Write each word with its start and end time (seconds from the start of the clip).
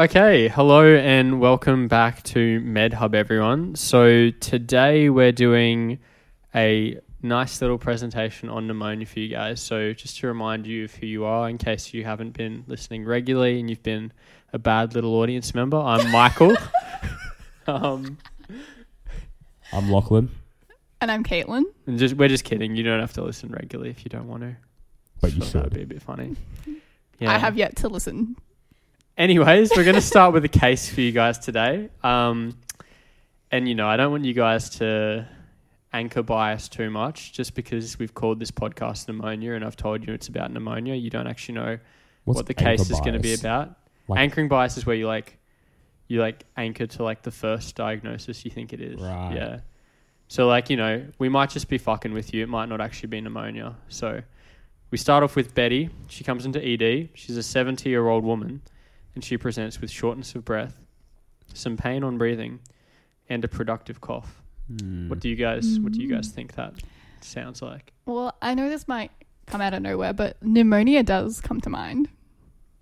Okay, 0.00 0.48
hello 0.48 0.82
and 0.96 1.40
welcome 1.40 1.86
back 1.86 2.22
to 2.22 2.58
MedHub, 2.62 3.14
everyone. 3.14 3.74
So 3.74 4.30
today 4.30 5.10
we're 5.10 5.30
doing 5.32 5.98
a 6.54 6.98
nice 7.20 7.60
little 7.60 7.76
presentation 7.76 8.48
on 8.48 8.66
pneumonia 8.66 9.04
for 9.04 9.18
you 9.20 9.28
guys. 9.28 9.60
So 9.60 9.92
just 9.92 10.16
to 10.20 10.26
remind 10.26 10.66
you 10.66 10.84
of 10.84 10.94
who 10.94 11.04
you 11.06 11.26
are, 11.26 11.50
in 11.50 11.58
case 11.58 11.92
you 11.92 12.04
haven't 12.04 12.30
been 12.30 12.64
listening 12.66 13.04
regularly 13.04 13.60
and 13.60 13.68
you've 13.68 13.82
been 13.82 14.10
a 14.54 14.58
bad 14.58 14.94
little 14.94 15.14
audience 15.16 15.54
member, 15.54 15.76
I'm 15.76 16.10
Michael. 16.10 16.56
um, 17.66 18.16
I'm 19.70 19.90
Lachlan, 19.92 20.30
And 21.02 21.10
I'm 21.10 21.24
Caitlin. 21.24 21.64
and 21.86 21.98
just 21.98 22.14
we're 22.14 22.28
just 22.28 22.44
kidding. 22.44 22.74
You 22.74 22.84
don't 22.84 23.00
have 23.00 23.12
to 23.14 23.22
listen 23.22 23.50
regularly 23.50 23.90
if 23.90 24.02
you 24.06 24.08
don't 24.08 24.28
want 24.28 24.44
to. 24.44 24.56
but 25.20 25.34
you 25.34 25.42
Thought 25.42 25.52
That 25.52 25.62
would 25.64 25.72
should. 25.72 25.74
be 25.74 25.82
a 25.82 25.86
bit 25.86 26.02
funny. 26.02 26.36
I 27.20 27.36
have 27.36 27.58
yet 27.58 27.76
to 27.76 27.88
listen. 27.88 28.36
Anyways, 29.16 29.70
we're 29.76 29.84
going 29.84 29.96
to 29.96 30.00
start 30.00 30.32
with 30.32 30.44
a 30.44 30.48
case 30.48 30.88
for 30.88 31.00
you 31.00 31.12
guys 31.12 31.38
today. 31.38 31.90
Um, 32.02 32.56
and, 33.50 33.68
you 33.68 33.74
know, 33.74 33.86
I 33.86 33.96
don't 33.96 34.10
want 34.12 34.24
you 34.24 34.32
guys 34.32 34.70
to 34.78 35.28
anchor 35.92 36.22
bias 36.22 36.68
too 36.68 36.88
much 36.88 37.32
just 37.32 37.54
because 37.54 37.98
we've 37.98 38.14
called 38.14 38.38
this 38.38 38.50
podcast 38.50 39.08
pneumonia 39.08 39.54
and 39.54 39.64
I've 39.64 39.76
told 39.76 40.06
you 40.06 40.14
it's 40.14 40.28
about 40.28 40.52
pneumonia. 40.52 40.94
You 40.94 41.10
don't 41.10 41.26
actually 41.26 41.56
know 41.56 41.78
What's 42.24 42.36
what 42.36 42.46
the 42.46 42.54
case 42.54 42.80
anchor 42.80 42.92
is 42.92 43.00
going 43.00 43.14
to 43.14 43.18
be 43.18 43.34
about. 43.34 43.76
Like- 44.08 44.20
Anchoring 44.20 44.48
bias 44.48 44.76
is 44.76 44.86
where 44.86 44.96
you 44.96 45.06
like, 45.06 45.36
you 46.08 46.20
like 46.20 46.44
anchor 46.56 46.86
to 46.86 47.02
like 47.02 47.22
the 47.22 47.30
first 47.30 47.76
diagnosis 47.76 48.44
you 48.44 48.50
think 48.50 48.72
it 48.72 48.80
is. 48.80 49.00
Right. 49.00 49.34
Yeah. 49.34 49.60
So, 50.28 50.46
like, 50.46 50.70
you 50.70 50.76
know, 50.76 51.04
we 51.18 51.28
might 51.28 51.50
just 51.50 51.68
be 51.68 51.76
fucking 51.76 52.12
with 52.12 52.32
you. 52.32 52.44
It 52.44 52.48
might 52.48 52.68
not 52.68 52.80
actually 52.80 53.08
be 53.08 53.20
pneumonia. 53.20 53.74
So, 53.88 54.22
we 54.92 54.98
start 54.98 55.24
off 55.24 55.34
with 55.34 55.54
Betty. 55.54 55.90
She 56.06 56.22
comes 56.24 56.46
into 56.46 56.64
ED. 56.64 57.10
She's 57.14 57.36
a 57.36 57.42
70 57.42 57.88
year 57.88 58.08
old 58.08 58.24
woman 58.24 58.60
and 59.14 59.24
she 59.24 59.36
presents 59.36 59.80
with 59.80 59.90
shortness 59.90 60.34
of 60.34 60.44
breath, 60.44 60.80
some 61.54 61.76
pain 61.76 62.04
on 62.04 62.18
breathing, 62.18 62.60
and 63.28 63.44
a 63.44 63.48
productive 63.48 64.00
cough. 64.00 64.42
Hmm. 64.80 65.08
What 65.08 65.20
do 65.20 65.28
you 65.28 65.36
guys 65.36 65.80
what 65.80 65.92
do 65.92 66.00
you 66.00 66.08
guys 66.08 66.28
Mm. 66.28 66.34
think 66.34 66.54
that 66.54 66.74
sounds 67.20 67.60
like? 67.62 67.92
Well, 68.06 68.36
I 68.40 68.54
know 68.54 68.68
this 68.68 68.86
might 68.86 69.10
come 69.46 69.60
out 69.60 69.74
of 69.74 69.82
nowhere, 69.82 70.12
but 70.12 70.36
pneumonia 70.42 71.02
does 71.02 71.40
come 71.40 71.60
to 71.62 71.70
mind. 71.70 72.08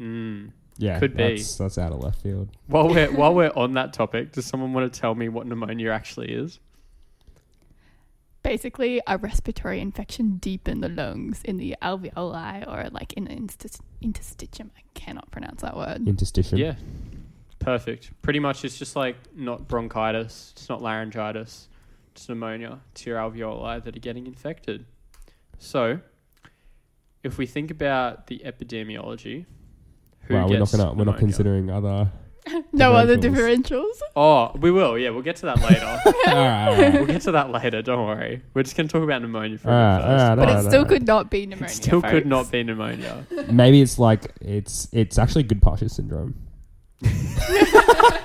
Mm. 0.00 0.52
yeah, 0.76 0.98
could 1.00 1.16
be. 1.16 1.36
That's, 1.36 1.56
that's 1.56 1.78
out 1.78 1.92
of 1.92 2.00
left 2.00 2.22
field. 2.22 2.48
While 2.66 2.88
we're 2.88 3.10
while 3.16 3.34
we're 3.34 3.52
on 3.56 3.74
that 3.74 3.92
topic, 3.92 4.32
does 4.32 4.44
someone 4.46 4.72
want 4.72 4.92
to 4.92 5.00
tell 5.00 5.14
me 5.14 5.28
what 5.28 5.46
pneumonia 5.46 5.90
actually 5.90 6.30
is? 6.32 6.60
Basically, 8.42 9.00
a 9.06 9.18
respiratory 9.18 9.80
infection 9.80 10.36
deep 10.36 10.68
in 10.68 10.80
the 10.80 10.88
lungs, 10.88 11.42
in 11.44 11.56
the 11.56 11.76
alveoli, 11.82 12.66
or 12.66 12.88
like 12.90 13.12
in 13.14 13.24
the 13.24 13.30
interst- 13.30 13.80
interstitium. 14.02 14.70
I 14.76 14.82
cannot 14.94 15.30
pronounce 15.30 15.62
that 15.62 15.76
word. 15.76 16.04
Interstitium. 16.04 16.58
Yeah. 16.58 16.74
Perfect. 17.58 18.12
Pretty 18.22 18.38
much 18.38 18.64
it's 18.64 18.78
just 18.78 18.94
like 18.94 19.16
not 19.34 19.66
bronchitis, 19.66 20.52
it's 20.56 20.68
not 20.68 20.80
laryngitis, 20.80 21.68
it's 22.12 22.28
pneumonia. 22.28 22.80
It's 22.92 23.04
your 23.04 23.18
alveoli 23.18 23.82
that 23.82 23.96
are 23.96 24.00
getting 24.00 24.26
infected. 24.26 24.86
So, 25.58 26.00
if 27.24 27.36
we 27.36 27.46
think 27.46 27.70
about 27.70 28.28
the 28.28 28.42
epidemiology, 28.44 29.46
who 30.22 30.34
Wow, 30.34 30.48
we're 30.48 30.58
not 30.58 30.70
gonna 30.70 30.92
we're 30.92 31.04
not 31.04 31.18
considering 31.18 31.70
other. 31.70 32.10
no 32.72 32.92
other 32.92 33.16
Differentials. 33.16 33.64
differentials. 33.70 34.00
Oh, 34.16 34.52
we 34.58 34.70
will. 34.70 34.98
Yeah, 34.98 35.10
we'll 35.10 35.22
get 35.22 35.36
to 35.36 35.46
that 35.46 35.60
later. 35.60 36.00
alright, 36.28 36.92
we'll 36.94 37.06
get 37.06 37.22
to 37.22 37.32
that 37.32 37.50
later. 37.50 37.82
Don't 37.82 38.06
worry. 38.06 38.42
We're 38.54 38.62
just 38.62 38.76
gonna 38.76 38.88
talk 38.88 39.02
about 39.02 39.22
pneumonia 39.22 39.58
for 39.58 39.68
a 39.68 39.72
Alright, 39.72 40.02
first. 40.02 40.10
alright, 40.22 40.38
But 40.38 40.48
alright, 40.48 40.64
it 40.64 40.68
still 40.68 40.78
alright. 40.80 40.88
could 40.90 41.06
not 41.06 41.30
be 41.30 41.46
pneumonia. 41.46 41.66
It 41.74 41.86
pneumonia. 41.86 42.00
still 42.00 42.02
could 42.02 42.26
not 42.26 42.50
be 42.50 42.62
pneumonia. 42.62 43.26
Maybe 43.50 43.80
it's 43.82 43.98
like 43.98 44.32
it's 44.40 44.88
it's 44.92 45.18
actually 45.18 45.44
Goodpasture 45.44 45.90
syndrome. 45.90 46.34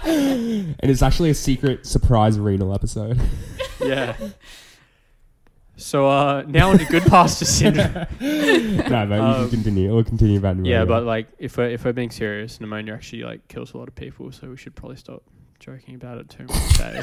and 0.05 0.75
it's 0.83 1.01
actually 1.01 1.29
a 1.29 1.33
secret 1.35 1.85
surprise 1.85 2.39
renal 2.39 2.73
episode. 2.73 3.19
yeah. 3.79 4.15
So 5.75 6.07
uh, 6.07 6.43
now 6.47 6.69
on 6.69 6.77
to 6.77 6.85
Goodpasture 6.85 7.45
syndrome. 7.45 7.93
no, 8.91 9.07
but 9.07 9.15
you 9.15 9.21
Um, 9.21 9.49
can 9.49 9.49
continue. 9.49 9.93
We'll 9.93 10.03
continue 10.03 10.37
about 10.37 10.55
pneumonia. 10.57 10.79
Yeah, 10.79 10.85
but 10.85 11.03
like 11.03 11.27
if 11.39 11.57
we're 11.57 11.69
if 11.69 11.83
we're 11.83 11.93
being 11.93 12.11
serious, 12.11 12.59
pneumonia 12.61 12.93
actually 12.93 13.23
like 13.23 13.47
kills 13.47 13.73
a 13.73 13.77
lot 13.77 13.87
of 13.87 13.95
people, 13.95 14.31
so 14.31 14.49
we 14.49 14.57
should 14.57 14.75
probably 14.75 14.97
stop 14.97 15.23
joking 15.59 15.95
about 15.95 16.19
it 16.19 16.29
too 16.29 16.45
much. 16.45 16.79
eh? 16.79 17.01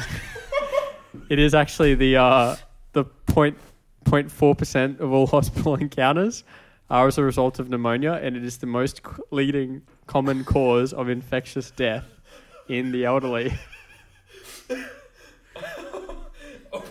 it 1.29 1.37
is 1.39 1.53
actually 1.53 1.95
the 1.95 2.15
uh 2.15 2.55
the 2.93 3.03
point 3.03 3.57
point 4.05 4.31
four 4.31 4.55
percent 4.55 4.99
of 5.01 5.11
all 5.11 5.27
hospital 5.37 5.75
encounters 5.75 6.43
are 6.89 7.07
as 7.07 7.17
a 7.17 7.23
result 7.23 7.59
of 7.59 7.69
pneumonia, 7.69 8.13
and 8.23 8.35
it 8.37 8.43
is 8.43 8.57
the 8.57 8.67
most 8.67 9.01
c- 9.05 9.21
leading 9.31 9.81
common 10.07 10.43
cause 10.45 10.93
of 10.93 11.09
infectious 11.09 11.71
death 11.71 12.05
in 12.69 12.91
the 12.93 13.03
elderly. 13.05 13.53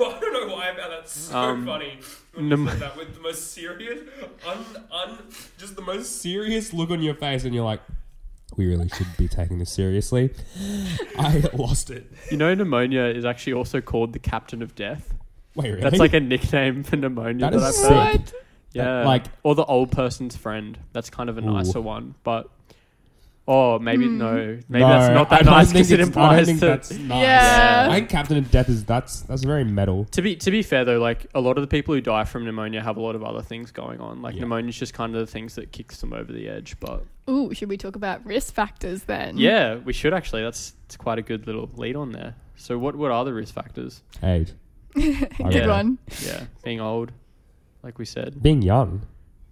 I 0.16 0.20
don't 0.20 0.48
know 0.48 0.54
why 0.54 0.68
about 0.68 0.90
that's 0.90 1.12
so 1.12 1.36
Um, 1.38 1.66
funny. 1.66 1.98
When 2.34 2.48
you 2.48 2.68
said 2.68 2.78
that 2.80 2.96
with 2.96 3.14
the 3.14 3.20
most 3.20 3.52
serious, 3.52 4.00
un, 4.46 4.64
un, 4.90 5.18
just 5.58 5.76
the 5.76 5.82
most. 5.82 6.20
serious 6.22 6.72
look 6.72 6.90
on 6.90 7.02
your 7.02 7.14
face, 7.14 7.44
and 7.44 7.54
you're 7.54 7.64
like, 7.64 7.80
we 8.56 8.66
really 8.66 8.88
should 8.88 9.06
be 9.16 9.28
taking 9.28 9.58
this 9.58 9.72
seriously. 9.74 10.30
I 11.18 11.42
lost 11.54 11.90
it. 11.90 12.10
You 12.30 12.36
know, 12.36 12.54
pneumonia 12.54 13.04
is 13.04 13.24
actually 13.24 13.52
also 13.54 13.80
called 13.80 14.12
the 14.12 14.18
captain 14.18 14.62
of 14.62 14.74
death. 14.74 15.12
Wait, 15.54 15.70
really? 15.70 15.80
That's 15.82 15.98
like 15.98 16.14
a 16.14 16.20
nickname 16.20 16.82
for 16.84 16.96
pneumonia 16.96 17.50
That 17.50 17.52
that, 17.52 17.56
is 17.58 17.64
I've 17.64 17.74
sick. 17.74 17.90
What? 18.20 18.32
Yeah, 18.72 19.04
like- 19.04 19.24
or 19.42 19.54
the 19.56 19.64
old 19.64 19.90
person's 19.92 20.36
friend. 20.36 20.78
That's 20.92 21.10
kind 21.10 21.28
of 21.28 21.36
a 21.38 21.40
Ooh. 21.42 21.52
nicer 21.52 21.80
one, 21.80 22.14
but 22.22 22.48
oh, 23.52 23.78
maybe 23.80 24.06
Hmm. 24.06 24.18
no, 24.18 24.34
maybe 24.68 24.84
No, 24.84 24.88
that's 24.88 25.12
not 25.14 25.28
that 25.30 25.44
don't 25.44 25.52
nice 25.54 25.72
because 25.72 25.90
it 25.90 25.94
it's- 26.00 26.16
I 26.16 26.20
don't 26.20 26.28
implies 26.38 26.46
think 26.46 26.60
that. 26.60 26.66
that's 26.66 26.90
nice. 26.92 27.20
Yeah. 27.22 27.86
I 27.90 27.94
think 27.96 28.08
Captain 28.08 28.36
of 28.38 28.50
Death 28.50 28.68
is 28.68 28.84
that's 28.84 29.22
that's 29.22 29.42
very 29.44 29.64
metal. 29.64 30.04
To 30.12 30.22
be 30.22 30.36
to 30.36 30.50
be 30.50 30.62
fair 30.62 30.84
though, 30.84 30.98
like 31.00 31.26
a 31.34 31.40
lot 31.40 31.58
of 31.58 31.62
the 31.62 31.68
people 31.68 31.94
who 31.94 32.00
die 32.00 32.24
from 32.24 32.44
pneumonia 32.44 32.80
have 32.80 32.96
a 32.96 33.00
lot 33.00 33.14
of 33.16 33.24
other 33.24 33.42
things 33.42 33.72
going 33.72 34.00
on. 34.00 34.22
Like 34.22 34.34
Yeah. 34.36 34.42
pneumonia's 34.42 34.78
just 34.78 34.94
kind 34.94 35.14
of 35.16 35.20
the 35.20 35.26
things 35.30 35.56
that 35.56 35.72
kicks 35.72 36.00
them 36.00 36.12
over 36.12 36.32
the 36.32 36.48
edge. 36.48 36.76
But 36.80 37.04
Ooh, 37.28 37.52
should 37.52 37.68
we 37.68 37.76
talk 37.76 37.96
about 37.96 38.24
risk 38.24 38.54
factors 38.54 39.04
then? 39.04 39.36
yeah, 39.36 39.76
we 39.76 39.92
should 39.92 40.14
actually. 40.14 40.42
That's 40.42 40.74
it's 40.86 40.96
quite 40.96 41.18
a 41.18 41.22
good 41.22 41.46
little 41.46 41.68
lead 41.76 41.96
on 41.96 42.12
there. 42.12 42.34
So 42.56 42.78
what 42.78 42.94
what 42.94 43.10
are 43.10 43.24
the 43.24 43.32
risk 43.34 43.52
factors? 43.54 44.02
Age, 44.22 44.52
Good 44.94 45.28
Yeah. 45.50 45.66
one. 45.68 45.98
Yeah, 46.24 46.44
being 46.62 46.80
old, 46.80 47.10
like 47.82 47.98
we 47.98 48.04
said, 48.04 48.42
being 48.42 48.62
young, 48.62 49.02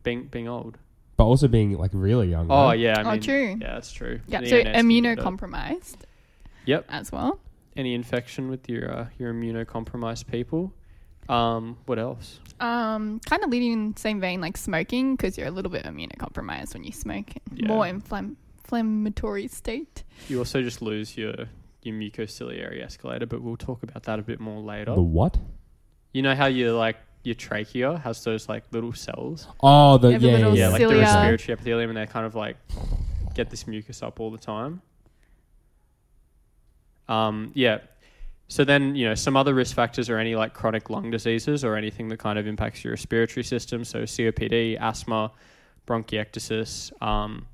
being 0.03 0.25
being 0.31 0.47
old. 0.49 0.79
But 1.19 1.25
also 1.25 1.49
being 1.49 1.77
like 1.77 1.91
really 1.93 2.31
young. 2.31 2.47
Oh 2.51 2.69
right? 2.69 2.79
yeah, 2.79 3.01
I 3.01 3.03
Oh, 3.03 3.11
mean, 3.13 3.21
true. 3.21 3.57
Yeah, 3.61 3.75
that's 3.75 3.93
true. 3.93 4.21
Yeah, 4.27 4.41
so 4.45 4.57
ENS 4.57 4.65
can 4.65 4.89
do 4.89 5.03
that. 5.03 5.19
immunocompromised 5.19 5.97
Yep. 6.65 6.87
as 6.89 7.13
well. 7.13 7.39
any 7.77 7.93
infection 7.95 8.49
with 8.49 8.69
your 8.71 8.91
uh, 8.91 9.07
your 9.19 9.35
immunocompromised 9.35 10.27
people. 10.27 10.73
Um, 11.29 11.77
what 11.85 11.99
else? 11.99 12.41
Um, 12.59 13.21
kind 13.29 13.45
of 13.45 13.51
leading 13.51 13.73
in 13.73 13.93
the 13.93 14.01
same 14.01 14.19
vein 14.21 14.41
like 14.41 14.57
smoking 14.57 15.15
because 15.15 15.37
you're 15.37 15.47
a 15.47 15.51
little 15.51 15.71
bit 15.71 15.85
immunocompromised 15.85 16.73
when 16.75 16.85
you 16.85 16.93
smoke. 16.93 17.29
Yeah. 17.53 17.69
More 17.69 17.85
inflam- 17.85 18.37
inflammatory 18.65 19.47
state. 19.49 20.05
You 20.29 20.39
also 20.39 20.63
just 20.63 20.81
lose 20.83 21.17
your 21.17 21.35
your 21.83 21.95
mucociliary 21.95 22.83
escalator, 22.85 23.27
but 23.27 23.43
we'll 23.43 23.57
talk 23.57 23.83
about 23.83 24.03
that 24.05 24.19
a 24.19 24.23
bit 24.23 24.41
more 24.41 24.61
later. 24.61 24.95
The 24.95 25.01
what? 25.03 25.37
You 26.13 26.23
know 26.23 26.35
how 26.35 26.47
you 26.47 26.73
like 26.73 26.97
your 27.25 27.35
trachea 27.35 27.99
has 27.99 28.23
those 28.25 28.49
like 28.49 28.65
little 28.71 28.93
cells, 28.93 29.49
Oh, 29.61 29.99
the 29.99 30.11
Yeah, 30.13 30.19
yeah, 30.19 30.29
yeah, 30.31 30.37
little 30.37 30.57
yeah. 30.57 30.65
yeah, 30.65 30.69
like 30.69 30.81
the 30.83 30.89
cilia. 30.89 31.03
respiratory 31.03 31.53
epithelium, 31.55 31.91
and 31.91 31.97
they 31.99 32.07
kind 32.07 32.27
of 32.27 32.35
like 32.35 32.57
get 33.35 33.51
this 33.51 33.67
mucus 33.67 34.03
up 34.03 34.21
all 34.21 34.31
the 34.31 34.39
time. 34.39 34.81
Um, 37.09 37.53
yeah. 37.55 37.79
So 38.49 38.65
then, 38.65 38.95
you 38.95 39.07
know, 39.07 39.15
some 39.15 39.37
other 39.37 39.53
risk 39.55 39.75
factors 39.77 40.09
are 40.09 40.19
any 40.19 40.35
like 40.35 40.55
chronic 40.55 40.89
lung 40.91 41.11
diseases 41.11 41.65
or 41.65 41.77
anything 41.77 42.09
that 42.09 42.19
kind 42.19 42.39
of 42.39 42.47
impacts 42.47 42.83
your 42.83 42.93
respiratory 42.93 43.45
system. 43.45 43.85
So 43.85 44.03
COPD, 44.05 44.79
asthma, 44.81 45.33
bronchiectasis. 45.87 46.91
Um, 47.03 47.47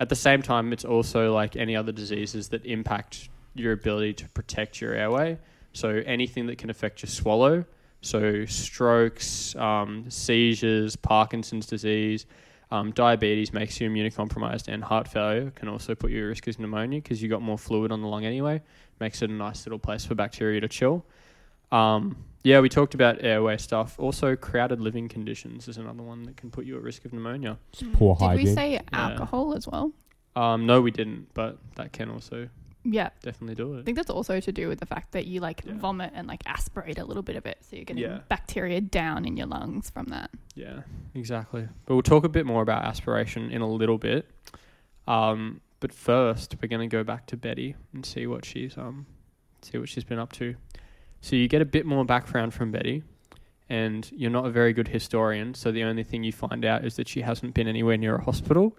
at 0.00 0.08
the 0.08 0.16
same 0.16 0.42
time, 0.42 0.72
it's 0.72 0.84
also 0.84 1.32
like 1.32 1.56
any 1.56 1.76
other 1.76 1.92
diseases 1.92 2.48
that 2.48 2.64
impact 2.66 3.28
your 3.54 3.72
ability 3.72 4.14
to 4.14 4.28
protect 4.30 4.80
your 4.80 4.94
airway. 4.94 5.38
So 5.72 6.02
anything 6.04 6.46
that 6.46 6.58
can 6.58 6.68
affect 6.70 7.02
your 7.02 7.08
swallow. 7.10 7.64
So 8.04 8.44
strokes, 8.44 9.56
um, 9.56 10.10
seizures, 10.10 10.94
Parkinson's 10.94 11.66
disease, 11.66 12.26
um, 12.70 12.90
diabetes 12.90 13.52
makes 13.52 13.80
you 13.80 13.88
immunocompromised, 13.88 14.68
and 14.68 14.84
heart 14.84 15.08
failure 15.08 15.50
can 15.52 15.68
also 15.68 15.94
put 15.94 16.10
you 16.10 16.24
at 16.24 16.28
risk 16.28 16.46
of 16.46 16.58
pneumonia 16.58 17.00
because 17.00 17.22
you've 17.22 17.30
got 17.30 17.40
more 17.40 17.56
fluid 17.56 17.92
on 17.92 18.02
the 18.02 18.08
lung 18.08 18.24
anyway. 18.24 18.60
Makes 19.00 19.22
it 19.22 19.30
a 19.30 19.32
nice 19.32 19.64
little 19.64 19.78
place 19.78 20.04
for 20.04 20.14
bacteria 20.14 20.60
to 20.60 20.68
chill. 20.68 21.04
Um, 21.72 22.16
yeah, 22.42 22.60
we 22.60 22.68
talked 22.68 22.94
about 22.94 23.24
airway 23.24 23.56
stuff. 23.56 23.98
Also, 23.98 24.36
crowded 24.36 24.80
living 24.80 25.08
conditions 25.08 25.66
is 25.66 25.78
another 25.78 26.02
one 26.02 26.24
that 26.24 26.36
can 26.36 26.50
put 26.50 26.66
you 26.66 26.76
at 26.76 26.82
risk 26.82 27.06
of 27.06 27.12
pneumonia. 27.14 27.58
Poor 27.94 28.16
Did 28.16 28.24
hygiene. 28.24 28.46
we 28.46 28.54
say 28.54 28.80
alcohol 28.92 29.54
as 29.54 29.66
well? 29.66 29.92
Um, 30.36 30.66
no, 30.66 30.82
we 30.82 30.90
didn't, 30.90 31.32
but 31.32 31.58
that 31.76 31.92
can 31.92 32.10
also 32.10 32.48
Yeah. 32.84 33.08
definitely 33.22 33.54
do 33.54 33.72
it. 33.72 33.76
I 33.76 33.80
it. 33.80 33.84
think 33.86 33.96
that's 33.96 34.10
also 34.10 34.40
to 34.40 34.52
do 34.52 34.68
with 34.68 34.78
the 34.80 34.86
fact 34.86 35.12
that 35.12 35.26
you 35.26 35.40
like 35.40 35.62
Yeah. 35.64 35.72
vomit 35.74 36.12
and 36.14 36.28
like 36.28 36.42
aspirate 36.46 36.98
a 36.98 37.04
little 37.04 37.22
bit 37.22 37.36
of 37.36 37.46
it. 37.46 37.58
So 37.62 37.76
you're 37.76 37.84
getting 37.86 38.02
Yeah. 38.02 38.20
bacteria 38.28 38.80
down 38.80 39.24
in 39.24 39.36
your 39.36 39.46
lungs 39.46 39.88
from 39.90 40.06
that. 40.06 40.30
Yeah, 40.54 40.82
exactly. 41.14 41.66
But 41.86 41.94
we'll 41.94 42.02
talk 42.02 42.24
a 42.24 42.28
bit 42.28 42.44
more 42.46 42.62
about 42.62 42.84
aspiration 42.84 43.50
in 43.50 43.62
a 43.62 43.66
little 43.68 43.98
bit. 43.98 44.30
Um, 45.06 45.60
but 45.80 45.92
first, 45.92 46.56
we're 46.60 46.68
going 46.68 46.88
to 46.88 46.94
go 46.94 47.04
back 47.04 47.26
to 47.26 47.36
Betty 47.36 47.74
and 47.92 48.04
see 48.06 48.26
what 48.26 48.44
she's 48.44 48.76
um 48.78 49.06
see 49.62 49.78
what 49.78 49.88
she's 49.88 50.04
been 50.04 50.18
up 50.18 50.32
to. 50.32 50.54
So 51.22 51.36
you 51.36 51.48
get 51.48 51.62
a 51.62 51.64
bit 51.66 51.86
more 51.86 52.04
background 52.04 52.52
from 52.52 52.70
Betty, 52.70 53.02
and 53.70 54.10
you're 54.14 54.30
not 54.30 54.44
a 54.44 54.50
very 54.50 54.74
good 54.74 54.88
historian. 54.88 55.54
So 55.54 55.72
the 55.72 55.82
only 55.84 56.04
thing 56.04 56.22
you 56.22 56.32
find 56.32 56.66
out 56.66 56.84
is 56.84 56.96
that 56.96 57.08
she 57.08 57.22
hasn't 57.22 57.54
been 57.54 57.66
anywhere 57.66 57.96
near 57.96 58.16
a 58.16 58.22
hospital 58.22 58.76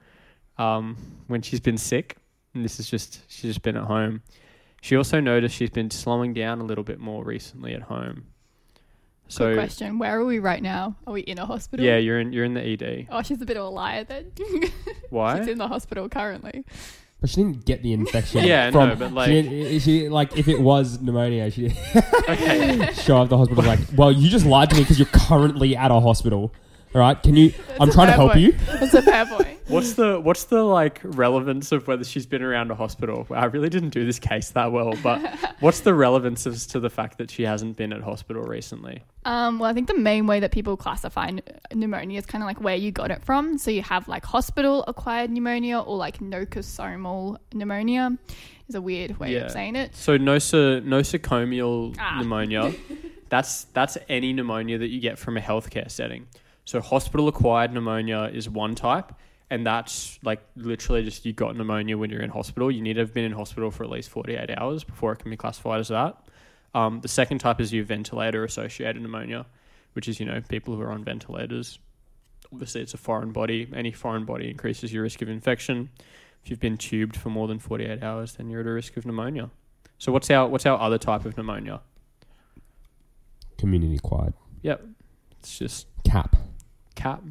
um, 0.60 0.96
when 1.28 1.42
she's 1.42 1.60
been 1.60 1.78
sick, 1.78 2.18
and 2.56 2.66
this 2.66 2.80
is 2.80 2.90
just 2.90 3.22
she's 3.28 3.52
just 3.52 3.62
been 3.62 3.78
at 3.78 3.84
home. 3.84 4.24
She 4.82 4.96
also 4.96 5.20
noticed 5.20 5.56
she's 5.56 5.70
been 5.70 5.92
slowing 5.92 6.34
down 6.34 6.62
a 6.62 6.64
little 6.64 6.84
bit 6.84 7.00
more 7.00 7.24
recently 7.24 7.74
at 7.74 7.84
home. 7.84 8.26
So 9.28 9.50
Good 9.50 9.58
question. 9.58 9.98
Where 9.98 10.20
are 10.20 10.26
we 10.26 10.38
right 10.40 10.62
now? 10.62 10.96
Are 11.08 11.14
we 11.14 11.22
in 11.22 11.40
a 11.40 11.46
hospital? 11.46 11.86
yeah, 11.86 11.98
you're 11.98 12.20
in 12.20 12.32
you're 12.34 12.46
in 12.46 12.54
the 12.54 12.62
ED. 12.62 13.08
Oh, 13.12 13.22
she's 13.24 13.42
a 13.42 13.46
bit 13.46 13.58
of 13.58 13.66
a 13.66 13.70
liar 13.70 14.04
then. 14.04 14.32
Why? 15.10 15.40
she's 15.40 15.48
in 15.48 15.58
the 15.58 15.68
hospital 15.68 16.08
currently. 16.10 16.64
But 17.22 17.30
she 17.32 17.38
didn't 17.38 17.66
get 17.66 17.82
the 17.82 17.94
infection. 17.94 18.44
Yeah, 18.46 18.70
from, 18.70 18.90
no, 18.90 18.96
but 18.96 19.14
like- 19.14 19.30
she, 19.30 19.80
she 19.80 20.10
like 20.10 20.38
if 20.38 20.48
it 20.48 20.62
was 20.62 21.02
pneumonia, 21.02 21.50
she 21.50 21.68
okay. 22.30 22.94
show 22.94 23.18
up 23.18 23.30
the 23.30 23.38
hospital 23.38 23.64
like, 23.64 23.80
well, 23.96 24.12
you 24.12 24.30
just 24.30 24.46
lied 24.46 24.70
to 24.70 24.76
me 24.76 24.84
because 24.84 25.00
you're 25.00 25.08
currently 25.12 25.76
at 25.76 25.90
a 25.90 26.00
hospital. 26.00 26.54
All 26.94 27.02
right, 27.02 27.22
can 27.22 27.36
you? 27.36 27.52
I'm 27.80 27.92
trying 27.92 28.08
to 28.08 28.14
help 28.14 28.34
point. 28.34 28.44
you. 28.44 28.52
That's 28.80 28.94
a 28.94 29.02
fair 29.02 29.26
point. 29.26 29.55
What's 29.68 29.94
the 29.94 30.20
what's 30.20 30.44
the 30.44 30.64
like 30.64 31.02
relevance 31.04 31.72
of 31.72 31.88
whether 31.88 32.04
she's 32.04 32.28
been 32.28 32.44
around 32.44 32.70
a 32.70 32.76
hospital? 32.76 33.26
I 33.32 33.46
really 33.46 33.70
didn't 33.70 33.90
do 33.90 34.06
this 34.06 34.20
case 34.20 34.52
that 34.52 34.72
well, 34.72 34.94
but 35.02 35.20
what's 35.60 35.80
the 35.80 35.96
relevance 35.96 36.46
as 36.46 36.68
to 36.68 36.80
the 36.80 36.90
fact 36.90 37.18
that 37.18 37.32
she 37.32 37.42
hasn't 37.44 37.76
been 37.76 37.92
at 37.92 38.04
hospital 38.04 38.44
recently? 38.44 39.02
Um, 39.26 39.58
well, 39.58 39.68
I 39.70 39.74
think 39.74 39.88
the 39.88 39.98
main 39.98 40.28
way 40.28 40.40
that 40.40 40.52
people 40.52 40.78
classify 40.78 41.28
n- 41.30 41.42
pneumonia 41.74 42.20
is 42.20 42.28
kind 42.28 42.44
of 42.44 42.46
like 42.46 42.62
where 42.62 42.76
you 42.76 42.92
got 42.92 43.10
it 43.10 43.24
from. 43.24 43.58
So 43.58 43.72
you 43.72 43.82
have 43.82 44.08
like 44.08 44.24
hospital 44.24 44.84
acquired 44.88 45.32
pneumonia 45.32 45.80
or 45.80 45.98
like 45.98 46.20
nosocomial 46.20 47.38
pneumonia. 47.54 48.18
Is 48.68 48.76
a 48.76 48.82
weird 48.82 49.20
way 49.20 49.34
Yeah. 49.34 49.46
of 49.46 49.52
saying 49.52 49.76
it. 49.76 49.96
So 49.96 50.18
noso, 50.18 50.80
nosocomial 50.84 51.96
Ah. 52.00 52.20
pneumonia, 52.20 52.72
that's 53.30 53.66
that's 53.74 53.98
any 54.10 54.32
pneumonia 54.34 54.78
that 54.78 54.90
you 54.90 55.00
get 55.00 55.18
from 55.18 55.38
a 55.38 55.42
healthcare 55.42 55.90
setting. 55.90 56.28
So 56.66 56.82
hospital 56.82 57.28
acquired 57.28 57.74
pneumonia 57.74 58.30
is 58.34 58.50
one 58.50 58.74
type, 58.74 59.12
and 59.50 59.66
that's 59.66 60.20
like 60.24 60.42
literally 60.56 61.04
just 61.04 61.26
you 61.26 61.34
got 61.34 61.56
pneumonia 61.56 61.98
when 61.98 62.10
you're 62.10 62.22
in 62.22 62.30
hospital. 62.30 62.72
You 62.72 62.82
need 62.82 62.94
to 62.94 63.02
have 63.02 63.14
been 63.14 63.26
in 63.26 63.32
hospital 63.32 63.72
for 63.72 63.84
at 63.84 63.90
least 63.90 64.10
48 64.10 64.50
hours 64.58 64.84
before 64.84 65.12
it 65.12 65.20
can 65.20 65.30
be 65.30 65.38
classified 65.38 65.80
as 65.80 65.90
that. 65.90 66.18
Um, 66.74 67.00
the 67.02 67.08
second 67.08 67.40
type 67.40 67.62
is 67.62 67.72
your 67.72 67.86
ventilator 67.86 68.44
associated 68.44 69.02
pneumonia, 69.02 69.46
which 69.94 70.08
is 70.08 70.20
you 70.20 70.26
know 70.26 70.42
people 70.42 70.76
who 70.76 70.82
are 70.82 70.92
on 70.92 71.04
ventilators. 71.04 71.80
Obviously, 72.52 72.82
it's 72.82 72.94
a 72.94 72.98
foreign 72.98 73.32
body. 73.32 73.68
Any 73.74 73.92
foreign 73.92 74.26
body 74.26 74.50
increases 74.50 74.94
your 74.94 75.04
risk 75.04 75.22
of 75.22 75.30
infection. 75.30 75.90
If 76.44 76.52
you've 76.52 76.60
been 76.60 76.78
tubed 76.78 77.18
for 77.18 77.30
more 77.30 77.48
than 77.48 77.58
48 77.58 78.04
hours, 78.04 78.34
then 78.34 78.50
you're 78.50 78.62
at 78.62 78.68
a 78.68 78.72
risk 78.72 78.98
of 78.98 79.06
pneumonia. 79.06 79.50
So 79.98 80.12
what's 80.12 80.30
our 80.30 80.48
what's 80.48 80.66
our 80.66 80.80
other 80.80 80.98
type 80.98 81.26
of 81.26 81.38
pneumonia? 81.38 81.82
Community 83.58 83.96
acquired 83.96 84.34
Yep. 84.62 84.86
It's 85.40 85.58
just 85.58 85.88
cap. 86.04 86.36
cap, 86.96 87.24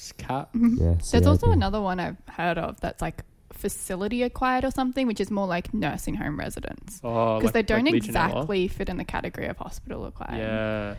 just 0.00 0.16
cap. 0.16 0.50
Yeah. 0.54 0.60
Mm-hmm. 0.60 0.92
There's 1.10 1.26
also 1.26 1.50
another 1.50 1.80
one 1.80 2.00
I've 2.00 2.16
heard 2.28 2.58
of 2.58 2.80
that's 2.80 3.00
like 3.02 3.22
facility 3.52 4.22
acquired 4.22 4.64
or 4.64 4.70
something, 4.70 5.06
which 5.06 5.20
is 5.20 5.30
more 5.30 5.46
like 5.46 5.74
nursing 5.74 6.14
home 6.14 6.38
residents 6.38 7.00
Oh, 7.04 7.38
because 7.38 7.48
like- 7.48 7.66
they 7.66 7.74
don't 7.74 7.84
like 7.84 7.94
exactly 7.94 8.68
fit 8.68 8.88
in 8.88 8.96
the 8.96 9.04
category 9.04 9.46
of 9.48 9.56
hospital 9.58 10.06
acquired. 10.06 10.38
Yeah. 10.38 10.94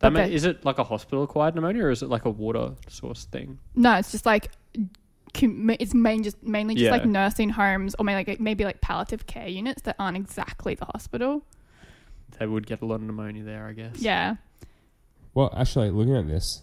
That 0.00 0.12
ma- 0.12 0.20
they- 0.26 0.34
is 0.34 0.44
it 0.44 0.64
like 0.64 0.78
a 0.78 0.84
hospital 0.84 1.22
acquired 1.22 1.54
pneumonia 1.54 1.84
or 1.84 1.90
is 1.90 2.02
it 2.02 2.08
like 2.10 2.24
a 2.26 2.30
water 2.30 2.72
source 2.88 3.24
thing? 3.26 3.58
No, 3.74 3.94
it's 3.96 4.12
just 4.12 4.26
like 4.26 4.50
it's 5.40 5.94
main 5.94 6.22
just 6.22 6.40
mainly 6.42 6.74
just 6.74 6.84
Yeah. 6.84 6.90
like 6.92 7.06
nursing 7.06 7.48
homes 7.48 7.96
or 7.98 8.04
maybe 8.04 8.30
like 8.30 8.40
maybe 8.40 8.64
like 8.64 8.80
palliative 8.80 9.26
care 9.26 9.48
units 9.48 9.82
that 9.82 9.96
aren't 9.98 10.16
exactly 10.16 10.74
the 10.74 10.84
hospital. 10.84 11.42
They 12.38 12.46
would 12.46 12.66
get 12.66 12.82
a 12.82 12.86
lot 12.86 12.96
of 12.96 13.02
pneumonia 13.02 13.42
there, 13.44 13.66
I 13.66 13.72
guess. 13.72 13.96
Yeah. 13.98 14.36
Well, 15.32 15.52
actually, 15.56 15.90
looking 15.90 16.14
at 16.16 16.28
this, 16.28 16.62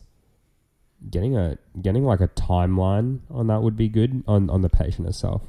getting 1.10 1.36
a 1.36 1.58
getting 1.82 2.04
like 2.04 2.22
a 2.22 2.28
timeline 2.30 3.20
on 3.30 3.48
that 3.48 3.62
would 3.62 3.76
be 3.76 3.90
good 3.90 4.24
on 4.28 4.50
on 4.50 4.62
the 4.62 4.70
patient 4.70 5.08
herself. 5.08 5.42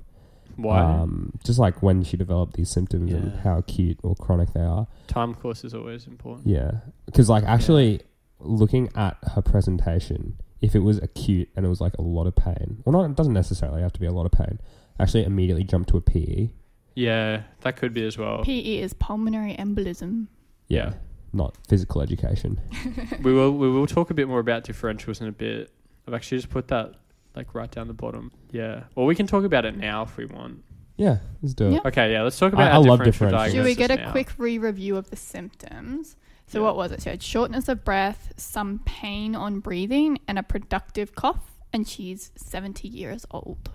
Why? 0.56 0.80
Um, 0.80 1.32
just 1.44 1.58
like 1.58 1.82
when 1.82 2.04
she 2.04 2.16
developed 2.16 2.54
these 2.54 2.70
symptoms 2.70 3.12
and 3.12 3.40
how 3.40 3.58
acute 3.58 3.98
or 4.02 4.14
chronic 4.14 4.52
they 4.52 4.60
are. 4.60 4.86
Time 5.06 5.34
course 5.34 5.64
is 5.64 5.74
always 5.74 6.06
important. 6.06 6.46
Yeah, 6.46 6.80
because 7.06 7.28
like 7.28 7.44
actually 7.44 8.02
looking 8.38 8.90
at 8.94 9.16
her 9.34 9.42
presentation, 9.42 10.38
if 10.60 10.74
it 10.74 10.80
was 10.80 10.98
acute 10.98 11.48
and 11.56 11.64
it 11.64 11.68
was 11.68 11.80
like 11.80 11.94
a 11.94 12.02
lot 12.02 12.26
of 12.26 12.36
pain, 12.36 12.82
well, 12.84 12.92
not 12.92 13.10
it 13.10 13.16
doesn't 13.16 13.32
necessarily 13.32 13.82
have 13.82 13.92
to 13.92 14.00
be 14.00 14.06
a 14.06 14.12
lot 14.12 14.26
of 14.26 14.32
pain. 14.32 14.58
Actually, 15.00 15.24
immediately 15.24 15.64
jump 15.64 15.86
to 15.88 15.96
a 15.96 16.00
PE. 16.00 16.50
Yeah, 16.94 17.42
that 17.62 17.76
could 17.76 17.94
be 17.94 18.04
as 18.06 18.18
well. 18.18 18.42
PE 18.44 18.78
is 18.78 18.92
pulmonary 18.92 19.56
embolism. 19.58 20.26
Yeah. 20.68 20.94
Not 21.32 21.56
physical 21.68 22.00
education. 22.02 22.60
we 23.22 23.32
will 23.32 23.52
we 23.52 23.70
will 23.70 23.86
talk 23.86 24.10
a 24.10 24.14
bit 24.14 24.28
more 24.28 24.40
about 24.40 24.64
differentials 24.64 25.20
in 25.20 25.28
a 25.28 25.32
bit. 25.32 25.70
I've 26.06 26.14
actually 26.14 26.38
just 26.38 26.50
put 26.50 26.68
that 26.68 26.94
like 27.34 27.54
right 27.54 27.70
down 27.70 27.88
the 27.88 27.94
bottom. 27.94 28.30
Yeah. 28.50 28.84
Or 28.96 29.06
we 29.06 29.14
can 29.14 29.26
talk 29.26 29.44
about 29.44 29.64
it 29.64 29.76
now 29.76 30.02
if 30.02 30.16
we 30.16 30.26
want. 30.26 30.62
Yeah, 30.96 31.18
let's 31.42 31.54
do 31.54 31.68
it. 31.68 31.72
Yeah. 31.72 31.80
Okay, 31.86 32.12
yeah, 32.12 32.22
let's 32.22 32.38
talk 32.38 32.52
I- 32.52 32.56
about 32.56 32.72
I 32.72 32.76
our 32.76 32.82
love 32.82 33.02
differential 33.04 33.38
differentials. 33.38 33.52
Should 33.52 33.64
we 33.64 33.74
get 33.74 33.90
a 33.90 33.96
now. 33.96 34.10
quick 34.12 34.30
re-review 34.36 34.96
of 34.96 35.08
the 35.10 35.16
symptoms? 35.16 36.16
So 36.46 36.58
Yeah. 36.58 36.64
what 36.66 36.76
was 36.76 36.92
it? 36.92 37.02
She 37.02 37.08
had 37.08 37.22
shortness 37.22 37.68
of 37.68 37.82
breath, 37.84 38.34
some 38.36 38.80
pain 38.84 39.34
on 39.34 39.60
breathing, 39.60 40.18
and 40.28 40.38
a 40.38 40.42
productive 40.42 41.14
cough. 41.14 41.56
And 41.72 41.88
she's 41.88 42.30
70 42.36 42.86
years 42.88 43.24
old. 43.30 43.70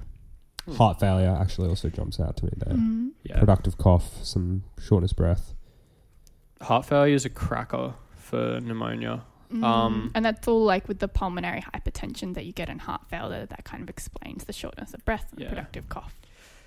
Heart 0.77 0.99
failure 0.99 1.35
actually 1.39 1.69
also 1.69 1.89
jumps 1.89 2.19
out 2.19 2.37
to 2.37 2.45
me 2.45 2.51
there. 2.57 2.75
Mhm. 2.75 3.11
Yeah. 3.23 3.39
Productive 3.39 3.77
cough, 3.79 4.23
some 4.23 4.63
shortness 4.79 5.13
breath. 5.13 5.53
Heart 6.61 6.85
failure 6.85 7.15
is 7.15 7.25
a 7.25 7.29
cracker 7.29 7.93
for 8.15 8.59
pneumonia. 8.59 9.23
Mm. 9.51 9.63
Um, 9.63 10.11
and 10.13 10.25
that's 10.25 10.47
all 10.47 10.65
like 10.65 10.87
with 10.87 10.99
the 10.99 11.07
pulmonary 11.07 11.61
hypertension 11.73 12.33
that 12.33 12.45
you 12.45 12.51
get 12.51 12.67
in 12.69 12.79
heart 12.79 13.07
failure. 13.09 13.45
That 13.45 13.63
kind 13.63 13.81
of 13.81 13.89
explains 13.89 14.43
the 14.43 14.53
shortness 14.53 14.93
of 14.93 15.05
breath 15.05 15.27
and 15.31 15.41
Yeah. 15.41 15.49
productive 15.49 15.87
cough. 15.89 16.15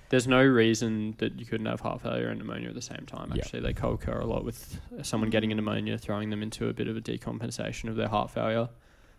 There's 0.08 0.26
no 0.26 0.42
reason 0.42 1.14
that 1.18 1.38
you 1.38 1.46
couldn't 1.46 1.66
have 1.66 1.80
heart 1.80 2.00
failure 2.00 2.28
and 2.28 2.38
pneumonia 2.38 2.68
at 2.68 2.74
the 2.74 2.82
same 2.82 3.04
time. 3.06 3.30
Yeah. 3.34 3.42
Actually, 3.42 3.60
they 3.60 3.72
co-occur 3.74 4.18
a 4.18 4.24
lot 4.26 4.44
with 4.44 4.80
someone 5.02 5.30
getting 5.30 5.52
a 5.52 5.54
pneumonia, 5.54 5.98
throwing 5.98 6.30
them 6.30 6.42
into 6.42 6.68
a 6.68 6.72
bit 6.72 6.88
of 6.88 6.96
a 6.96 7.00
decompensation 7.00 7.88
of 7.88 7.96
their 7.96 8.08
heart 8.08 8.30
failure. 8.30 8.68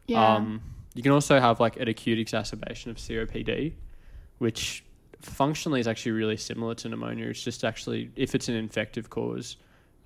Yeah. 0.07 0.35
Um, 0.35 0.61
you 0.93 1.03
can 1.03 1.11
also 1.13 1.39
have 1.39 1.59
like 1.61 1.77
an 1.77 1.87
acute 1.87 2.19
exacerbation 2.19 2.91
of 2.91 2.97
COPD, 2.97 3.73
which 4.39 4.83
functionally 5.21 5.79
is 5.79 5.87
actually 5.87 6.11
really 6.13 6.35
similar 6.35 6.73
to 6.75 6.89
pneumonia. 6.89 7.27
It's 7.27 7.43
just 7.43 7.63
actually 7.63 8.09
if 8.15 8.35
it's 8.35 8.49
an 8.49 8.55
infective 8.55 9.09
cause, 9.09 9.55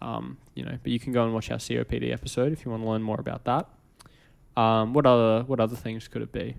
um, 0.01 0.37
you 0.55 0.63
know. 0.65 0.77
But 0.81 0.91
you 0.91 0.99
can 0.99 1.11
go 1.13 1.23
and 1.23 1.33
watch 1.33 1.51
our 1.51 1.57
COPD 1.57 2.11
episode 2.13 2.51
if 2.53 2.65
you 2.65 2.71
want 2.71 2.83
to 2.83 2.89
learn 2.89 3.01
more 3.03 3.19
about 3.19 3.45
that. 3.45 3.67
Um, 4.57 4.93
what 4.93 5.05
other 5.05 5.43
what 5.45 5.59
other 5.59 5.75
things 5.75 6.07
could 6.07 6.21
it 6.21 6.31
be? 6.31 6.55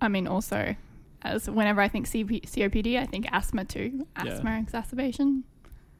I 0.00 0.08
mean, 0.08 0.26
also, 0.26 0.74
as 1.22 1.48
whenever 1.48 1.80
I 1.80 1.88
think 1.88 2.06
CP- 2.06 2.42
COPD, 2.42 2.98
I 2.98 3.06
think 3.06 3.26
asthma 3.32 3.64
too. 3.64 4.06
Yeah. 4.24 4.32
Asthma 4.32 4.58
exacerbation. 4.58 5.44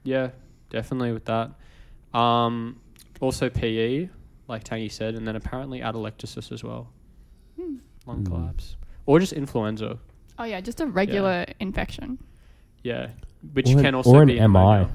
Yeah, 0.05 0.31
definitely 0.71 1.13
with 1.13 1.27
that. 1.27 1.53
Um, 2.19 2.81
also 3.21 3.49
PE, 3.51 4.09
like 4.49 4.65
Tangy 4.65 4.89
said, 4.89 5.15
and 5.15 5.27
then 5.29 5.37
apparently 5.37 5.81
atelectasis 5.81 6.51
as 6.53 6.65
well, 6.65 6.89
Hmm. 7.59 7.77
lung 8.07 8.25
Mm. 8.25 8.27
collapse, 8.27 8.77
or 9.07 9.21
just 9.21 9.33
influenza. 9.35 9.99
Oh 10.39 10.45
yeah, 10.45 10.61
just 10.63 10.81
a 10.81 10.87
regular 10.87 11.45
infection. 11.61 12.19
Yeah, 12.83 13.11
which 13.53 13.69
Or 13.69 13.77
an- 13.79 13.85
can 13.85 13.95
also 13.95 14.11
or 14.11 14.23
an 14.23 14.29
be 14.29 14.41
MI. 14.41 14.87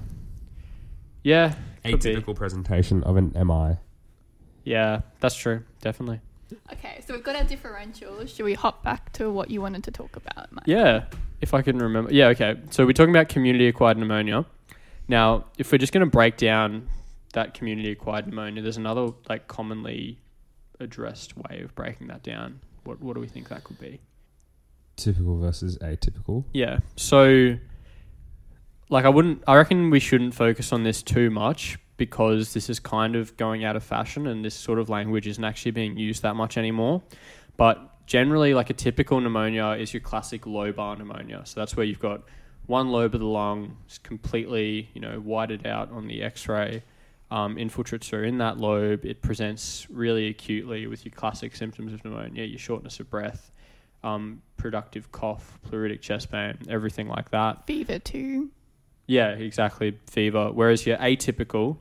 Yeah, 1.23 1.49
could 1.49 1.57
be. 1.57 1.74
Atypical 1.93 2.35
presentation 2.35 3.03
of 3.03 3.17
an 3.17 3.33
MI. 3.35 3.77
Yeah, 4.63 5.01
that's 5.19 5.35
true. 5.35 5.63
Definitely. 5.81 6.21
Okay, 6.71 7.03
so 7.05 7.13
we've 7.13 7.23
got 7.23 7.35
our 7.35 7.43
differentials. 7.43 8.35
Should 8.35 8.45
we 8.45 8.53
hop 8.53 8.83
back 8.83 9.11
to 9.13 9.31
what 9.31 9.49
you 9.49 9.61
wanted 9.61 9.83
to 9.85 9.91
talk 9.91 10.15
about? 10.15 10.51
Mike? 10.51 10.65
Yeah, 10.67 11.05
if 11.41 11.53
I 11.53 11.61
can 11.61 11.77
remember. 11.77 12.13
Yeah, 12.13 12.27
okay. 12.27 12.55
So 12.69 12.85
we're 12.85 12.93
talking 12.93 13.15
about 13.15 13.29
community 13.29 13.67
acquired 13.67 13.97
pneumonia. 13.97 14.45
Now, 15.07 15.45
if 15.57 15.71
we're 15.71 15.77
just 15.77 15.93
going 15.93 16.05
to 16.05 16.09
break 16.09 16.37
down 16.37 16.87
that 17.33 17.53
community 17.53 17.91
acquired 17.91 18.27
pneumonia, 18.27 18.61
there's 18.61 18.77
another 18.77 19.09
like 19.29 19.47
commonly 19.47 20.19
addressed 20.79 21.37
way 21.37 21.61
of 21.61 21.73
breaking 21.75 22.07
that 22.07 22.23
down. 22.23 22.59
What 22.83 23.01
what 23.01 23.13
do 23.15 23.21
we 23.21 23.27
think 23.27 23.49
that 23.49 23.63
could 23.63 23.79
be? 23.79 23.99
Typical 24.95 25.39
versus 25.39 25.77
atypical. 25.79 26.45
Yeah. 26.53 26.79
So, 26.95 27.57
like, 28.89 29.05
I 29.05 29.09
wouldn't. 29.09 29.43
I 29.47 29.55
reckon 29.55 29.89
we 29.89 29.99
shouldn't 29.99 30.33
focus 30.35 30.71
on 30.71 30.83
this 30.83 31.01
too 31.01 31.29
much 31.29 31.77
because 31.97 32.53
this 32.53 32.69
is 32.69 32.79
kind 32.79 33.15
of 33.15 33.35
going 33.37 33.63
out 33.63 33.75
of 33.75 33.83
fashion, 33.83 34.27
and 34.27 34.43
this 34.43 34.55
sort 34.55 34.79
of 34.79 34.89
language 34.89 35.27
isn't 35.27 35.43
actually 35.43 35.71
being 35.71 35.97
used 35.97 36.21
that 36.23 36.35
much 36.35 36.57
anymore. 36.57 37.01
But 37.57 38.05
generally, 38.05 38.53
like 38.53 38.69
a 38.69 38.73
typical 38.73 39.19
pneumonia 39.19 39.69
is 39.71 39.93
your 39.93 40.01
classic 40.01 40.43
lobar 40.43 40.97
pneumonia. 40.97 41.41
So 41.45 41.59
that's 41.59 41.75
where 41.75 41.85
you've 41.85 41.99
got 41.99 42.23
one 42.67 42.89
lobe 42.89 43.13
of 43.13 43.21
the 43.21 43.27
lung 43.27 43.77
is 43.89 43.97
completely, 43.99 44.89
you 44.93 45.01
know, 45.01 45.19
whited 45.19 45.65
out 45.65 45.91
on 45.91 46.07
the 46.07 46.23
X-ray. 46.23 46.83
Um, 47.31 47.55
infiltrates 47.55 48.13
are 48.13 48.23
in 48.23 48.37
that 48.37 48.57
lobe. 48.57 49.05
It 49.05 49.21
presents 49.21 49.87
really 49.89 50.27
acutely 50.27 50.87
with 50.87 51.05
your 51.05 51.11
classic 51.11 51.55
symptoms 51.55 51.93
of 51.93 52.03
pneumonia, 52.03 52.43
your 52.43 52.59
shortness 52.59 52.99
of 52.99 53.09
breath, 53.09 53.51
um, 54.03 54.41
productive 54.57 55.11
cough, 55.11 55.59
pleuritic 55.67 56.01
chest 56.01 56.31
pain, 56.31 56.57
everything 56.69 57.07
like 57.07 57.31
that. 57.31 57.65
Fever 57.65 57.99
too. 57.99 58.51
Yeah, 59.07 59.29
exactly. 59.29 59.99
Fever. 60.07 60.51
Whereas 60.51 60.85
your 60.85 60.97
atypical, 60.97 61.77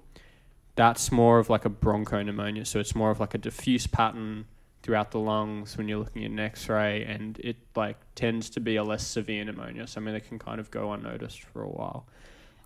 that's 0.76 1.10
more 1.10 1.38
of 1.38 1.48
like 1.48 1.64
a 1.64 1.70
bronchopneumonia. 1.70 2.66
So 2.66 2.80
it's 2.80 2.94
more 2.94 3.10
of 3.10 3.20
like 3.20 3.34
a 3.34 3.38
diffuse 3.38 3.86
pattern 3.86 4.46
throughout 4.82 5.12
the 5.12 5.18
lungs 5.18 5.78
when 5.78 5.88
you're 5.88 5.98
looking 5.98 6.24
at 6.24 6.30
an 6.30 6.38
X-ray, 6.38 7.04
and 7.04 7.38
it 7.40 7.56
like 7.74 7.96
tends 8.14 8.50
to 8.50 8.60
be 8.60 8.76
a 8.76 8.84
less 8.84 9.06
severe 9.06 9.42
pneumonia. 9.44 9.86
Something 9.86 10.12
that 10.12 10.28
can 10.28 10.38
kind 10.38 10.60
of 10.60 10.70
go 10.70 10.92
unnoticed 10.92 11.42
for 11.42 11.62
a 11.62 11.68
while. 11.68 12.06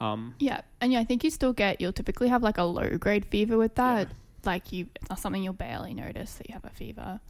Um, 0.01 0.35
Yeah, 0.39 0.63
and 0.81 0.93
yeah, 0.93 1.01
I 1.01 1.05
think 1.05 1.23
you 1.23 1.31
still 1.31 1.53
get. 1.53 1.81
You'll 1.81 1.93
typically 1.93 2.29
have 2.29 2.43
like 2.43 2.59
a 2.59 2.65
low 2.65 2.97
grade 2.99 3.25
fever 3.27 3.57
with 3.57 3.77
that. 3.77 4.09
Yeah. 4.09 4.15
Like 4.45 4.73
you, 4.73 4.87
it's 4.97 5.09
not 5.09 5.19
something 5.19 5.43
you'll 5.43 5.53
barely 5.53 5.95
notice 5.95 6.35
that 6.35 6.49
you 6.49 6.55
have 6.55 6.65
a 6.65 6.71
fever. 6.71 7.21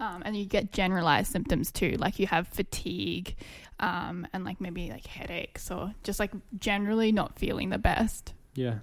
Um, 0.00 0.22
and 0.24 0.34
you 0.34 0.46
get 0.46 0.72
generalized 0.72 1.30
symptoms 1.30 1.70
too, 1.70 1.96
like 1.98 2.18
you 2.18 2.26
have 2.26 2.48
fatigue, 2.48 3.36
um, 3.80 4.26
and 4.32 4.44
like 4.44 4.58
maybe 4.58 4.90
like 4.90 5.06
headaches 5.06 5.70
or 5.70 5.94
just 6.02 6.18
like 6.18 6.30
generally 6.58 7.12
not 7.12 7.38
feeling 7.38 7.68
the 7.68 7.78
best. 7.78 8.32
Yeah, 8.54 8.78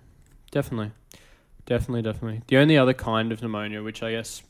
definitely, 0.51 0.91
definitely, 1.65 2.03
definitely. 2.03 2.43
The 2.45 2.57
only 2.57 2.77
other 2.77 2.93
kind 2.93 3.31
of 3.31 3.41
pneumonia, 3.41 3.81
which 3.81 4.03
I 4.03 4.11
guess 4.11 4.43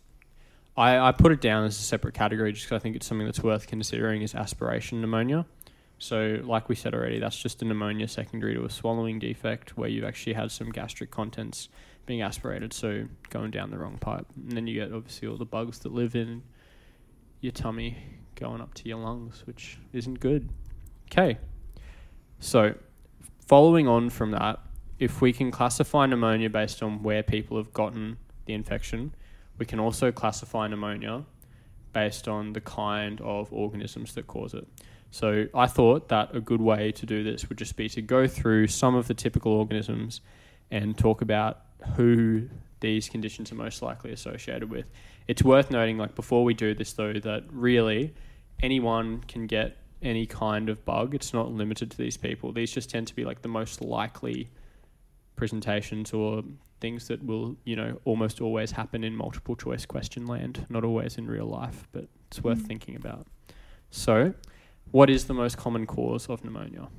I, 0.76 0.98
I 0.98 1.14
put 1.14 1.32
it 1.32 1.40
down 1.40 1.64
as 1.64 1.80
a 1.80 1.82
separate 1.82 2.14
category, 2.14 2.52
just 2.52 2.66
because 2.66 2.76
I 2.76 2.84
think 2.84 2.98
it's 2.98 3.08
something 3.08 3.26
that's 3.26 3.42
worth 3.42 3.66
considering, 3.66 4.22
is 4.22 4.36
aspiration 4.36 5.00
pneumonia. 5.00 5.46
So, 6.00 6.42
like 6.44 6.68
we 6.70 6.76
said 6.76 6.94
already, 6.94 7.20
that's 7.20 7.38
just 7.38 7.62
a 7.62 7.66
pneumonia 7.66 8.10
secondary 8.10 8.54
to 8.56 8.66
a 8.66 8.70
swallowing 8.70 9.20
defect 9.20 9.78
where 9.78 9.90
you've 9.90 10.04
actually 10.04 10.34
had 10.34 10.52
some 10.52 10.70
gastric 10.70 11.12
contents 11.12 11.70
being 12.06 12.22
aspirated, 12.22 12.74
so 12.74 13.06
going 13.30 13.52
down 13.52 13.72
the 13.72 13.78
wrong 13.78 13.98
pipe, 14.00 14.28
and 14.36 14.52
then 14.52 14.68
you 14.68 14.76
get 14.76 14.94
obviously 14.94 15.28
all 15.28 15.38
the 15.38 15.46
bugs 15.46 15.80
that 15.80 15.94
live 15.94 16.16
in 16.16 16.44
your 17.42 17.52
tummy 17.52 17.98
going 18.36 18.62
up 18.62 18.74
to 18.76 18.88
your 18.88 18.98
lungs, 18.98 19.44
which 19.46 19.78
isn't 19.94 20.20
good. 20.20 20.50
Okay, 21.12 21.38
so 22.40 22.76
following 23.46 23.88
on 23.88 24.10
from 24.10 24.32
that, 24.32 24.60
if 25.00 25.22
we 25.22 25.32
can 25.32 25.52
classify 25.52 26.06
pneumonia 26.06 26.50
based 26.50 26.82
on 26.84 27.04
where 27.04 27.24
people 27.24 27.58
have 27.58 27.74
gotten 27.74 28.18
the 28.46 28.54
infection, 28.54 29.14
we 29.58 29.66
can 29.66 29.80
also 29.80 30.12
classify 30.12 30.68
pneumonia 30.68 31.24
based 31.94 32.28
on 32.28 32.54
the 32.54 32.62
kind 32.62 33.22
of 33.22 33.52
organisms 33.52 34.14
that 34.16 34.28
cause 34.28 34.54
it. 34.54 34.68
So 35.10 35.48
I 35.54 35.68
thought 35.68 36.10
that 36.10 36.36
a 36.36 36.42
good 36.42 36.62
way 36.62 36.92
to 36.92 37.06
do 37.06 37.24
this 37.24 37.48
would 37.50 37.58
just 37.58 37.76
be 37.76 37.90
to 37.90 38.02
go 38.02 38.28
through 38.28 38.68
some 38.68 38.94
of 38.96 39.08
the 39.08 39.14
typical 39.14 39.54
organisms 39.54 40.22
and 40.70 40.98
talk 40.98 41.22
about 41.22 41.62
who 41.96 42.50
these 42.80 43.10
conditions 43.10 43.52
are 43.52 43.56
most 43.56 43.82
likely 43.82 44.12
associated 44.12 44.70
with. 44.70 44.86
It's 45.28 45.44
worth 45.44 45.72
noting, 45.72 45.98
like 45.98 46.16
before 46.16 46.44
we 46.44 46.54
do 46.54 46.74
this 46.74 46.94
though, 46.94 47.14
that 47.14 47.44
really 47.52 48.14
anyone 48.62 49.24
can 49.28 49.48
get 49.48 49.78
any 50.02 50.26
kind 50.26 50.70
of 50.70 50.84
bug. 50.86 51.16
It's 51.16 51.34
not 51.34 51.52
limited 51.52 51.92
to 51.92 51.98
these 51.98 52.18
people. 52.18 52.52
These 52.54 52.72
just 52.72 52.90
tend 52.90 53.08
to 53.08 53.16
be 53.16 53.26
like 53.26 53.42
the 53.42 53.48
most 53.50 53.82
likely 53.82 54.50
presentations 55.36 56.14
or 56.14 56.44
things 56.80 57.08
that 57.08 57.26
will, 57.26 57.56
you 57.64 57.76
know, 57.76 58.00
almost 58.06 58.40
always 58.42 58.72
happen 58.72 59.04
in 59.04 59.16
multiple 59.16 59.56
choice 59.56 59.86
question 59.86 60.28
land, 60.28 60.66
not 60.70 60.84
always 60.84 61.18
in 61.18 61.26
real 61.28 61.48
life, 61.48 61.88
but 61.92 62.06
it's 62.28 62.44
worth 62.44 62.60
Mm. 62.60 62.68
thinking 62.68 62.96
about. 62.96 63.26
So, 63.90 64.34
what 64.92 65.10
is 65.10 65.26
the 65.26 65.34
most 65.34 65.58
common 65.58 65.86
cause 65.88 66.28
of 66.30 66.44
pneumonia? 66.44 66.90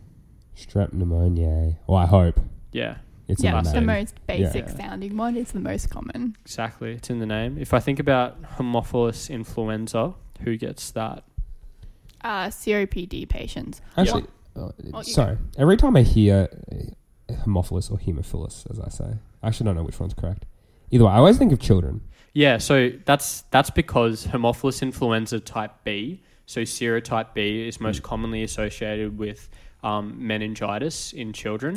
Strep 0.56 0.92
pneumoniae. 0.92 1.76
Well, 1.86 1.98
I 1.98 2.06
hope 2.06 2.40
Yeah, 2.72 2.98
it's 3.28 3.42
yeah, 3.42 3.58
in 3.58 3.64
the 3.64 3.72
the 3.72 3.80
most 3.80 4.14
basic 4.26 4.66
Yeah. 4.66 4.76
sounding 4.76 5.16
one 5.16 5.36
is 5.36 5.52
the 5.52 5.60
most 5.60 5.90
common. 5.90 6.36
exactly. 6.44 6.92
It's 6.94 7.10
in 7.10 7.18
the 7.18 7.26
name. 7.26 7.58
If 7.58 7.72
I 7.74 7.80
think 7.80 7.98
about 8.00 8.40
Haemophilus 8.56 9.30
influenza, 9.30 10.14
who 10.42 10.56
gets 10.56 10.90
that? 10.92 11.24
Uh, 12.22 12.46
COPD 12.48 13.28
patients. 13.28 13.80
Actually, 13.96 14.24
Oh, 14.56 15.02
sorry. 15.02 15.36
Every 15.56 15.76
time 15.76 15.94
I 15.96 16.02
hear 16.02 16.48
uh, 16.72 17.32
Haemophilus 17.32 17.92
or 17.92 17.98
Haemophilus, 17.98 18.68
as 18.70 18.80
I 18.80 18.88
say, 18.88 19.14
I 19.42 19.46
actually 19.48 19.66
don't 19.66 19.76
know 19.76 19.84
which 19.84 20.00
one's 20.00 20.14
correct. 20.14 20.46
Either 20.90 21.04
way, 21.04 21.12
I 21.12 21.16
always 21.18 21.38
think 21.38 21.52
of 21.52 21.60
children. 21.60 22.00
Yeah, 22.32 22.58
so 22.58 22.90
that's 23.04 23.42
that's 23.50 23.70
because 23.70 24.26
Haemophilus 24.26 24.82
influenza 24.82 25.38
type 25.38 25.72
B, 25.84 26.22
so 26.46 26.62
serotype 26.62 27.34
B, 27.34 27.68
is 27.68 27.80
most 27.80 28.02
commonly 28.02 28.42
associated 28.42 29.16
with 29.18 29.48
um, 29.84 30.14
meningitis 30.26 31.12
in 31.12 31.32
children, 31.32 31.76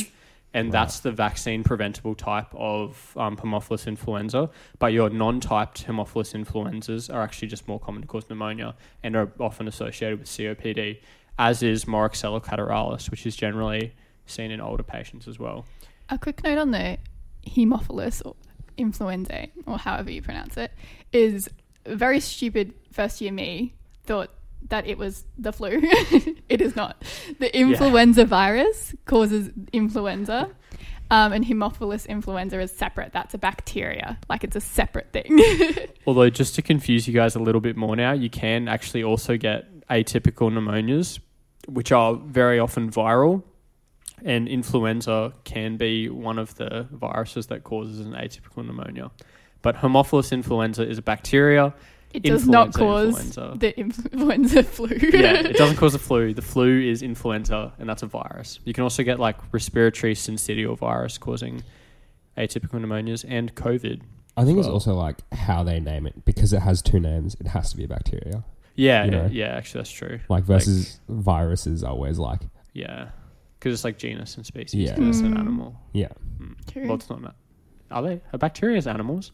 and 0.54 0.68
Right. 0.68 0.72
that's 0.72 1.00
the 1.00 1.12
vaccine 1.12 1.64
preventable 1.64 2.16
type 2.16 2.54
of 2.54 3.14
um, 3.18 3.38
Haemophilus 3.38 3.88
influenza. 3.88 4.50
But 4.80 4.94
your 4.94 5.10
non-typed 5.10 5.86
Haemophilus 5.88 6.34
influenzas 6.36 7.10
are 7.10 7.22
actually 7.22 7.48
just 7.48 7.68
more 7.68 7.80
common 7.80 8.02
to 8.02 8.08
cause 8.08 8.30
pneumonia 8.30 8.76
and 9.04 9.16
are 9.16 9.32
often 9.40 9.68
associated 9.68 10.20
with 10.20 10.28
COPD, 10.28 11.00
as 11.40 11.64
is 11.64 11.86
Moraxella 11.86 12.44
catarrhalis, 12.44 13.10
which 13.10 13.26
is 13.26 13.36
generally 13.36 13.94
seen 14.26 14.52
in 14.52 14.60
older 14.62 14.84
patients 14.84 15.28
as 15.28 15.40
well. 15.40 15.66
A 16.10 16.18
quick 16.18 16.44
note 16.44 16.58
on 16.58 16.72
the 16.72 16.98
Haemophilus 17.48 18.22
or 18.26 18.36
influenza, 18.78 19.48
or 19.66 19.78
however 19.78 20.12
you 20.12 20.22
pronounce 20.22 20.58
it, 20.58 20.72
is 21.14 21.50
very 21.86 22.20
stupid. 22.20 22.74
First 22.92 23.22
year 23.22 23.32
me 23.32 23.74
thought 24.04 24.30
that 24.70 24.88
it 24.88 24.98
was 24.98 25.26
the 25.38 25.52
flu. 25.52 25.80
it 26.50 26.62
is 26.62 26.76
not. 26.76 27.04
The 27.40 27.56
influenza 27.58 28.26
virus 28.26 28.96
causes 29.06 29.50
influenza, 29.74 30.50
um, 31.12 31.34
and 31.34 31.44
Haemophilus 31.46 32.08
influenza 32.08 32.60
is 32.60 32.72
separate. 32.72 33.12
That's 33.12 33.34
a 33.34 33.38
bacteria, 33.38 34.18
like 34.30 34.44
it's 34.44 34.56
a 34.56 34.62
separate 34.62 35.12
thing. 35.12 35.40
Although, 36.08 36.30
just 36.30 36.56
to 36.56 36.62
confuse 36.62 37.08
you 37.08 37.14
guys 37.14 37.36
a 37.36 37.40
little 37.40 37.62
bit 37.62 37.76
more 37.76 37.96
now, 37.96 38.14
you 38.14 38.30
can 38.30 38.68
actually 38.68 39.04
also 39.04 39.38
get 39.38 39.86
atypical 39.88 40.50
pneumonias, 40.50 41.20
which 41.68 41.92
are 41.92 42.16
very 42.16 42.60
often 42.60 42.90
viral. 42.90 43.44
And 44.24 44.48
influenza 44.48 45.34
can 45.44 45.78
be 45.78 46.08
one 46.08 46.38
of 46.38 46.56
the 46.56 46.88
viruses 46.92 47.48
that 47.48 47.64
causes 47.64 48.00
an 48.06 48.14
atypical 48.14 48.64
pneumonia. 48.64 49.12
But 49.62 49.78
Haemophilus 49.78 50.32
influenza 50.32 50.88
is 50.88 50.98
a 50.98 51.02
bacteria. 51.02 51.74
It 52.14 52.24
does 52.24 52.48
not 52.48 52.74
cause 52.74 53.10
influenza. 53.20 53.54
the 53.58 53.80
influenza 53.80 54.64
flu. 54.76 54.88
yeah, 54.88 55.34
it 55.48 55.58
doesn't 55.58 55.78
cause 55.78 55.94
the 55.94 56.00
flu. 56.00 56.34
The 56.34 56.42
flu 56.42 56.80
is 56.82 57.02
influenza, 57.02 57.74
and 57.80 57.88
that's 57.90 58.04
a 58.04 58.08
virus. 58.08 58.60
You 58.66 58.74
can 58.74 58.84
also 58.84 59.04
get 59.04 59.20
like 59.20 59.38
respiratory 59.54 60.14
syncytial 60.16 60.78
virus 60.78 61.18
causing 61.18 61.64
atypical 62.38 62.80
pneumonias 62.80 63.26
and 63.28 63.54
COVID. 63.56 64.02
I 64.38 64.46
think 64.46 64.60
it's 64.60 64.68
also 64.68 64.94
like 64.96 65.18
how 65.34 65.64
they 65.64 65.80
name 65.80 66.08
it 66.08 66.24
because 66.26 66.54
it 66.54 66.62
has 66.62 66.82
two 66.82 67.00
names. 67.00 67.36
It 67.40 67.48
has 67.48 67.70
to 67.72 67.78
be 67.78 67.84
a 67.84 67.88
bacteria. 67.88 68.44
Yeah, 68.76 69.04
You 69.06 69.12
know? 69.12 69.30
yeah, 69.32 69.48
actually, 69.48 69.80
that's 69.80 69.92
true. 69.92 70.20
Like 70.30 70.46
versus 70.46 71.00
viruses, 71.10 71.84
always 71.84 72.18
like 72.18 72.40
Yeah, 72.74 73.10
because 73.60 73.74
it's 73.74 73.84
like 73.84 73.98
genus 73.98 74.38
and 74.38 74.46
species. 74.46 74.90
Yeah. 74.90 74.96
'cause 74.96 75.08
it's 75.10 75.20
an 75.20 75.36
Mm. 75.36 75.40
animal. 75.40 75.76
yeah. 75.92 76.08
Mm. 76.40 76.56
True. 76.72 76.86
Well, 76.88 76.96
it's 76.96 77.10
not. 77.10 77.20
An, 77.20 77.32
are 77.92 78.02
they? 78.02 78.22
Are 78.32 78.38
bacteria 78.40 78.82
animals? 78.90 79.34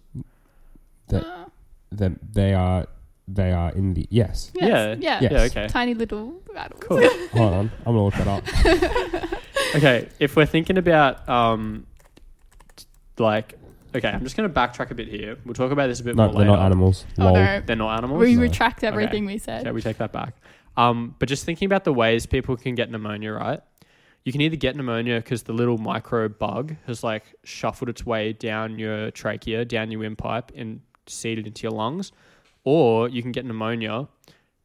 That 1.09 1.23
Uh, 1.23 1.45
that 1.91 2.11
they 2.33 2.53
are 2.53 2.85
they 3.27 3.51
are 3.51 3.71
in 3.73 3.93
the 3.93 4.07
yes. 4.09 4.51
yes, 4.55 4.97
Yeah. 5.01 5.19
yeah, 5.19 5.19
Yes. 5.21 5.31
Yeah. 5.31 5.61
Okay. 5.61 5.67
tiny 5.67 5.93
little 5.93 6.41
rattles. 6.53 6.79
Cool. 6.81 6.99
Hold 7.33 7.53
on, 7.53 7.71
I'm 7.85 7.93
gonna 7.93 8.03
look 8.05 8.13
that 8.15 8.27
up. 8.27 9.35
okay. 9.75 10.07
If 10.19 10.35
we're 10.35 10.45
thinking 10.45 10.77
about 10.77 11.27
um, 11.27 11.85
like, 13.17 13.55
okay, 13.95 14.07
I'm 14.09 14.23
just 14.23 14.35
gonna 14.37 14.49
backtrack 14.49 14.91
a 14.91 14.95
bit 14.95 15.07
here. 15.07 15.37
We'll 15.45 15.53
talk 15.55 15.71
about 15.71 15.87
this 15.87 15.99
a 15.99 16.03
bit 16.03 16.15
No, 16.15 16.23
more 16.25 16.31
they're 16.33 16.41
later. 16.41 16.51
not 16.51 16.65
animals. 16.65 17.05
Oh 17.17 17.25
Lol. 17.25 17.33
no, 17.35 17.61
They're 17.65 17.75
not 17.75 17.97
animals. 17.97 18.19
we 18.19 18.35
No. 18.35 18.41
retract 18.41 18.83
everything 18.83 19.25
we 19.25 19.37
said. 19.37 19.61
Okay, 19.61 19.71
we 19.71 19.81
take 19.81 19.97
that 19.97 20.11
back. 20.11 20.35
Um, 20.75 21.15
but 21.19 21.27
just 21.27 21.43
thinking 21.45 21.65
about 21.65 21.83
the 21.83 21.93
ways 21.93 22.25
people 22.27 22.55
can 22.55 22.75
get 22.75 22.91
pneumonia, 22.91 23.31
right? 23.33 23.61
You 24.23 24.31
can 24.31 24.41
either 24.41 24.57
get 24.57 24.75
pneumonia 24.75 25.15
because 25.17 25.43
the 25.43 25.53
little 25.53 25.77
micro 25.77 26.27
bug 26.29 26.75
has 26.85 27.03
like 27.03 27.23
shuffled 27.43 27.89
its 27.89 28.05
way 28.05 28.33
down 28.33 28.77
your 28.77 29.09
trachea, 29.11 29.65
down 29.65 29.89
your 29.89 30.01
windpipe, 30.01 30.51
and 30.55 30.81
seeded 31.09 31.47
into 31.47 31.63
your 31.63 31.71
lungs, 31.71 32.11
or 32.63 33.09
you 33.09 33.21
can 33.21 33.31
get 33.31 33.45
pneumonia 33.45 34.07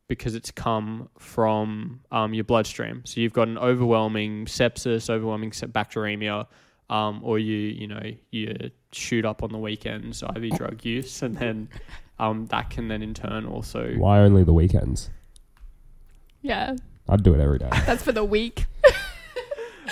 because 0.09 0.35
it's 0.35 0.51
come 0.51 1.09
from 1.19 2.01
um, 2.11 2.35
your 2.35 2.45
bloodstream. 2.45 3.03
So 3.05 3.21
you've 3.21 3.33
got 3.33 3.49
an 3.49 3.57
overwhelming 3.59 4.47
sepsis, 4.47 5.09
overwhelming 5.09 5.51
bacteremia, 5.51 6.47
um, 6.91 7.21
or 7.23 7.39
you 7.39 7.57
you 7.57 7.87
know 7.87 8.03
you 8.31 8.55
shoot 8.93 9.25
up 9.25 9.43
on 9.43 9.51
the 9.53 9.59
weekends, 9.59 10.23
IV 10.23 10.57
drug 10.57 10.85
use, 10.85 11.23
and 11.23 11.37
then 11.37 11.69
um, 12.19 12.47
that 12.47 12.71
can 12.71 12.89
then 12.89 13.03
in 13.03 13.15
turn 13.15 13.47
also 13.47 13.95
Why 13.95 14.21
only 14.21 14.45
the 14.45 14.53
weekends? 14.53 15.11
Yeah, 16.43 16.77
I'd 17.09 17.23
do 17.23 17.35
it 17.35 17.41
every 17.41 17.59
day. 17.59 17.71
that's 17.87 18.03
for 18.03 18.13
the 18.13 18.25
week. 18.25 18.67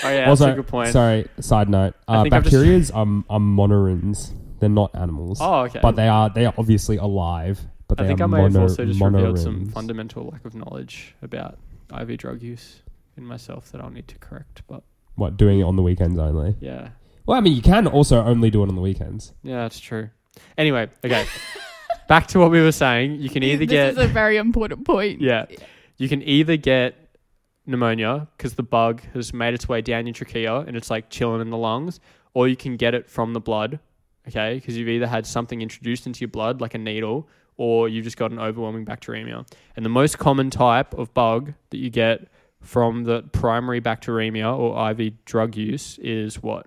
Oh 0.02 0.09
yeah, 0.09 0.28
also, 0.28 0.47
that's 0.47 0.54
a 0.54 0.62
good 0.62 0.69
point. 0.69 0.92
sorry. 0.92 1.26
Side 1.40 1.69
note: 1.69 1.95
I 2.07 2.19
uh, 2.19 2.23
think 2.23 2.35
I've 2.35 2.45
just- 2.45 2.54
bacterias 2.54 2.90
are, 2.95 3.25
are 3.28 3.40
monerans. 3.40 4.33
They're 4.61 4.69
not 4.69 4.95
animals, 4.95 5.38
Oh, 5.40 5.62
okay. 5.62 5.81
but 5.83 5.97
they 5.97 6.09
are 6.09 6.31
they 6.31 6.47
are 6.47 6.55
obviously 6.59 6.97
alive. 6.99 7.61
But 7.88 7.99
I 7.99 8.02
they 8.05 8.09
think 8.11 8.21
are 8.21 8.25
I 8.25 8.26
may 8.26 8.43
have 8.43 8.57
also 8.57 8.85
just 8.85 9.00
revealed 9.00 9.38
some 9.38 9.67
fundamental 9.67 10.29
lack 10.31 10.45
of 10.45 10.55
knowledge 10.55 11.14
about 11.23 11.59
IV 11.99 12.19
drug 12.19 12.40
use 12.43 12.83
in 13.17 13.25
myself 13.26 13.73
that 13.73 13.81
I'll 13.81 13.90
need 13.90 14.07
to 14.09 14.19
correct. 14.19 14.62
But 14.69 14.85
What 15.17 15.37
doing 15.37 15.59
it 15.61 15.64
on 15.64 15.75
the 15.76 15.83
weekends 15.83 16.19
only? 16.19 16.55
yeah, 16.61 16.90
Well, 17.26 17.37
I 17.37 17.40
mean, 17.40 17.55
you 17.55 17.62
can 17.62 17.87
also 17.88 18.23
only 18.23 18.49
do 18.50 18.62
it 18.62 18.69
on 18.69 18.76
the 18.76 18.81
weekends. 18.81 19.33
yeah, 19.43 19.62
that's 19.62 19.81
true. 19.81 20.11
Anyway, 20.57 20.88
okay. 21.05 21.26
back 22.09 22.29
to 22.29 22.38
what 22.38 22.50
we 22.52 22.61
were 22.61 22.71
saying. 22.73 23.17
You 23.17 23.29
can 23.29 23.43
either 23.43 23.67
this 23.67 23.71
get 23.71 23.95
This 23.97 24.05
is 24.05 24.11
a 24.11 24.12
very 24.12 24.37
important 24.37 24.85
point. 24.87 25.21
yeah, 25.21 25.47
you 25.97 26.09
can 26.09 26.23
either 26.23 26.57
get 26.57 26.95
pneumonia 27.67 28.29
because 28.37 28.55
the 28.55 28.62
bug 28.62 29.02
has 29.14 29.33
made 29.35 29.55
its 29.55 29.69
way 29.69 29.81
down 29.81 30.07
your 30.07 30.14
trachea 30.14 30.59
and 30.61 30.76
it's 30.76 30.90
like 30.90 31.11
chilling 31.11 31.40
in 31.40 31.50
the 31.50 31.57
lungs, 31.59 32.00
or 32.35 32.47
you 32.49 32.57
can 32.57 32.76
get 32.76 32.95
it 32.95 33.09
from 33.09 33.33
the 33.33 33.40
blood. 33.40 33.81
Okay, 34.29 34.55
because 34.55 34.77
you've 34.77 34.89
either 34.89 35.07
had 35.07 35.27
something 35.27 35.62
introduced 35.62 36.07
into 36.07 36.21
your 36.21 36.29
blood, 36.29 36.61
like 36.61 36.75
a 36.75 36.79
needle, 36.79 37.29
or 37.57 37.89
you've 37.89 38.05
just 38.05 38.17
got 38.17 38.31
an 38.31 38.39
overwhelming 38.39 38.85
bacteremia. 38.85 39.47
And 39.77 39.85
the 39.85 39.91
most 39.91 40.19
common 40.19 40.50
type 40.50 40.95
of 40.95 41.12
bug 41.15 41.55
that 41.71 41.79
you 41.79 41.91
get 41.91 42.29
from 42.61 43.05
the 43.05 43.23
primary 43.33 43.81
bacteremia 43.81 44.57
or 44.57 44.91
IV 44.91 45.25
drug 45.25 45.57
use 45.57 45.99
is 45.99 46.43
what? 46.43 46.67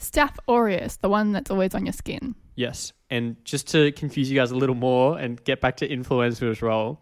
Staph 0.00 0.36
aureus, 0.48 0.96
the 0.96 1.08
one 1.08 1.32
that's 1.32 1.50
always 1.50 1.74
on 1.74 1.86
your 1.86 1.92
skin. 1.92 2.34
Yes. 2.54 2.92
And 3.10 3.36
just 3.44 3.68
to 3.68 3.92
confuse 3.92 4.30
you 4.30 4.36
guys 4.36 4.50
a 4.50 4.56
little 4.56 4.74
more 4.74 5.18
and 5.18 5.42
get 5.44 5.60
back 5.60 5.76
to 5.78 5.88
influenza 5.88 6.46
as 6.46 6.60
well, 6.60 7.00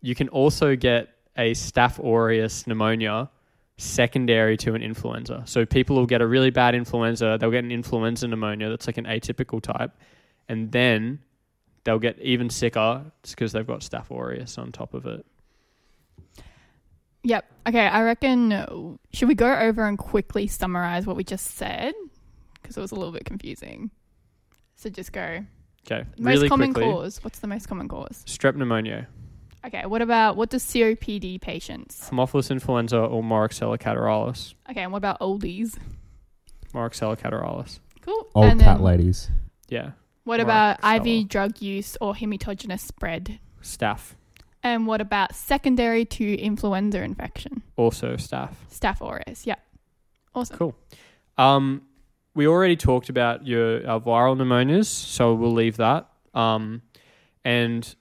you 0.00 0.14
can 0.14 0.28
also 0.28 0.76
get 0.76 1.08
a 1.36 1.52
Staph 1.52 1.98
aureus 2.04 2.66
pneumonia 2.66 3.30
secondary 3.78 4.56
to 4.56 4.74
an 4.74 4.82
influenza. 4.82 5.42
So 5.46 5.66
people 5.66 5.96
will 5.96 6.06
get 6.06 6.20
a 6.20 6.26
really 6.26 6.50
bad 6.50 6.74
influenza, 6.74 7.36
they'll 7.38 7.50
get 7.50 7.64
an 7.64 7.72
influenza 7.72 8.26
pneumonia 8.26 8.70
that's 8.70 8.86
like 8.86 8.98
an 8.98 9.04
atypical 9.04 9.60
type, 9.60 9.92
and 10.48 10.72
then 10.72 11.20
they'll 11.84 11.98
get 11.98 12.18
even 12.20 12.50
sicker 12.50 13.04
just 13.22 13.36
because 13.36 13.52
they've 13.52 13.66
got 13.66 13.80
Staph 13.80 14.10
aureus 14.10 14.58
on 14.58 14.72
top 14.72 14.94
of 14.94 15.06
it. 15.06 15.24
Yep. 17.22 17.44
Okay, 17.68 17.86
I 17.86 18.02
reckon. 18.02 18.98
Should 19.12 19.28
we 19.28 19.34
go 19.34 19.52
over 19.52 19.84
and 19.84 19.98
quickly 19.98 20.46
summarize 20.46 21.06
what 21.06 21.16
we 21.16 21.24
just 21.24 21.56
said? 21.56 21.92
Because 22.54 22.76
it 22.76 22.80
was 22.80 22.92
a 22.92 22.94
little 22.94 23.12
bit 23.12 23.24
confusing. 23.24 23.90
So 24.76 24.88
just 24.90 25.12
go. 25.12 25.44
Okay. 25.84 26.04
Most 26.18 26.36
really 26.36 26.48
common 26.48 26.72
quickly. 26.72 26.92
cause. 26.92 27.22
What's 27.24 27.40
the 27.40 27.48
most 27.48 27.68
common 27.68 27.88
cause? 27.88 28.22
Strep 28.26 28.54
pneumonia, 28.54 29.08
Okay, 29.64 29.84
what 29.86 30.02
about 30.02 30.36
what 30.36 30.50
does 30.50 30.64
COPD 30.64 31.40
patients? 31.40 32.08
Haemophilus 32.10 32.50
influenza, 32.50 32.98
or 32.98 33.22
Moraxella 33.22 33.78
catarrhalis. 33.78 34.54
Okay, 34.70 34.82
and 34.82 34.92
what 34.92 34.98
about 34.98 35.20
oldies? 35.20 35.76
Moraxella 36.72 37.18
catarrhalis. 37.18 37.80
Cool. 38.02 38.28
Old 38.34 38.46
and 38.46 38.60
cat 38.60 38.76
then 38.76 38.84
ladies. 38.84 39.30
Yeah. 39.68 39.92
What 40.24 40.40
about 40.40 40.80
Moraxella. 40.80 41.22
IV 41.22 41.28
drug 41.28 41.62
use 41.62 41.96
or 42.00 42.14
hematogenous 42.14 42.80
spread? 42.80 43.40
Staph. 43.62 44.14
And 44.62 44.86
what 44.86 45.00
about 45.00 45.34
secondary 45.34 46.04
to 46.04 46.34
influenza 46.36 47.02
infection? 47.02 47.62
Also 47.76 48.16
staph. 48.16 48.54
Staph 48.70 49.00
aureus. 49.00 49.46
Yeah. 49.46 49.56
Awesome. 50.34 50.56
Cool. 50.56 50.76
Um, 51.38 51.82
we 52.34 52.46
already 52.46 52.76
talked 52.76 53.08
about 53.08 53.46
your 53.46 53.86
our 53.88 54.00
viral 54.00 54.36
pneumonias, 54.36 54.86
so 54.86 55.34
we'll 55.34 55.52
leave 55.52 55.76
that. 55.78 56.08
Um, 56.34 56.82
and 57.44 57.94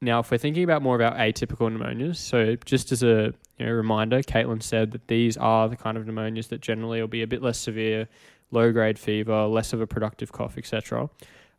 now, 0.00 0.20
if 0.20 0.30
we're 0.30 0.38
thinking 0.38 0.64
about 0.64 0.82
more 0.82 0.96
about 0.96 1.16
atypical 1.16 1.70
pneumonias, 1.70 2.16
so 2.16 2.56
just 2.64 2.90
as 2.90 3.02
a 3.02 3.34
you 3.58 3.66
know, 3.66 3.72
reminder, 3.72 4.22
Caitlin 4.22 4.62
said 4.62 4.92
that 4.92 5.06
these 5.08 5.36
are 5.36 5.68
the 5.68 5.76
kind 5.76 5.98
of 5.98 6.04
pneumonias 6.06 6.48
that 6.48 6.62
generally 6.62 7.00
will 7.00 7.08
be 7.08 7.22
a 7.22 7.26
bit 7.26 7.42
less 7.42 7.58
severe, 7.58 8.08
low 8.50 8.72
grade 8.72 8.98
fever, 8.98 9.46
less 9.46 9.74
of 9.74 9.80
a 9.80 9.86
productive 9.86 10.32
cough, 10.32 10.56
etc. 10.56 11.10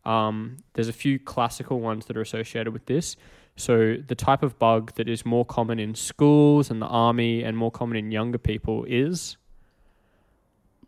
Um, 0.05 0.57
there's 0.73 0.87
a 0.87 0.93
few 0.93 1.19
classical 1.19 1.79
ones 1.79 2.07
that 2.07 2.17
are 2.17 2.21
associated 2.21 2.73
with 2.73 2.85
this. 2.87 3.15
So 3.57 3.97
the 4.07 4.15
type 4.15 4.41
of 4.41 4.57
bug 4.57 4.95
that 4.95 5.07
is 5.07 5.23
more 5.23 5.45
common 5.45 5.79
in 5.79 5.93
schools 5.93 6.71
and 6.71 6.81
the 6.81 6.87
army 6.87 7.43
and 7.43 7.55
more 7.55 7.69
common 7.69 7.97
in 7.97 8.11
younger 8.11 8.39
people 8.39 8.85
is 8.85 9.37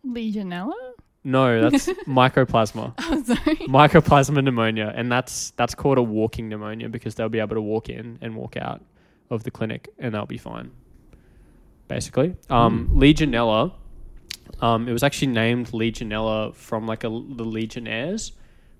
Legionella? 0.05 0.92
No, 1.23 1.69
that's 1.69 1.85
mycoplasma. 2.07 2.93
Oh, 2.97 3.23
sorry. 3.23 3.55
Mycoplasma 3.67 4.43
pneumonia, 4.43 4.91
and 4.95 5.11
that's 5.11 5.51
that's 5.51 5.75
called 5.75 5.97
a 5.97 6.01
walking 6.03 6.49
pneumonia 6.49 6.89
because 6.89 7.15
they'll 7.15 7.29
be 7.29 7.39
able 7.39 7.55
to 7.55 7.61
walk 7.61 7.89
in 7.89 8.17
and 8.21 8.35
walk 8.35 8.57
out 8.57 8.81
of 9.29 9.43
the 9.43 9.51
clinic, 9.51 9.89
and 9.99 10.13
they'll 10.13 10.25
be 10.25 10.37
fine. 10.37 10.71
Basically, 11.87 12.35
um, 12.49 12.89
Legionella. 12.93 13.73
Um, 14.61 14.87
it 14.87 14.93
was 14.93 15.03
actually 15.03 15.27
named 15.27 15.67
Legionella 15.71 16.53
from 16.55 16.85
like 16.87 17.03
a 17.03 17.09
the 17.09 17.43
Legionnaires, 17.45 18.31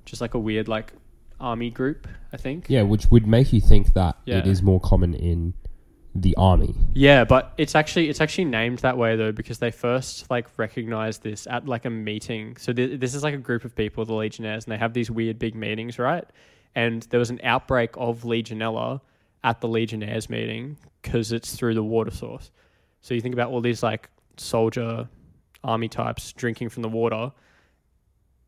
just 0.06 0.21
like 0.21 0.34
a 0.34 0.39
weird 0.39 0.67
like 0.67 0.93
army 1.39 1.69
group, 1.69 2.08
I 2.32 2.38
think. 2.38 2.65
Yeah, 2.69 2.84
which 2.84 3.08
would 3.12 3.27
make 3.27 3.51
you 3.53 3.60
think 3.62 3.93
that 3.93 4.17
it 4.25 4.45
Yeah. 4.45 4.51
is 4.51 4.62
more 4.63 4.79
common 4.79 5.13
in 5.13 5.53
the 6.15 6.36
army. 6.38 6.76
Yeah, 6.93 7.23
but 7.23 7.54
it's 7.58 7.76
actually 7.76 8.10
it's 8.10 8.21
actually 8.21 8.45
named 8.45 8.80
that 8.80 8.97
way 8.97 9.15
though 9.15 9.32
because 9.32 9.58
they 9.58 9.71
first 9.71 10.30
like 10.30 10.47
recognized 10.58 11.23
this 11.23 11.47
at 11.47 11.67
like 11.67 11.86
a 11.86 11.89
meeting. 11.89 12.56
So 12.58 12.71
th- 12.71 12.99
this 12.99 13.15
is 13.15 13.23
like 13.23 13.34
a 13.34 13.39
group 13.39 13.65
of 13.65 13.76
people, 13.76 14.06
the 14.06 14.13
Legionnaires, 14.13 14.65
and 14.65 14.71
they 14.71 14.78
have 14.78 14.93
these 14.93 15.10
weird 15.10 15.39
big 15.39 15.56
meetings, 15.56 15.97
right? 15.97 16.26
And 16.76 17.04
there 17.04 17.19
was 17.19 17.30
an 17.30 17.39
outbreak 17.43 17.91
of 17.97 18.21
Legionella 18.21 19.02
at 19.43 19.60
the 19.62 19.67
Legionnaires 19.67 20.30
meeting 20.30 20.78
because 21.02 21.32
it's 21.32 21.56
through 21.56 21.73
the 21.73 21.84
water 21.84 22.12
source. 22.12 22.52
So 23.02 23.13
you 23.13 23.21
think 23.21 23.34
about 23.34 23.49
all 23.49 23.62
these 23.62 23.82
like 23.82 24.10
soldier 24.38 25.10
army 25.63 25.88
types 25.88 26.32
drinking 26.34 26.69
from 26.69 26.84
the 26.84 26.89
water. 26.89 27.32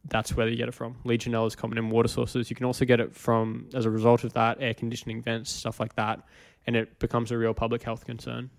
That's 0.07 0.35
where 0.35 0.47
you 0.47 0.55
get 0.55 0.67
it 0.67 0.73
from. 0.75 0.97
Legionella 1.03 1.47
is 1.47 1.55
common 1.55 1.79
in 1.79 1.89
water 1.89 2.07
sources. 2.07 2.51
You 2.51 2.55
can 2.55 2.67
also 2.67 2.85
get 2.85 2.99
it 2.99 3.15
from, 3.15 3.69
as 3.73 3.85
a 3.85 3.89
result 3.89 4.23
of 4.23 4.33
that, 4.33 4.57
air 4.61 4.75
conditioning 4.75 5.23
vents, 5.23 5.49
stuff 5.49 5.79
like 5.79 5.95
that 5.95 6.21
and 6.67 6.75
it 6.75 6.99
becomes 6.99 7.31
a 7.31 7.37
real 7.37 7.53
public 7.53 7.83
health 7.83 8.05
concern. 8.05 8.49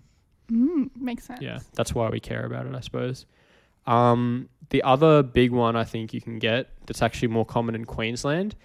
Mm, 0.51 0.89
makes 0.95 1.25
sense. 1.25 1.41
Yeah, 1.41 1.59
that's 1.73 1.93
why 1.93 2.09
we 2.09 2.19
care 2.19 2.45
about 2.45 2.65
it, 2.67 2.73
I 2.75 2.79
suppose. 2.79 3.25
Um, 3.85 4.49
the 4.69 4.83
other 4.83 5.23
big 5.23 5.51
one 5.51 5.75
I 5.75 5.83
think 5.83 6.13
you 6.13 6.21
can 6.21 6.39
get 6.39 6.69
that's 6.85 7.01
actually 7.01 7.29
more 7.29 7.45
common 7.45 7.75
in 7.75 7.85
Queensland 7.85 8.55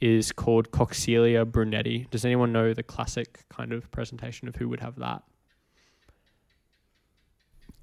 is 0.00 0.32
called 0.32 0.70
Coxiella 0.72 1.50
brunetti. 1.50 2.08
Does 2.10 2.24
anyone 2.24 2.52
know 2.52 2.74
the 2.74 2.82
classic 2.82 3.44
kind 3.48 3.72
of 3.72 3.88
presentation 3.92 4.48
of 4.48 4.56
who 4.56 4.68
would 4.68 4.80
have 4.80 4.96
that? 4.98 5.22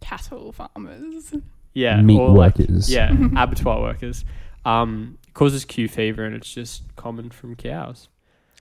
Cattle 0.01 0.51
farmers. 0.51 1.33
Yeah, 1.73 2.01
Meat 2.01 2.19
or 2.19 2.29
like- 2.29 2.57
workers. 2.57 2.89
yeah, 2.91 3.11
abattoir 3.37 3.81
workers. 3.81 4.25
Um, 4.65 5.17
causes 5.33 5.63
Q 5.65 5.87
fever 5.87 6.25
and 6.25 6.35
it's 6.35 6.53
just 6.53 6.83
common 6.95 7.29
from 7.29 7.55
cows. 7.55 8.09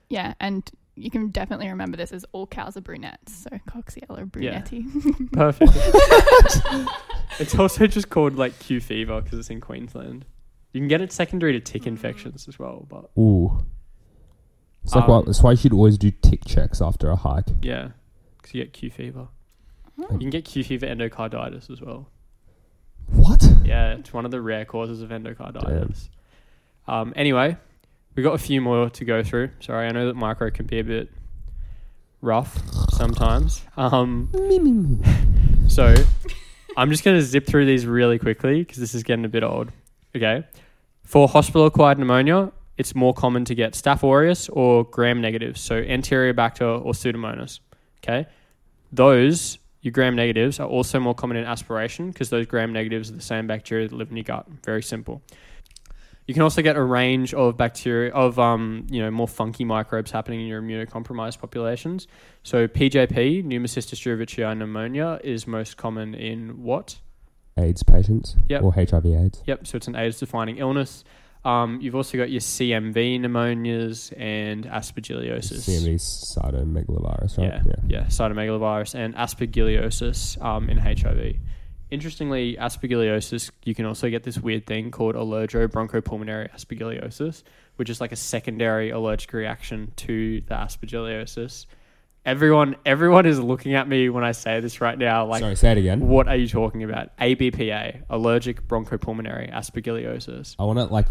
Yeah, 0.09 0.33
and 0.39 0.69
you 0.99 1.09
can 1.11 1.29
definitely 1.29 1.67
remember 1.69 1.97
this 1.97 2.11
as 2.11 2.25
all 2.31 2.45
cows 2.47 2.75
are 2.77 2.81
brunettes. 2.81 3.33
So 3.43 3.49
Coxiella 3.67 4.19
Yeah. 4.19 4.23
brunetti. 4.25 4.85
Perfect. 5.31 5.71
it's 7.39 7.55
also 7.57 7.87
just 7.87 8.09
called 8.09 8.35
like 8.35 8.57
Q 8.59 8.79
fever 8.81 9.21
because 9.21 9.39
it's 9.39 9.49
in 9.49 9.61
Queensland. 9.61 10.25
You 10.73 10.81
can 10.81 10.87
get 10.87 11.01
it 11.01 11.11
secondary 11.11 11.53
to 11.53 11.59
tick 11.59 11.87
infections 11.87 12.47
as 12.47 12.59
well, 12.59 12.85
but 12.89 13.09
Ooh. 13.19 13.63
It's 14.83 14.95
like 14.95 15.05
Um, 15.05 15.09
why, 15.09 15.21
that's 15.25 15.41
why 15.43 15.51
you 15.51 15.57
should 15.57 15.73
always 15.73 15.97
do 15.97 16.11
tick 16.11 16.45
checks 16.45 16.81
after 16.81 17.09
a 17.09 17.15
hike. 17.15 17.45
yeah, 17.61 17.89
because 18.37 18.53
you 18.53 18.63
get 18.63 18.73
Q 18.73 18.89
fever. 18.91 19.27
Oh. 19.99 20.07
You 20.11 20.19
can 20.19 20.29
get 20.29 20.45
Q 20.45 20.63
fever 20.63 20.85
endocarditis 20.87 21.69
as 21.69 21.81
well. 21.81 22.09
What? 23.07 23.43
Yeah, 23.65 23.93
it's 23.93 24.13
one 24.13 24.25
of 24.25 24.31
the 24.31 24.39
rare 24.41 24.65
causes 24.65 25.01
of 25.01 25.09
endocarditis. 25.09 26.09
Um, 26.87 27.11
anyway, 27.15 27.57
we 28.15 28.23
got 28.23 28.33
a 28.33 28.39
few 28.39 28.61
more 28.61 28.89
to 28.89 29.05
go 29.05 29.23
through. 29.23 29.49
Sorry, 29.59 29.87
I 29.87 29.91
know 29.91 30.07
that 30.07 30.15
micro 30.15 30.49
can 30.51 30.65
be 30.65 30.79
a 30.79 30.83
bit 30.83 31.09
rough 32.21 32.57
sometimes. 32.91 33.63
Um, 33.77 34.29
so 35.67 35.95
I'm 36.77 36.89
just 36.91 37.03
going 37.03 37.17
to 37.17 37.23
zip 37.23 37.45
through 37.45 37.65
these 37.65 37.85
really 37.85 38.19
quickly 38.19 38.59
because 38.59 38.77
this 38.77 38.93
is 38.93 39.03
getting 39.03 39.25
a 39.25 39.29
bit 39.29 39.43
old. 39.43 39.71
Okay. 40.15 40.43
For 41.03 41.27
hospital 41.27 41.65
acquired 41.65 41.97
pneumonia, 41.97 42.51
it's 42.77 42.95
more 42.95 43.13
common 43.13 43.45
to 43.45 43.55
get 43.55 43.73
Staph 43.73 44.03
aureus 44.03 44.47
or 44.49 44.85
gram 44.85 45.21
negatives, 45.21 45.59
so 45.59 45.81
Enterobacter 45.81 46.83
or 46.85 46.93
Pseudomonas. 46.93 47.59
Okay. 48.03 48.27
Those, 48.91 49.59
your 49.81 49.91
gram 49.91 50.15
negatives, 50.15 50.59
are 50.59 50.67
also 50.67 50.99
more 50.99 51.13
common 51.13 51.37
in 51.37 51.45
aspiration 51.45 52.11
because 52.11 52.29
those 52.29 52.45
gram 52.45 52.71
negatives 52.71 53.09
are 53.09 53.15
the 53.15 53.21
same 53.21 53.47
bacteria 53.47 53.87
that 53.87 53.95
live 53.95 54.09
in 54.11 54.17
your 54.17 54.23
gut. 54.23 54.47
Very 54.63 54.81
simple. 54.81 55.21
You 56.29 56.35
can 56.35 56.43
also 56.43 56.61
get 56.61 56.75
a 56.75 56.83
range 56.83 57.33
of 57.33 57.57
bacteria 57.57 58.11
of 58.11 58.37
um, 58.37 58.85
you 58.87 59.01
know 59.01 59.09
more 59.09 59.27
funky 59.27 59.65
microbes 59.65 60.11
happening 60.11 60.41
in 60.41 60.45
your 60.45 60.61
immunocompromised 60.61 61.39
populations. 61.39 62.05
So 62.43 62.67
PJP, 62.67 63.43
Pneumocystis 63.45 63.97
jirovecii 63.99 64.55
pneumonia, 64.55 65.19
is 65.23 65.47
most 65.47 65.77
common 65.77 66.13
in 66.13 66.61
what? 66.61 66.99
AIDS 67.57 67.81
patients 67.81 68.35
Yep. 68.47 68.61
or 68.61 68.73
HIV 68.73 69.07
AIDS. 69.07 69.41
Yep. 69.47 69.65
So 69.65 69.77
it's 69.77 69.87
an 69.87 69.95
AIDS-defining 69.95 70.59
illness. 70.59 71.03
Um, 71.43 71.81
you've 71.81 71.95
also 71.95 72.15
got 72.15 72.29
your 72.29 72.41
CMV 72.41 73.21
pneumonias 73.21 74.13
and 74.15 74.65
aspergillosis. 74.65 75.67
CMV 75.67 75.95
cytomegalovirus, 75.95 77.39
right? 77.39 77.59
Yeah, 77.65 77.73
yeah, 77.87 78.03
cytomegalovirus 78.03 78.93
and 78.93 79.15
aspergillosis 79.15 80.39
um, 80.45 80.69
in 80.69 80.77
HIV. 80.77 81.37
Interestingly, 81.91 82.55
aspergillosis, 82.55 83.49
you 83.63 83.73
can 83.73 83.85
also 83.85 84.09
get 84.09 84.23
this 84.23 84.37
weird 84.37 84.67
thing 84.67 84.91
called 84.91 85.15
allergobronchopulmonary 85.15 86.51
aspergillosis, 86.51 87.41
which 87.77 87.89
is 87.89 87.99
like 87.99 88.11
a 88.11 88.15
secondary 88.15 88.91
allergic 88.91 89.33
reaction 89.33 89.91
to 89.97 90.41
the 90.41 90.53
aspergillosis. 90.53 91.65
Everyone, 92.25 92.75
everyone 92.85 93.25
is 93.25 93.39
looking 93.39 93.73
at 93.73 93.87
me 93.87 94.09
when 94.09 94.23
I 94.23 94.33
say 94.33 94.59
this 94.59 94.81
right 94.81 94.97
now, 94.97 95.25
like, 95.25 95.39
Sorry, 95.39 95.55
say 95.55 95.71
it 95.71 95.77
again. 95.79 96.07
what 96.07 96.27
are 96.27 96.35
you 96.35 96.47
talking 96.47 96.83
about? 96.83 97.17
ABPA, 97.17 98.03
allergic 98.09 98.67
bronchopulmonary 98.67 99.51
aspergillosis. 99.51 100.55
I 100.59 100.65
want 100.65 100.77
to 100.77 100.85
like 100.85 101.07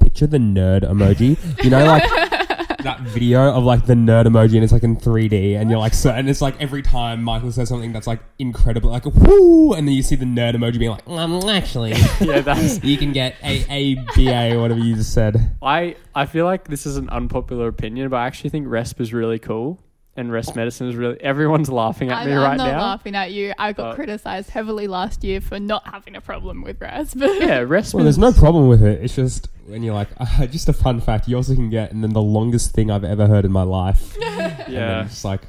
picture 0.00 0.26
the 0.28 0.38
nerd 0.38 0.82
emoji. 0.82 1.36
You 1.64 1.70
know, 1.70 1.84
like 1.84 2.04
that 2.84 3.00
video 3.00 3.52
of 3.52 3.64
like 3.64 3.86
the 3.86 3.94
nerd 3.94 4.26
emoji 4.26 4.54
and 4.54 4.64
it's 4.64 4.72
like 4.72 4.82
in 4.82 4.96
3D 4.96 5.56
and 5.56 5.70
you're 5.70 5.78
like 5.78 5.94
so 5.94 6.10
and 6.10 6.28
it's 6.30 6.40
like 6.40 6.60
every 6.60 6.82
time 6.82 7.22
Michael 7.22 7.50
says 7.52 7.68
something 7.68 7.92
that's 7.92 8.06
like 8.06 8.20
incredible 8.38 8.90
like 8.90 9.04
whoo 9.04 9.72
and 9.74 9.88
then 9.88 9.94
you 9.94 10.02
see 10.02 10.16
the 10.16 10.24
nerd 10.24 10.54
emoji 10.54 10.78
being 10.78 10.90
like 10.92 11.08
um, 11.08 11.48
actually 11.48 11.90
yeah, 12.20 12.40
that's. 12.40 12.82
you 12.84 12.96
can 12.96 13.12
get 13.12 13.34
a 13.42 13.64
a 13.70 13.94
b 14.14 14.28
a 14.28 14.54
or 14.54 14.60
whatever 14.60 14.80
you 14.80 14.94
just 14.94 15.12
said. 15.12 15.56
I 15.62 15.96
I 16.14 16.26
feel 16.26 16.44
like 16.44 16.68
this 16.68 16.86
is 16.86 16.96
an 16.96 17.08
unpopular 17.10 17.68
opinion, 17.68 18.08
but 18.08 18.16
I 18.16 18.26
actually 18.26 18.50
think 18.50 18.66
RESP 18.66 19.00
is 19.00 19.12
really 19.12 19.38
cool, 19.38 19.82
and 20.16 20.30
RESP 20.30 20.54
medicine 20.56 20.88
is 20.88 20.96
really. 20.96 21.20
Everyone's 21.20 21.68
laughing 21.68 22.10
at 22.10 22.18
I'm, 22.18 22.26
me 22.28 22.32
I'm 22.34 22.42
right 22.42 22.56
not 22.56 22.66
now. 22.72 22.80
laughing 22.80 23.14
at 23.16 23.32
you. 23.32 23.52
I 23.58 23.72
got 23.72 23.92
Uh, 23.92 23.94
criticized 23.94 24.50
heavily 24.50 24.86
last 24.86 25.24
year 25.24 25.40
for 25.40 25.58
not 25.58 25.86
having 25.88 26.14
a 26.16 26.20
problem 26.20 26.62
with 26.62 26.78
RESP. 26.80 27.16
Yeah, 27.40 27.60
RESP. 27.64 27.94
Well, 27.94 28.04
there's 28.04 28.18
no 28.18 28.32
problem 28.32 28.68
with 28.68 28.82
it. 28.82 29.02
It's 29.02 29.16
just 29.16 29.48
when 29.66 29.82
you're 29.82 29.94
like, 29.94 30.08
uh, 30.18 30.46
just 30.46 30.68
a 30.68 30.72
fun 30.72 31.00
fact. 31.00 31.26
You 31.28 31.36
also 31.36 31.54
can 31.54 31.68
get, 31.70 31.90
and 31.92 32.02
then 32.02 32.12
the 32.12 32.22
longest 32.22 32.72
thing 32.72 32.90
I've 32.90 33.04
ever 33.04 33.26
heard 33.26 33.44
in 33.44 33.52
my 33.52 33.62
life. 33.64 34.16
Yeah, 34.68 35.04
it's 35.04 35.24
like, 35.24 35.42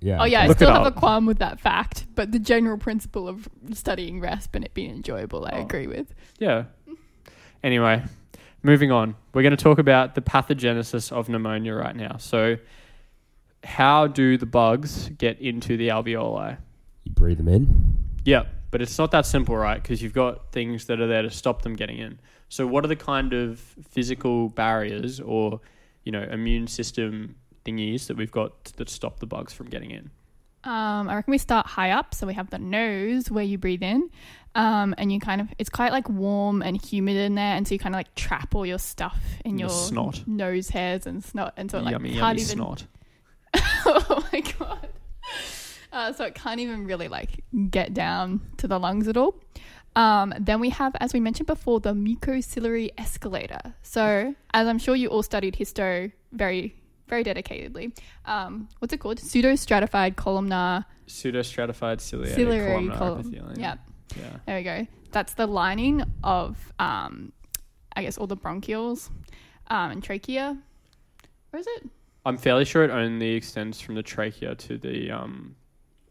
yeah. 0.00 0.20
Oh 0.20 0.24
yeah, 0.24 0.42
I 0.42 0.52
still 0.52 0.70
have 0.72 0.82
up. 0.82 0.96
a 0.96 1.00
qualm 1.00 1.24
with 1.26 1.38
that 1.38 1.60
fact, 1.60 2.04
but 2.14 2.32
the 2.32 2.38
general 2.38 2.76
principle 2.78 3.28
of 3.28 3.48
studying 3.72 4.20
RESP 4.20 4.48
and 4.54 4.64
it 4.64 4.74
being 4.74 4.90
enjoyable, 4.90 5.44
I 5.46 5.52
Oh. 5.58 5.62
agree 5.62 5.86
with. 5.86 6.12
yeah. 6.38 6.64
Anyway, 7.62 8.02
moving 8.62 8.90
on. 8.92 9.14
We're 9.32 9.42
going 9.42 9.56
to 9.56 9.62
talk 9.62 9.78
about 9.78 10.14
the 10.14 10.20
pathogenesis 10.20 11.12
of 11.12 11.28
pneumonia 11.28 11.74
right 11.74 11.94
now. 11.96 12.16
So, 12.18 12.56
how 13.66 14.06
do 14.06 14.38
the 14.38 14.46
bugs 14.46 15.08
get 15.18 15.40
into 15.40 15.76
the 15.76 15.88
alveoli? 15.88 16.56
You 17.04 17.12
breathe 17.12 17.38
them 17.38 17.48
in. 17.48 17.96
Yeah, 18.24 18.44
but 18.70 18.80
it's 18.82 18.98
not 18.98 19.10
that 19.12 19.26
simple, 19.26 19.56
right? 19.56 19.80
Because 19.82 20.02
you've 20.02 20.12
got 20.12 20.52
things 20.52 20.86
that 20.86 21.00
are 21.00 21.06
there 21.06 21.22
to 21.22 21.30
stop 21.30 21.62
them 21.62 21.74
getting 21.74 21.98
in. 21.98 22.18
So, 22.48 22.66
what 22.66 22.84
are 22.84 22.88
the 22.88 22.96
kind 22.96 23.32
of 23.32 23.58
physical 23.90 24.48
barriers 24.48 25.20
or, 25.20 25.60
you 26.04 26.12
know, 26.12 26.22
immune 26.22 26.66
system 26.68 27.36
thingies 27.64 28.06
that 28.06 28.16
we've 28.16 28.30
got 28.30 28.64
that 28.76 28.88
stop 28.88 29.18
the 29.20 29.26
bugs 29.26 29.52
from 29.52 29.66
getting 29.68 29.90
in? 29.90 30.10
Um, 30.64 31.08
I 31.08 31.14
reckon 31.16 31.30
we 31.30 31.38
start 31.38 31.66
high 31.66 31.90
up, 31.92 32.12
so 32.14 32.26
we 32.26 32.34
have 32.34 32.50
the 32.50 32.58
nose 32.58 33.30
where 33.30 33.44
you 33.44 33.56
breathe 33.56 33.84
in, 33.84 34.10
um, 34.56 34.94
and 34.98 35.12
you 35.12 35.20
kind 35.20 35.40
of 35.40 35.48
it's 35.58 35.70
quite 35.70 35.92
like 35.92 36.08
warm 36.08 36.60
and 36.62 36.80
humid 36.84 37.16
in 37.16 37.36
there, 37.36 37.54
and 37.56 37.66
so 37.68 37.74
you 37.74 37.78
kind 37.78 37.94
of 37.94 37.98
like 37.98 38.12
trap 38.16 38.52
all 38.54 38.66
your 38.66 38.78
stuff 38.80 39.22
in 39.44 39.58
Your 39.58 39.68
your 39.68 39.76
snot. 39.76 40.24
nose 40.26 40.68
hairs 40.68 41.06
and 41.06 41.22
snot, 41.22 41.54
and 41.56 41.70
so 41.70 41.78
it 41.78 41.82
like 41.84 41.92
yummy, 41.92 42.08
can't 42.10 42.20
yummy 42.38 42.42
even. 42.42 42.56
snot. 42.56 42.84
oh 44.10 44.28
my 44.32 44.40
god! 44.58 44.88
Uh, 45.92 46.12
so 46.12 46.24
it 46.24 46.34
can't 46.34 46.60
even 46.60 46.86
really 46.86 47.08
like 47.08 47.42
get 47.70 47.94
down 47.94 48.40
to 48.58 48.66
the 48.68 48.78
lungs 48.78 49.08
at 49.08 49.16
all. 49.16 49.34
Um, 49.94 50.34
then 50.38 50.60
we 50.60 50.68
have, 50.70 50.94
as 51.00 51.14
we 51.14 51.20
mentioned 51.20 51.46
before, 51.46 51.80
the 51.80 51.94
mucociliary 51.94 52.90
escalator. 52.98 53.74
So, 53.82 54.34
as 54.52 54.66
I'm 54.68 54.78
sure 54.78 54.94
you 54.94 55.08
all 55.08 55.22
studied 55.22 55.54
histo 55.54 56.12
very, 56.32 56.74
very 57.08 57.24
dedicatedly, 57.24 57.96
um, 58.26 58.68
what's 58.80 58.92
it 58.92 58.98
called? 58.98 59.18
Pseudostratified 59.18 60.16
columnar 60.16 60.84
Pseudostratified 61.08 62.00
ciliary, 62.02 62.34
ciliary 62.34 62.72
columnar 62.88 62.98
column. 62.98 63.20
epithelium. 63.20 63.54
Yeah, 63.58 63.74
Yeah. 64.18 64.36
there 64.44 64.56
we 64.58 64.62
go. 64.64 64.86
That's 65.12 65.32
the 65.32 65.46
lining 65.46 66.02
of, 66.22 66.72
um, 66.78 67.32
I 67.94 68.02
guess, 68.02 68.18
all 68.18 68.26
the 68.26 68.36
bronchioles 68.36 69.08
um, 69.68 69.92
and 69.92 70.02
trachea. 70.04 70.58
Where 71.50 71.60
is 71.60 71.66
it? 71.68 71.88
I'm 72.26 72.36
fairly 72.36 72.64
sure 72.64 72.82
it 72.82 72.90
only 72.90 73.34
extends 73.34 73.80
from 73.80 73.94
the 73.94 74.02
trachea 74.02 74.56
to 74.56 74.78
the 74.78 75.12
um, 75.12 75.54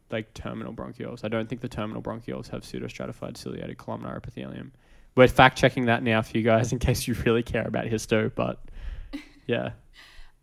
like 0.10 0.34
terminal 0.34 0.73
bronchioles. 0.73 1.25
I 1.25 1.28
don't 1.28 1.49
think 1.49 1.60
the 1.60 1.67
terminal 1.67 2.01
bronchioles 2.01 2.49
have 2.49 2.62
pseudostratified 2.62 3.36
ciliated 3.36 3.78
columnar 3.78 4.15
epithelium. 4.15 4.71
We're 5.15 5.28
fact 5.28 5.58
checking 5.58 5.86
that 5.86 6.04
now 6.04 6.21
for 6.21 6.38
you 6.38 6.43
guys 6.43 6.71
in 6.71 6.80
case 6.80 7.06
you 7.06 7.15
really 7.25 7.43
care 7.43 7.67
about 7.67 7.86
histo, 7.86 8.32
but 8.34 8.63
yeah. 9.45 9.71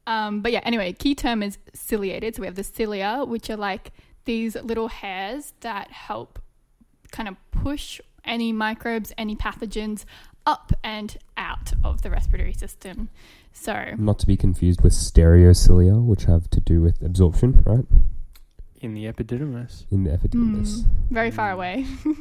Um, 0.07 0.43
but 0.43 0.53
yeah, 0.53 0.61
anyway, 0.65 0.93
key 0.93 1.15
term 1.15 1.43
is 1.43 1.57
ciliated. 1.73 2.37
So 2.37 2.43
we 2.43 2.47
have 2.47 2.57
the 2.57 2.65
cilia, 2.65 3.25
which 3.27 3.49
are 3.49 3.57
like 3.57 3.93
these 4.27 4.57
little 4.57 4.89
hairs 4.89 5.55
that 5.61 5.91
help 5.91 6.39
kind 7.13 7.29
of 7.29 7.37
push 7.51 7.99
any 8.25 8.53
microbes, 8.53 9.13
any 9.17 9.37
pathogens 9.37 10.05
up 10.45 10.73
and 10.85 11.17
out 11.37 11.73
of 11.83 12.03
the 12.03 12.11
respiratory 12.11 12.53
system. 12.53 13.09
So 13.53 13.95
Not 13.99 14.19
to 14.21 14.27
be 14.27 14.37
confused 14.37 14.83
with 14.83 14.93
stereocilia, 14.93 16.03
which 16.03 16.25
have 16.25 16.49
to 16.51 16.61
do 16.61 16.81
with 16.81 17.03
absorption, 17.03 17.63
right? 17.67 17.85
In 18.81 18.95
the 18.95 19.05
epididymis. 19.07 19.85
In 19.91 20.05
the 20.05 20.11
epididymis. 20.11 20.81
mm, 20.83 20.87
very 21.11 21.31
far 21.31 21.51
away. 21.53 21.87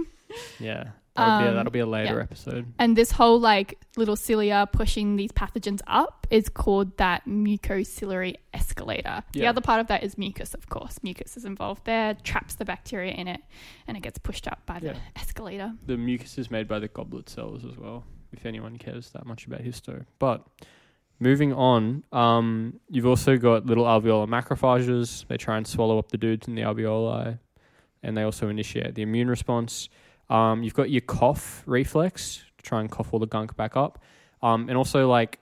Yeah. 0.60 0.91
That'll, 1.17 1.39
be 1.39 1.46
a, 1.46 1.50
Um, 1.50 1.56
that'll 1.56 1.72
be 1.74 1.80
a 1.80 1.86
later 1.86 2.15
yeah. 2.15 2.22
episode. 2.24 2.65
And 2.80 2.96
this 2.96 3.12
whole 3.12 3.38
like 3.38 3.78
little 3.98 4.15
cilia 4.15 4.65
pushing 4.72 5.17
these 5.17 5.34
pathogens 5.34 5.82
up 5.88 6.26
is 6.30 6.48
called 6.48 6.96
that 7.00 7.26
mucociliary 7.28 8.36
escalator. 8.54 9.24
The 9.34 9.41
Yeah. 9.41 9.50
other 9.50 9.60
part 9.60 9.82
of 9.82 9.88
that 9.88 10.04
is 10.04 10.17
mucus, 10.17 10.54
of 10.54 10.70
course. 10.70 11.04
Mucus 11.04 11.36
is 11.36 11.44
involved 11.44 11.84
there, 11.84 12.13
traps 12.13 12.56
the 12.56 12.63
bacteria 12.63 13.12
in 13.12 13.28
it, 13.28 13.41
and 13.88 13.98
it 13.98 14.04
gets 14.04 14.17
pushed 14.20 14.48
up 14.48 14.65
by 14.65 14.80
the 14.80 14.86
Yeah. 14.94 14.98
escalator. 15.17 15.74
The 15.86 15.98
mucus 15.98 16.38
is 16.38 16.50
made 16.50 16.70
by 16.70 16.80
the 16.80 16.88
goblet 16.88 17.28
cells 17.28 17.65
as 17.65 17.78
well, 17.78 18.06
if 18.32 18.46
anyone 18.46 18.78
cares 18.78 19.10
that 19.10 19.26
much 19.26 19.46
about 19.48 19.63
histo. 19.63 20.06
But 20.17 20.48
moving 21.21 21.53
on, 21.53 22.03
um, 22.12 22.79
you've 22.89 23.05
also 23.05 23.38
got 23.38 23.65
little 23.65 23.86
alveolar 23.86 24.27
macrophages. 24.27 25.25
They 25.27 25.38
try 25.38 25.55
and 25.55 25.65
swallow 25.65 25.99
up 25.99 26.10
the 26.10 26.17
dudes 26.17 26.47
in 26.47 26.55
the 26.55 26.63
alveoli, 26.63 27.39
and 28.03 28.17
they 28.17 28.23
also 28.23 28.49
initiate 28.49 28.95
the 28.95 29.03
immune 29.03 29.29
response. 29.29 29.88
Um, 30.29 30.63
you've 30.63 30.73
got 30.73 30.89
your 30.89 31.01
cough 31.01 31.63
reflex 31.67 32.43
to 32.57 32.63
try 32.63 32.81
and 32.81 32.89
cough 32.89 33.13
all 33.13 33.19
the 33.19 33.27
gunk 33.27 33.55
back 33.55 33.77
up, 33.77 34.03
um, 34.41 34.67
and 34.67 34.77
also 34.77 35.07
like 35.07 35.39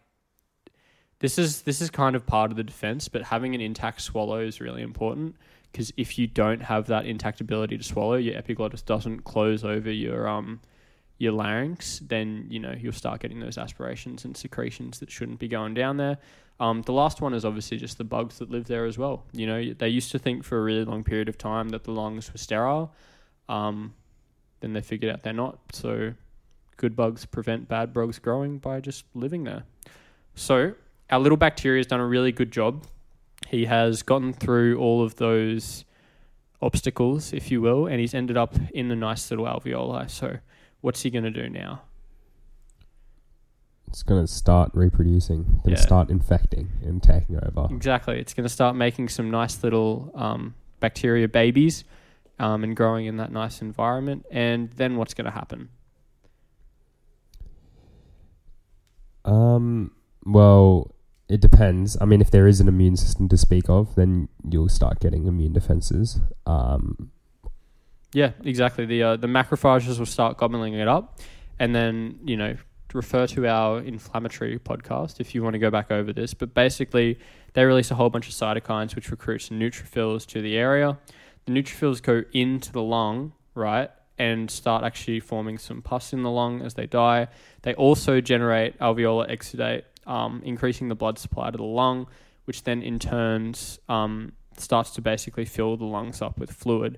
this 1.19 1.39
is 1.39 1.61
this 1.61 1.81
is 1.81 1.89
kind 1.89 2.15
of 2.15 2.25
part 2.25 2.51
of 2.51 2.57
the 2.57 2.63
defense, 2.63 3.07
but 3.07 3.23
having 3.23 3.55
an 3.55 3.61
intact 3.61 4.01
swallow 4.01 4.39
is 4.39 4.59
really 4.59 4.81
important 4.81 5.35
because 5.71 5.93
if 5.95 6.17
you 6.17 6.27
don't 6.27 6.61
have 6.61 6.87
that 6.87 7.05
intact 7.05 7.39
ability 7.39 7.77
to 7.77 7.83
swallow, 7.83 8.15
your 8.15 8.35
epiglottis 8.35 8.81
doesn't 8.81 9.23
close 9.23 9.63
over 9.63 9.91
your 9.91 10.27
um 10.27 10.59
your 11.19 11.33
larynx, 11.33 11.99
then 11.99 12.47
you 12.49 12.59
know 12.59 12.73
you'll 12.75 12.93
start 12.93 13.19
getting 13.19 13.39
those 13.39 13.57
aspirations 13.57 14.25
and 14.25 14.35
secretions 14.35 14.99
that 14.99 15.11
shouldn't 15.11 15.37
be 15.37 15.47
going 15.47 15.75
down 15.75 15.97
there. 15.97 16.17
Um, 16.59 16.81
the 16.81 16.93
last 16.93 17.21
one 17.21 17.33
is 17.33 17.45
obviously 17.45 17.77
just 17.77 17.97
the 17.97 18.03
bugs 18.03 18.39
that 18.39 18.49
live 18.49 18.65
there 18.65 18.85
as 18.85 18.97
well. 18.97 19.23
You 19.31 19.45
know, 19.47 19.73
they 19.73 19.89
used 19.89 20.11
to 20.11 20.19
think 20.19 20.43
for 20.43 20.57
a 20.57 20.61
really 20.61 20.83
long 20.83 21.03
period 21.03 21.29
of 21.29 21.37
time 21.37 21.69
that 21.69 21.83
the 21.83 21.91
lungs 21.91 22.31
were 22.31 22.37
sterile. 22.37 22.93
Um, 23.47 23.93
then 24.59 24.73
they 24.73 24.81
figured 24.81 25.11
out 25.13 25.23
they're 25.23 25.33
not. 25.33 25.59
So 25.71 26.13
good 26.77 26.95
bugs 26.95 27.25
prevent 27.25 27.67
bad 27.67 27.93
bugs 27.93 28.19
growing 28.19 28.57
by 28.57 28.81
just 28.81 29.05
living 29.13 29.43
there. 29.43 29.63
So 30.35 30.73
our 31.09 31.19
little 31.19 31.37
bacteria 31.37 31.79
has 31.79 31.87
done 31.87 31.99
a 31.99 32.05
really 32.05 32.31
good 32.31 32.51
job. 32.51 32.85
He 33.47 33.65
has 33.65 34.03
gotten 34.03 34.33
through 34.33 34.79
all 34.79 35.03
of 35.03 35.15
those 35.15 35.85
obstacles, 36.61 37.31
if 37.33 37.51
you 37.51 37.61
will, 37.61 37.87
and 37.87 37.99
he's 37.99 38.13
ended 38.13 38.37
up 38.37 38.55
in 38.73 38.89
the 38.89 38.95
nice 38.95 39.29
little 39.31 39.45
alveoli. 39.45 40.09
So 40.09 40.37
what's 40.81 41.01
he 41.01 41.09
going 41.09 41.23
to 41.25 41.31
do 41.31 41.49
now? 41.49 41.81
It's 43.87 44.03
going 44.03 44.21
to 44.23 44.31
start 44.31 44.69
reproducing, 44.73 45.43
going 45.43 45.63
to 45.63 45.69
Yeah. 45.71 45.77
start 45.77 46.09
infecting 46.11 46.69
and 46.83 47.01
taking 47.01 47.37
over. 47.43 47.73
Exactly. 47.73 48.19
It's 48.19 48.33
going 48.35 48.43
to 48.45 48.53
start 48.53 48.75
making 48.75 49.09
some 49.09 49.31
nice 49.31 49.63
little 49.63 50.11
um, 50.13 50.53
bacteria 50.79 51.27
babies 51.27 51.83
um, 52.37 52.63
and 52.63 52.75
growing 52.75 53.07
in 53.07 53.17
that 53.17 53.31
nice 53.31 53.61
environment. 53.63 54.25
And 54.31 54.69
then 54.71 54.95
what's 54.95 55.15
going 55.15 55.25
to 55.25 55.31
happen? 55.31 55.69
Um, 59.25 59.91
well, 60.25 60.93
it 61.27 61.41
depends. 61.41 61.97
I 61.99 62.05
mean, 62.05 62.21
if 62.21 62.31
there 62.31 62.47
is 62.47 62.59
an 62.59 62.67
immune 62.67 62.95
system 62.95 63.27
to 63.29 63.37
speak 63.37 63.69
of, 63.69 63.95
then 63.95 64.29
you'll 64.47 64.69
start 64.69 64.99
getting 64.99 65.27
immune 65.27 65.53
defenses. 65.53 66.19
Um, 66.45 67.11
Yeah, 68.13 68.31
exactly. 68.43 68.85
The 68.85 69.03
uh, 69.03 69.15
the 69.17 69.27
macrophages 69.27 69.99
will 69.99 70.05
start 70.05 70.37
gobbling 70.37 70.73
it 70.73 70.87
up, 70.87 71.19
and 71.59 71.75
then 71.75 72.19
you 72.23 72.37
know 72.37 72.55
refer 72.93 73.27
to 73.27 73.47
our 73.47 73.79
inflammatory 73.81 74.57
podcast 74.57 75.19
if 75.19 75.35
you 75.35 75.43
want 75.43 75.53
to 75.53 75.59
go 75.59 75.69
back 75.69 75.91
over 75.91 76.11
this. 76.11 76.33
But 76.33 76.53
basically, 76.53 77.19
they 77.53 77.63
release 77.65 77.91
a 77.91 77.95
whole 77.95 78.09
bunch 78.09 78.27
of 78.27 78.33
cytokines 78.33 78.95
which 78.95 79.11
recruits 79.11 79.49
neutrophils 79.49 80.25
to 80.27 80.41
the 80.41 80.57
area. 80.57 80.97
The 81.45 81.51
neutrophils 81.51 82.01
go 82.01 82.23
into 82.33 82.71
the 82.71 82.81
lung, 82.81 83.33
right, 83.53 83.91
and 84.17 84.49
start 84.49 84.83
actually 84.83 85.19
forming 85.19 85.57
some 85.57 85.81
pus 85.81 86.11
in 86.11 86.23
the 86.23 86.31
lung 86.31 86.61
as 86.61 86.73
they 86.73 86.87
die. 86.87 87.27
They 87.61 87.75
also 87.75 88.21
generate 88.21 88.77
alveolar 88.79 89.29
exudate, 89.29 89.83
um, 90.07 90.41
increasing 90.43 90.87
the 90.87 90.95
blood 90.95 91.19
supply 91.19 91.51
to 91.51 91.57
the 91.57 91.63
lung, 91.63 92.07
which 92.45 92.63
then 92.63 92.81
in 92.81 92.97
turns 92.97 93.79
um, 93.87 94.33
starts 94.57 94.89
to 94.91 95.01
basically 95.01 95.45
fill 95.45 95.77
the 95.77 95.85
lungs 95.85 96.21
up 96.21 96.39
with 96.39 96.51
fluid. 96.51 96.97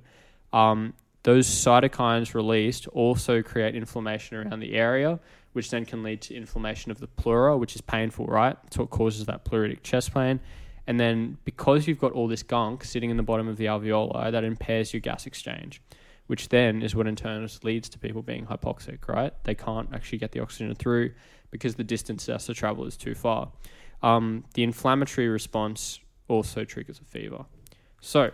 Um, 0.54 0.93
those 1.23 1.47
cytokines 1.47 2.34
released 2.34 2.88
also 2.88 3.41
create 3.41 3.75
inflammation 3.75 4.38
around 4.38 4.60
the 4.60 4.73
area, 4.73 5.19
which 5.53 5.69
then 5.69 5.86
can 5.86 6.03
lead 6.03 6.21
to 6.21 6.36
inflammation 6.36 6.91
of 6.91 6.99
the 6.99 7.07
pleura, 7.07 7.57
which 7.57 7.75
is 7.75 7.81
painful, 7.81 8.25
right? 8.25 8.57
So 8.71 8.84
it 8.84 8.89
causes 8.89 9.25
that 9.25 9.45
pleuritic 9.45 9.84
chest 9.84 10.13
pain. 10.13 10.39
And 10.88 10.99
then 10.99 11.38
because 11.45 11.88
you've 11.88 11.99
got 11.99 12.13
all 12.13 12.27
this 12.27 12.41
gunk 12.41 12.84
sitting 12.84 13.12
in 13.12 13.17
the 13.17 13.23
bottom 13.23 13.47
of 13.47 13.57
the 13.57 13.65
alveoli, 13.65 14.31
that 14.31 14.43
impairs 14.43 14.93
your 14.93 15.01
gas 15.01 15.27
exchange, 15.27 15.81
which 16.27 16.49
then 16.49 16.81
is 16.81 16.95
what 16.95 17.05
in 17.05 17.15
turn 17.15 17.47
leads 17.63 17.88
to 17.89 17.99
people 17.99 18.23
being 18.23 18.45
hypoxic, 18.47 19.07
right? 19.07 19.34
They 19.43 19.53
can't 19.53 19.89
actually 19.93 20.17
get 20.17 20.31
the 20.31 20.39
oxygen 20.39 20.73
through 20.73 21.12
because 21.51 21.75
the 21.75 21.84
distance 21.84 22.27
it 22.27 22.31
has 22.31 22.45
to 22.45 22.53
travel 22.53 22.86
is 22.86 22.97
too 22.97 23.13
far. 23.13 23.51
Um, 24.01 24.45
the 24.55 24.63
inflammatory 24.63 25.27
response 25.27 25.99
also 26.27 26.63
triggers 26.63 26.99
a 26.99 27.03
fever. 27.03 27.45
So, 27.99 28.31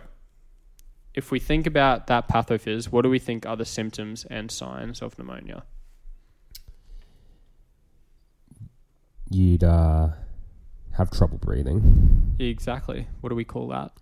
if 1.18 1.30
we 1.32 1.38
think 1.40 1.66
about 1.66 2.06
that 2.06 2.28
pathophys, 2.28 2.90
what 2.92 3.02
do 3.02 3.10
we 3.10 3.18
think 3.18 3.44
are 3.44 3.56
the 3.56 3.64
symptoms 3.64 4.24
and 4.30 4.50
signs 4.50 5.02
of 5.02 5.18
pneumonia? 5.18 5.64
You'd 9.30 9.64
uh, 9.64 10.08
have 10.96 11.10
trouble 11.10 11.38
breathing. 11.38 12.36
Exactly. 12.38 13.06
What 13.20 13.30
do 13.30 13.34
we 13.34 13.44
call 13.44 13.68
that? 13.68 13.92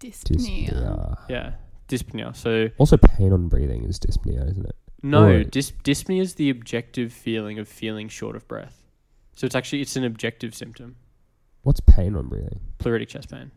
Dyspnea. 0.00 0.70
Dyspnea. 0.70 1.18
Yeah, 1.28 1.52
dyspnea. 1.88 2.34
So, 2.36 2.70
Also, 2.78 2.96
pain 2.96 3.32
on 3.32 3.48
breathing 3.48 3.84
is 3.84 3.98
dyspnea, 3.98 4.48
isn't 4.50 4.64
it? 4.66 4.76
no, 5.02 5.26
Or- 5.26 5.44
dys- 5.44 5.72
dyspnea 5.82 6.20
is 6.20 6.34
the 6.36 6.48
objective 6.50 7.12
feeling 7.12 7.58
of 7.58 7.68
feeling 7.68 8.08
short 8.08 8.36
of 8.36 8.46
breath. 8.48 8.80
So 9.34 9.44
it's 9.44 9.54
actually 9.54 9.82
it's 9.82 9.96
an 9.96 10.04
objective 10.04 10.54
symptom. 10.54 10.96
What's 11.62 11.80
pain 11.80 12.14
on 12.14 12.28
breathing? 12.28 12.60
Pleuritic 12.78 13.08
chest 13.08 13.30
pain. 13.30 13.50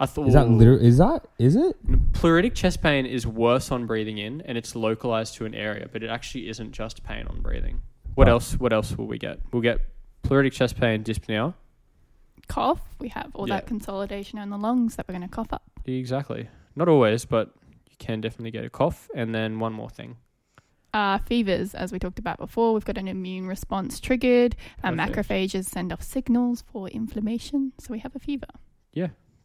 I 0.00 0.06
thought 0.06 0.28
Is 0.28 0.34
that 0.34 0.48
literal? 0.48 0.78
Is 0.80 0.98
that? 0.98 1.26
Is 1.38 1.56
it? 1.56 1.76
Pleuritic 2.12 2.54
chest 2.54 2.82
pain 2.82 3.04
is 3.04 3.26
worse 3.26 3.72
on 3.72 3.86
breathing 3.86 4.18
in, 4.18 4.40
and 4.42 4.56
it's 4.56 4.76
localized 4.76 5.34
to 5.36 5.44
an 5.44 5.54
area, 5.54 5.88
but 5.92 6.02
it 6.04 6.08
actually 6.08 6.48
isn't 6.48 6.70
just 6.72 7.02
pain 7.02 7.26
on 7.26 7.40
breathing. 7.40 7.80
What 8.14 8.28
Oh. 8.28 8.32
else? 8.32 8.54
What 8.58 8.72
else 8.72 8.96
will 8.96 9.06
we 9.06 9.18
get? 9.18 9.40
We'll 9.52 9.62
get 9.62 9.80
pleuritic 10.22 10.52
chest 10.52 10.76
pain, 10.78 11.02
dyspnea. 11.02 11.54
Cough. 12.46 12.80
We 13.00 13.08
have 13.08 13.30
all 13.34 13.48
Yeah. 13.48 13.56
that 13.56 13.66
consolidation 13.66 14.38
in 14.38 14.50
the 14.50 14.56
lungs 14.58 14.96
that 14.96 15.06
we're 15.08 15.14
going 15.14 15.28
to 15.28 15.34
cough 15.34 15.52
up. 15.52 15.62
Exactly. 15.84 16.48
Not 16.76 16.88
always, 16.88 17.24
but 17.24 17.54
you 17.90 17.96
can 17.98 18.20
definitely 18.20 18.52
get 18.52 18.64
a 18.64 18.70
cough. 18.70 19.08
And 19.14 19.34
then 19.34 19.58
one 19.58 19.72
more 19.72 19.90
thing. 19.90 20.16
Uh, 20.94 21.18
fevers, 21.18 21.74
as 21.74 21.92
we 21.92 21.98
talked 21.98 22.18
about 22.18 22.38
before, 22.38 22.72
we've 22.72 22.84
got 22.84 22.96
an 22.96 23.08
immune 23.08 23.46
response 23.46 24.00
triggered. 24.00 24.56
Our 24.82 24.94
Perfect. 24.94 25.28
macrophages 25.28 25.64
send 25.66 25.92
off 25.92 26.02
signals 26.02 26.62
for 26.62 26.88
inflammation, 26.88 27.72
so 27.78 27.92
we 27.92 27.98
have 27.98 28.14
a 28.16 28.18
fever. 28.18 28.46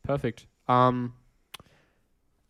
Perfect. 0.04 0.46
Um, 0.68 1.14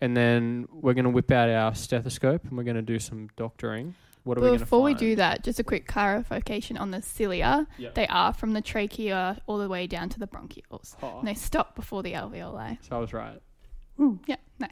and 0.01 0.15
then 0.17 0.67
we're 0.71 0.93
gonna 0.93 1.09
whip 1.09 1.31
out 1.31 1.49
our 1.49 1.73
stethoscope 1.75 2.43
and 2.45 2.57
we're 2.57 2.63
gonna 2.63 2.81
do 2.81 2.99
some 2.99 3.29
doctoring. 3.37 3.95
What 4.23 4.37
are 4.37 4.41
we 4.41 4.47
gonna 4.47 4.59
Before 4.59 4.81
we 4.81 4.93
do 4.93 5.15
that, 5.17 5.43
just 5.43 5.59
a 5.59 5.63
quick 5.63 5.85
clarification 5.87 6.77
on 6.77 6.91
the 6.91 7.01
cilia. 7.01 7.67
Yeah. 7.77 7.89
They 7.93 8.07
are 8.07 8.33
from 8.33 8.53
the 8.53 8.61
trachea 8.61 9.41
all 9.47 9.57
the 9.57 9.67
way 9.69 9.85
down 9.87 10.09
to 10.09 10.19
the 10.19 10.27
bronchioles. 10.27 10.95
Oh, 11.03 11.19
And 11.19 11.27
they 11.27 11.33
stop 11.33 11.75
before 11.75 12.03
the 12.03 12.13
alveoli. 12.13 12.77
so 12.87 12.95
I 12.95 12.99
was 12.99 13.13
right. 13.13 13.41
Yeah, 14.25 14.37
nice. 14.59 14.71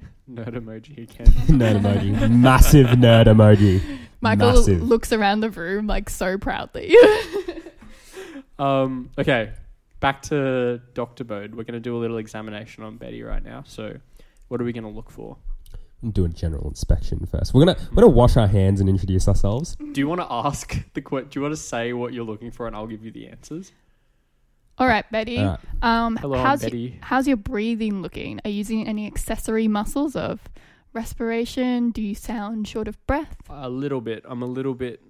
Nerd 0.30 0.54
emoji 0.54 0.98
again. 1.10 1.26
nerd 1.48 1.80
emoji. 1.80 2.30
Massive 2.30 2.86
nerd 2.88 3.26
emoji. 3.26 3.98
Michael 4.20 4.52
Massive. 4.54 4.82
looks 4.82 5.12
around 5.12 5.40
the 5.40 5.50
room 5.50 5.86
like 5.86 6.08
so 6.10 6.38
proudly. 6.38 6.94
Um, 8.58 9.10
okay, 9.16 9.52
back 10.00 10.22
to 10.22 10.80
doctor 10.94 11.24
mode. 11.24 11.54
We're 11.54 11.64
going 11.64 11.74
to 11.74 11.80
do 11.80 11.96
a 11.96 12.00
little 12.00 12.18
examination 12.18 12.84
on 12.84 12.96
Betty 12.96 13.22
right 13.22 13.44
now. 13.44 13.64
So, 13.66 13.96
what 14.48 14.60
are 14.60 14.64
we 14.64 14.72
going 14.72 14.84
to 14.84 14.90
look 14.90 15.10
for? 15.10 15.36
Do 16.12 16.24
a 16.24 16.28
general 16.28 16.68
inspection 16.68 17.26
first. 17.26 17.52
We're 17.52 17.64
gonna 17.64 17.76
we're 17.90 18.02
gonna 18.02 18.06
wash 18.14 18.36
our 18.36 18.46
hands 18.46 18.80
and 18.80 18.88
introduce 18.88 19.26
ourselves. 19.26 19.74
Do 19.92 20.00
you 20.00 20.06
want 20.06 20.20
to 20.20 20.28
ask 20.30 20.78
the 20.94 21.00
que- 21.02 21.22
Do 21.24 21.28
you 21.32 21.42
want 21.42 21.52
to 21.54 21.60
say 21.60 21.92
what 21.92 22.12
you're 22.12 22.24
looking 22.24 22.52
for, 22.52 22.68
and 22.68 22.76
I'll 22.76 22.86
give 22.86 23.04
you 23.04 23.10
the 23.10 23.26
answers? 23.26 23.72
all 24.78 24.86
right, 24.86 25.04
Betty. 25.10 25.40
Alright. 25.40 25.58
Um, 25.82 26.14
Hello, 26.16 26.38
I'm 26.38 26.46
how's 26.46 26.62
y- 26.62 26.66
Betty. 26.68 26.98
how's 27.02 27.26
your 27.26 27.36
breathing 27.36 28.00
looking? 28.00 28.38
Are 28.44 28.48
you 28.48 28.58
using 28.58 28.86
any 28.86 29.08
accessory 29.08 29.66
muscles 29.66 30.14
of 30.14 30.38
respiration? 30.92 31.90
Do 31.90 32.00
you 32.00 32.14
sound 32.14 32.68
short 32.68 32.86
of 32.86 33.04
breath? 33.08 33.36
A 33.50 33.68
little 33.68 34.00
bit. 34.00 34.24
I'm 34.24 34.42
a 34.42 34.46
little 34.46 34.74
bit 34.74 35.02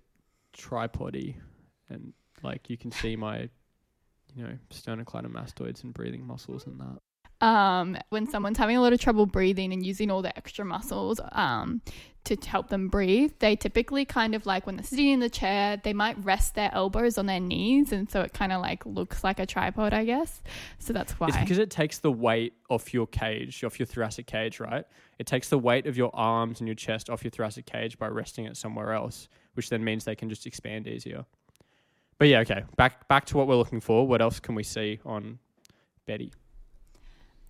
tripody, 0.56 1.34
and 1.90 2.14
like 2.42 2.70
you 2.70 2.78
can 2.78 2.90
see 2.92 3.14
my, 3.14 3.50
you 4.38 4.44
know, 4.44 4.56
sternocleidomastoids 4.70 5.82
and 5.82 5.92
breathing 5.92 6.24
muscles 6.24 6.64
and 6.66 6.80
that. 6.80 7.46
um, 7.46 7.96
when 8.10 8.26
someone's 8.28 8.58
having 8.58 8.76
a 8.76 8.80
lot 8.80 8.92
of 8.92 9.00
trouble 9.00 9.26
breathing 9.26 9.72
and 9.72 9.84
using 9.84 10.10
all 10.10 10.22
the 10.22 10.36
extra 10.36 10.64
muscles 10.64 11.20
um, 11.32 11.82
to 12.24 12.36
help 12.46 12.68
them 12.68 12.88
breathe, 12.88 13.32
they 13.38 13.56
typically 13.56 14.04
kind 14.04 14.34
of 14.34 14.44
like 14.46 14.66
when 14.66 14.76
they're 14.76 14.84
sitting 14.84 15.08
in 15.08 15.20
the 15.20 15.30
chair, 15.30 15.76
they 15.82 15.92
might 15.92 16.22
rest 16.24 16.54
their 16.54 16.70
elbows 16.74 17.16
on 17.18 17.26
their 17.26 17.40
knees, 17.40 17.92
and 17.92 18.10
so 18.10 18.20
it 18.22 18.32
kind 18.32 18.52
of 18.52 18.60
like 18.60 18.84
looks 18.86 19.24
like 19.24 19.38
a 19.40 19.46
tripod, 19.46 19.92
I 19.94 20.04
guess. 20.04 20.42
So 20.78 20.92
that's 20.92 21.12
why. 21.18 21.28
It's 21.28 21.36
because 21.38 21.58
it 21.58 21.70
takes 21.70 21.98
the 21.98 22.12
weight 22.12 22.54
off 22.70 22.92
your 22.92 23.06
cage, 23.06 23.64
off 23.64 23.78
your 23.78 23.86
thoracic 23.86 24.26
cage, 24.26 24.60
right? 24.60 24.84
It 25.18 25.26
takes 25.26 25.48
the 25.48 25.58
weight 25.58 25.86
of 25.86 25.96
your 25.96 26.10
arms 26.14 26.60
and 26.60 26.68
your 26.68 26.76
chest 26.76 27.10
off 27.10 27.24
your 27.24 27.30
thoracic 27.30 27.66
cage 27.66 27.98
by 27.98 28.08
resting 28.08 28.44
it 28.46 28.56
somewhere 28.56 28.92
else, 28.92 29.28
which 29.54 29.68
then 29.70 29.82
means 29.82 30.04
they 30.04 30.16
can 30.16 30.28
just 30.28 30.46
expand 30.46 30.86
easier. 30.86 31.24
But 32.18 32.28
yeah, 32.28 32.40
okay. 32.40 32.64
Back 32.76 33.06
back 33.08 33.26
to 33.26 33.36
what 33.36 33.46
we're 33.46 33.56
looking 33.56 33.80
for. 33.80 34.06
What 34.06 34.20
else 34.20 34.40
can 34.40 34.54
we 34.54 34.62
see 34.62 34.98
on 35.04 35.38
Betty? 36.06 36.32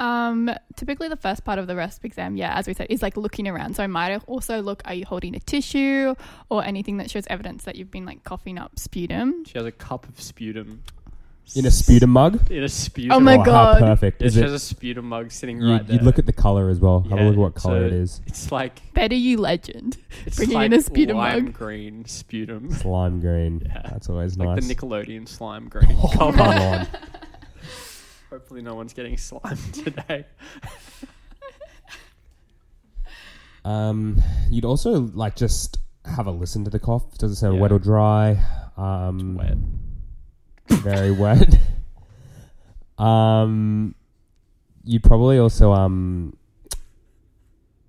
Um, 0.00 0.50
typically 0.76 1.08
the 1.08 1.16
first 1.16 1.44
part 1.44 1.58
of 1.58 1.66
the 1.66 1.74
RESP 1.74 2.04
exam, 2.04 2.36
yeah, 2.36 2.56
as 2.56 2.68
we 2.68 2.74
said, 2.74 2.86
is 2.88 3.02
like 3.02 3.16
looking 3.16 3.48
around. 3.48 3.74
So 3.74 3.82
I 3.82 3.88
might 3.88 4.16
also 4.28 4.62
look, 4.62 4.80
are 4.84 4.94
you 4.94 5.04
holding 5.04 5.34
a 5.34 5.40
tissue 5.40 6.14
or 6.50 6.64
anything 6.64 6.98
that 6.98 7.10
shows 7.10 7.26
evidence 7.28 7.64
that 7.64 7.74
you've 7.74 7.90
been 7.90 8.04
like 8.04 8.22
coughing 8.22 8.58
up 8.58 8.78
sputum? 8.78 9.44
She 9.44 9.58
has 9.58 9.66
a 9.66 9.72
cup 9.72 10.08
of 10.08 10.20
sputum 10.20 10.84
In 11.56 11.64
a 11.66 11.70
sputum 11.70 12.10
mug. 12.10 12.50
in 12.50 12.62
a 12.62 12.68
sputum. 12.68 13.12
Oh 13.12 13.20
my 13.20 13.36
how 13.38 13.42
God. 13.44 13.78
perfect 13.80 14.20
Yeah, 14.20 14.26
is 14.28 14.36
it? 14.36 14.42
has 14.42 14.52
a 14.52 14.58
sputum 14.58 15.08
mug 15.08 15.30
sitting 15.32 15.60
You, 15.60 15.72
right 15.72 15.86
there. 15.86 15.96
would 15.96 16.04
look 16.04 16.18
at 16.18 16.26
the 16.26 16.32
color 16.32 16.68
as 16.68 16.78
well. 16.78 17.00
Have 17.08 17.12
a 17.12 17.16
Yeah, 17.16 17.22
look 17.28 17.32
at 17.34 17.38
what 17.38 17.54
color 17.54 17.80
so- 17.80 17.86
it 17.86 17.92
is. 17.94 18.20
it's 18.26 18.52
like 18.52 18.92
Better 18.92 19.14
you 19.14 19.38
legend. 19.38 19.96
it's 20.26 20.36
Bringing 20.36 20.54
like 20.56 20.66
in 20.66 20.72
a 20.74 20.82
sputum 20.82 21.16
lime 21.16 21.44
mug. 21.46 21.54
green 21.54 22.04
sputum, 22.04 22.70
Slime 22.72 23.20
green. 23.20 23.62
Yeah. 23.64 23.82
That's 23.90 24.08
always 24.10 24.36
like 24.36 24.48
nice. 24.48 24.66
the 24.68 24.74
Nickelodeon 24.74 25.26
slime 25.26 25.68
green 25.68 25.96
Oh, 26.02 26.08
color. 26.08 26.32
come 26.32 26.50
on. 26.58 26.86
Hopefully, 28.30 28.60
no 28.60 28.74
one's 28.74 28.92
getting 28.92 29.16
slimed 29.16 29.58
today. 29.72 30.26
Um, 33.64 34.22
you'd 34.50 34.64
also 34.66 35.00
like 35.14 35.34
just 35.36 35.78
have 36.04 36.26
a 36.26 36.30
listen 36.30 36.64
to 36.64 36.70
the 36.70 36.78
cough. 36.78 37.16
Does 37.18 37.32
it 37.32 37.36
sound 37.36 37.54
Yeah. 37.56 37.62
wet 37.62 37.72
or 37.72 37.78
dry? 37.78 38.38
Um, 38.76 39.36
Wet. 39.36 39.56
Very 40.68 41.10
wet. 41.10 41.58
um, 42.98 43.94
you'd 44.84 45.02
probably 45.02 45.38
also 45.38 45.72
um. 45.72 46.34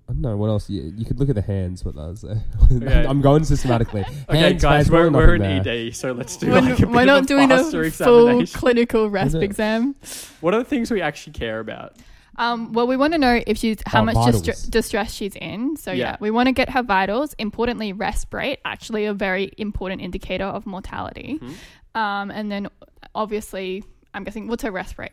I 0.08 0.12
don't 0.12 0.22
know 0.22 0.36
what 0.36 0.48
else. 0.48 0.68
You, 0.68 0.92
you 0.96 1.04
could 1.04 1.20
look 1.20 1.28
at 1.28 1.36
the 1.36 1.42
hands, 1.42 1.84
but 1.84 1.94
that's 1.94 2.24
uh, 2.24 2.40
Okay. 2.72 3.06
I'm 3.06 3.20
going 3.20 3.44
systematically. 3.44 4.00
Okay, 4.28 4.38
Hands, 4.38 4.60
guys, 4.62 4.86
face, 4.86 4.90
we're, 4.92 5.08
probably 5.08 5.26
we're 5.26 5.34
in 5.36 5.42
nothing 5.42 5.62
there. 5.62 5.86
ED, 5.86 5.94
so 5.94 6.12
let's 6.12 6.36
do 6.36 6.50
We're, 6.50 6.60
like 6.60 6.80
a 6.80 6.86
we're 6.86 6.98
bit 6.98 7.04
not 7.06 7.18
of 7.18 7.24
a 7.24 7.28
doing 7.28 7.52
a 7.52 7.90
full 7.92 8.44
clinical 8.46 9.08
RESP 9.08 9.40
exam. 9.42 9.94
What 10.40 10.52
are 10.54 10.58
the 10.58 10.64
things 10.64 10.90
we 10.90 11.00
actually 11.00 11.34
care 11.34 11.60
about? 11.60 11.94
Um, 12.36 12.72
well, 12.72 12.86
we 12.88 12.96
want 12.96 13.12
to 13.12 13.18
know 13.18 13.40
if 13.46 13.58
she's 13.58 13.78
how 13.86 14.00
Oh, 14.00 14.04
much 14.06 14.14
vitals. 14.14 14.62
distress 14.64 15.12
she's 15.12 15.36
in. 15.36 15.76
So 15.76 15.92
yeah. 15.92 16.12
Yeah. 16.12 16.16
we 16.20 16.30
want 16.32 16.46
to 16.48 16.52
get 16.52 16.70
her 16.70 16.82
vitals. 16.82 17.34
Importantly, 17.38 17.92
resp 17.92 18.32
rate, 18.32 18.58
actually 18.64 19.04
a 19.04 19.12
very 19.14 19.52
important 19.58 20.00
indicator 20.00 20.44
of 20.44 20.66
mortality. 20.66 21.38
Mhm. 21.40 21.52
Um, 21.94 22.30
and 22.30 22.50
then 22.50 22.68
obviously, 23.14 23.84
I'm 24.14 24.24
guessing 24.24 24.46
what's 24.48 24.62
her 24.62 24.72
resp 24.72 24.98
rate? 24.98 25.12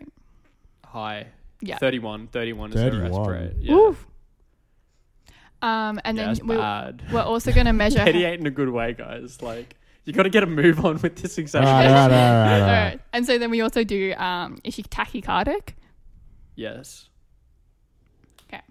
High. 0.86 1.28
Yeah. 1.62 1.78
31. 1.78 2.28
31 2.28 2.74
is 2.74 2.80
her 2.80 2.90
31. 2.92 3.12
resp 3.12 3.28
rate. 3.28 3.54
Yeah. 3.60 3.74
Woo. 3.74 3.98
Um, 5.62 6.00
and 6.06 6.16
yeah, 6.18 6.24
then 6.24 6.34
that's 6.36 6.44
we, 6.44 6.56
bad. 6.56 7.02
we're 7.12 7.22
also 7.22 7.52
going 7.52 7.66
to 7.68 7.74
measure. 7.74 7.98
Petty 8.00 8.22
her- 8.24 8.30
ain't 8.30 8.42
in 8.42 8.48
a 8.48 8.52
good 8.52 8.70
way, 8.70 8.94
guys. 8.94 9.42
Like, 9.42 9.76
you 10.06 10.14
got 10.14 10.24
to 10.24 10.30
get 10.30 10.44
a 10.44 10.48
move 10.48 10.86
on 10.86 11.00
with 11.02 11.16
this 11.18 11.38
All 11.38 11.42
right, 11.42 11.44
examination. 11.44 11.94
all 11.96 12.08
right, 12.10 12.12
all 12.12 12.12
right, 12.12 12.54
all 12.54 12.62
All 12.62 12.68
right. 12.68 12.84
right. 12.92 13.00
And 13.14 13.26
so 13.26 13.38
then 13.40 13.50
we 13.50 13.62
also 13.62 13.84
do 13.84 14.14
um, 14.16 14.60
is 14.64 14.76
she 14.76 14.84
tachycardic? 14.84 15.70
Yes. 16.56 17.10
What's 18.50 18.62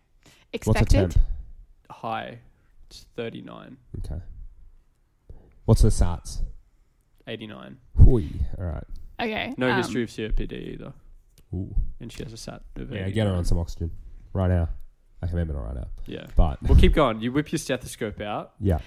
the 0.65 0.71
Expected. 0.71 1.11
temp? 1.11 1.25
High. 1.91 2.39
It's 2.89 3.05
39. 3.17 3.77
Okay. 3.99 4.23
What's 5.67 5.83
the 5.83 5.89
SATs? 5.89 6.41
89. 7.27 7.77
Hooey. 7.99 8.31
All 8.59 8.65
right. 8.65 8.85
Okay. 9.21 9.55
No 9.57 9.71
um, 9.71 9.77
history 9.79 10.03
of 10.03 10.09
COPD 10.11 10.53
either. 10.75 10.93
Ooh. 11.55 11.75
And 12.01 12.13
she 12.13 12.23
has 12.23 12.33
a 12.33 12.37
SAT. 12.37 12.63
of 12.77 12.91
Yeah, 12.91 13.07
89. 13.07 13.13
get 13.15 13.27
her 13.27 13.35
on 13.35 13.45
some 13.45 13.59
oxygen 13.59 13.91
right 14.33 14.49
now. 14.49 14.69
Okay, 15.25 15.35
maybe 15.35 15.53
not 15.55 15.65
right 15.65 15.75
now, 15.75 15.87
Yeah. 16.07 16.27
but 16.37 16.63
We'll 16.63 16.79
keep 16.79 16.93
going. 16.93 17.21
You 17.23 17.33
whip 17.33 17.51
your 17.51 17.59
stethoscope 17.59 18.21
out. 18.21 18.53
yeah. 18.61 18.79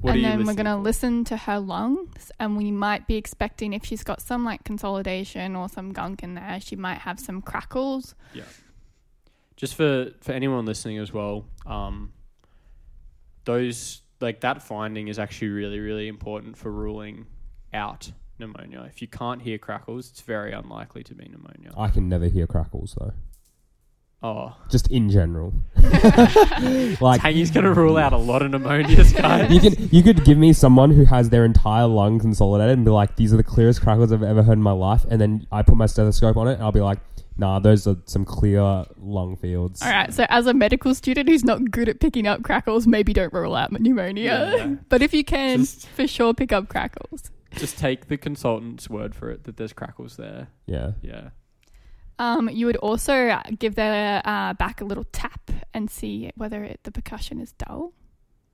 What 0.00 0.16
and 0.16 0.24
then 0.24 0.44
we're 0.44 0.54
going 0.54 0.66
to 0.66 0.76
listen 0.76 1.24
to 1.24 1.36
her 1.36 1.58
lungs, 1.58 2.30
and 2.38 2.58
we 2.58 2.70
might 2.70 3.06
be 3.06 3.14
expecting 3.16 3.72
if 3.72 3.86
she's 3.86 4.04
got 4.04 4.20
some 4.20 4.44
like 4.44 4.62
consolidation 4.64 5.56
or 5.56 5.66
some 5.68 5.92
gunk 5.92 6.22
in 6.22 6.34
there, 6.34 6.58
she 6.60 6.76
might 6.76 6.98
have 6.98 7.18
some 7.18 7.40
crackles. 7.40 8.14
Yeah. 8.34 8.42
Just 9.56 9.74
for 9.76 10.10
for 10.20 10.32
anyone 10.32 10.66
listening 10.66 10.98
as 10.98 11.12
well 11.12 11.46
um 11.64 12.12
those 13.44 14.02
like 14.20 14.40
that 14.40 14.62
finding 14.62 15.08
is 15.08 15.18
actually 15.18 15.48
really 15.48 15.78
really 15.80 16.08
important 16.08 16.56
for 16.56 16.70
ruling 16.70 17.26
out 17.74 18.12
pneumonia 18.38 18.84
if 18.88 19.02
you 19.02 19.08
can't 19.08 19.42
hear 19.42 19.58
crackles 19.58 20.10
it's 20.10 20.20
very 20.22 20.52
unlikely 20.52 21.02
to 21.04 21.14
be 21.14 21.24
pneumonia 21.28 21.70
I 21.76 21.88
can 21.88 22.08
never 22.08 22.26
hear 22.26 22.46
crackles 22.46 22.96
though. 22.98 23.12
Oh, 24.22 24.56
just 24.70 24.86
in 24.88 25.10
general. 25.10 25.52
like 27.00 27.20
Tangy's 27.20 27.50
gonna 27.50 27.74
rule 27.74 27.98
out 27.98 28.14
a 28.14 28.16
lot 28.16 28.40
of 28.40 28.52
pneumonias, 28.52 29.14
guys. 29.20 29.50
you 29.52 29.60
could 29.60 29.92
you 29.92 30.02
could 30.02 30.24
give 30.24 30.38
me 30.38 30.54
someone 30.54 30.90
who 30.90 31.04
has 31.04 31.28
their 31.28 31.44
entire 31.44 31.86
lung 31.86 32.18
consolidated 32.18 32.78
and 32.78 32.86
be 32.86 32.90
like, 32.90 33.16
these 33.16 33.34
are 33.34 33.36
the 33.36 33.42
clearest 33.44 33.82
crackles 33.82 34.12
I've 34.12 34.22
ever 34.22 34.42
heard 34.42 34.54
in 34.54 34.62
my 34.62 34.72
life, 34.72 35.04
and 35.10 35.20
then 35.20 35.46
I 35.52 35.60
put 35.62 35.76
my 35.76 35.84
stethoscope 35.84 36.38
on 36.38 36.48
it 36.48 36.54
and 36.54 36.62
I'll 36.62 36.72
be 36.72 36.80
like, 36.80 37.00
nah, 37.36 37.58
those 37.58 37.86
are 37.86 37.96
some 38.06 38.24
clear 38.24 38.86
lung 38.96 39.36
fields. 39.36 39.82
All 39.82 39.90
right, 39.90 40.10
so 40.12 40.24
as 40.30 40.46
a 40.46 40.54
medical 40.54 40.94
student 40.94 41.28
who's 41.28 41.44
not 41.44 41.70
good 41.70 41.90
at 41.90 42.00
picking 42.00 42.26
up 42.26 42.42
crackles, 42.42 42.86
maybe 42.86 43.12
don't 43.12 43.32
rule 43.32 43.54
out 43.54 43.72
pneumonia. 43.78 44.54
Yeah. 44.56 44.74
But 44.88 45.02
if 45.02 45.12
you 45.12 45.24
can, 45.24 45.58
Just- 45.58 45.86
for 45.88 46.06
sure 46.06 46.32
pick 46.32 46.50
up 46.50 46.68
crackles. 46.70 47.30
Just 47.56 47.78
take 47.78 48.08
the 48.08 48.16
consultant's 48.16 48.88
word 48.90 49.14
for 49.14 49.30
it 49.30 49.44
that 49.44 49.56
there's 49.56 49.72
crackles 49.72 50.16
there. 50.16 50.48
Yeah. 50.66 50.92
Yeah. 51.02 51.30
Um, 52.18 52.48
you 52.48 52.66
would 52.66 52.76
also 52.76 53.28
uh, 53.28 53.42
give 53.58 53.74
their 53.74 54.22
uh, 54.24 54.54
back 54.54 54.80
a 54.80 54.84
little 54.84 55.04
tap 55.12 55.50
and 55.72 55.90
see 55.90 56.30
whether 56.36 56.62
it, 56.62 56.80
the 56.84 56.92
percussion 56.92 57.40
is 57.40 57.52
dull. 57.52 57.92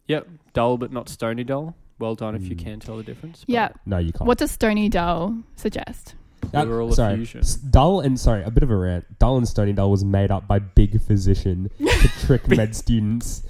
Yep. 0.08 0.28
Dull 0.54 0.78
but 0.78 0.92
not 0.92 1.08
stony 1.08 1.44
dull. 1.44 1.74
Well 1.98 2.14
done 2.14 2.34
if 2.34 2.44
you 2.44 2.56
Mm. 2.56 2.64
can 2.64 2.80
tell 2.80 2.96
the 2.96 3.02
difference. 3.02 3.44
Yeah. 3.46 3.70
No, 3.84 3.98
you 3.98 4.12
can't. 4.12 4.26
What 4.26 4.38
does 4.38 4.50
stony 4.50 4.88
dull 4.88 5.36
suggest? 5.56 6.14
That- 6.52 6.64
Pleural 6.66 6.92
sorry, 6.92 7.12
effusion. 7.14 7.40
S- 7.40 7.54
dull 7.56 8.00
and 8.00 8.18
sorry, 8.18 8.42
a 8.42 8.50
bit 8.50 8.62
of 8.62 8.70
a 8.70 8.76
rant. 8.76 9.18
Dull 9.20 9.36
and 9.36 9.46
stony 9.46 9.72
dull 9.72 9.90
was 9.90 10.04
made 10.04 10.30
up 10.32 10.48
by 10.48 10.58
Big 10.58 11.00
Physician 11.00 11.70
to 11.78 12.08
trick 12.26 12.48
med 12.48 12.74
students. 12.74 13.42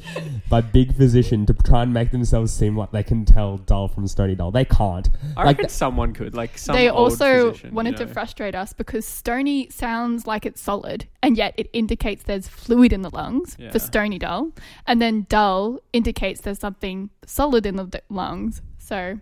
By 0.51 0.61
Big 0.61 0.95
Physician 0.95 1.47
to 1.47 1.55
try 1.55 1.83
and 1.83 1.95
make 1.95 2.11
themselves 2.11 2.53
seem 2.53 2.77
like 2.77 2.91
they 2.91 3.03
can 3.03 3.25
tell 3.25 3.57
dull 3.59 3.89
from 3.89 4.07
stony 4.07 4.35
dull. 4.35 4.51
They 4.51 4.65
can't. 4.67 5.09
I 5.37 5.41
like 5.45 5.47
reckon 5.47 5.65
th- 5.67 5.71
someone 5.71 6.13
could. 6.13 6.35
Like 6.35 6.59
some 6.59 6.75
they 6.77 6.89
old 6.91 6.99
also 7.13 7.53
physician, 7.53 7.75
wanted 7.75 7.99
you 7.99 8.07
to 8.07 8.13
frustrate 8.13 8.55
us 8.55 8.73
because 8.75 9.07
stony 9.07 9.69
sounds 9.71 10.27
like 10.27 10.45
it's 10.45 10.61
solid, 10.61 11.07
and 11.23 11.37
yet 11.39 11.55
it 11.57 11.71
indicates 11.73 12.25
there's 12.25 12.49
fluid 12.49 12.93
in 12.93 13.01
the 13.03 13.11
lungs 13.15 13.57
Yeah. 13.59 13.71
for 13.71 13.79
stony 13.79 14.19
dull, 14.19 14.53
and 14.87 15.01
then 15.01 15.27
dull 15.31 15.79
indicates 15.95 16.43
there's 16.43 16.59
something 16.59 17.09
solid 17.25 17.65
in 17.65 17.77
the 17.77 17.85
d- 17.85 17.99
lungs. 18.11 18.61
So 18.79 19.19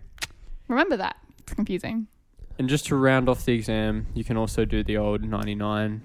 remember 0.67 0.97
that. 0.97 1.15
It's 1.39 1.53
confusing. 1.53 2.07
And 2.59 2.67
just 2.69 2.85
to 2.87 2.95
round 2.95 3.29
off 3.29 3.45
the 3.45 3.53
exam, 3.53 4.07
you 4.13 4.23
can 4.23 4.35
also 4.37 4.65
do 4.65 4.83
the 4.83 4.97
old 4.97 5.23
99. 5.23 6.01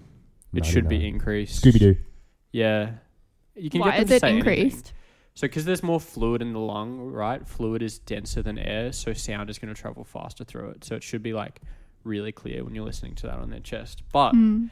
It 0.55 0.64
should 0.64 0.88
be 0.88 0.97
99. 0.99 1.14
increased. 1.14 1.64
Scooby 1.64 1.79
Doo. 1.81 1.97
Yeah. 2.53 2.93
You 3.57 3.69
can 3.71 3.81
Why 3.81 3.90
get 3.90 3.95
them 3.97 4.03
is 4.05 4.09
to 4.11 4.14
it 4.14 4.21
say 4.21 4.29
anything. 4.31 4.55
increased? 4.59 4.93
So, 5.35 5.49
because 5.49 5.64
there's 5.64 5.83
more 5.83 5.99
fluid 5.99 6.40
in 6.43 6.53
the 6.53 6.61
lung, 6.61 7.01
right? 7.11 7.47
Fluid 7.47 7.83
is 7.83 7.99
denser 7.99 8.40
than 8.40 8.57
air, 8.57 8.93
so 8.93 9.12
sound 9.12 9.51
is 9.51 9.59
going 9.59 9.75
to 9.75 9.81
travel 9.81 10.05
faster 10.05 10.45
through 10.45 10.71
it. 10.71 10.85
So, 10.85 10.95
it 10.95 11.03
should 11.03 11.25
be 11.25 11.33
like 11.33 11.61
really 12.05 12.31
clear 12.31 12.62
when 12.64 12.75
you're 12.77 12.85
listening 12.85 13.17
to 13.17 13.27
that 13.27 13.38
on 13.40 13.51
their 13.51 13.59
chest. 13.61 14.03
But 14.12 14.33
Mm. 14.33 14.71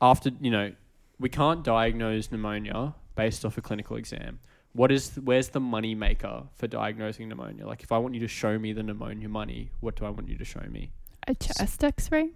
after, 0.00 0.30
you 0.40 0.50
know, 0.50 0.72
we 1.18 1.28
can't 1.28 1.62
diagnose 1.62 2.30
pneumonia 2.30 2.94
based 3.16 3.44
off 3.44 3.58
a 3.58 3.60
clinical 3.60 3.96
exam. 3.96 4.38
What 4.78 4.92
is 4.92 5.18
where's 5.24 5.48
the 5.48 5.58
money 5.58 5.96
maker 5.96 6.44
for 6.54 6.68
diagnosing 6.68 7.28
pneumonia? 7.28 7.66
Like, 7.66 7.82
if 7.82 7.90
I 7.90 7.98
want 7.98 8.14
you 8.14 8.20
to 8.20 8.28
show 8.28 8.56
me 8.60 8.72
the 8.72 8.84
pneumonia 8.84 9.28
money, 9.28 9.70
what 9.80 9.96
do 9.96 10.04
I 10.04 10.10
want 10.10 10.28
you 10.28 10.38
to 10.38 10.44
show 10.44 10.64
me? 10.70 10.92
A 11.26 11.34
chest 11.34 11.82
X-ray. 11.82 12.28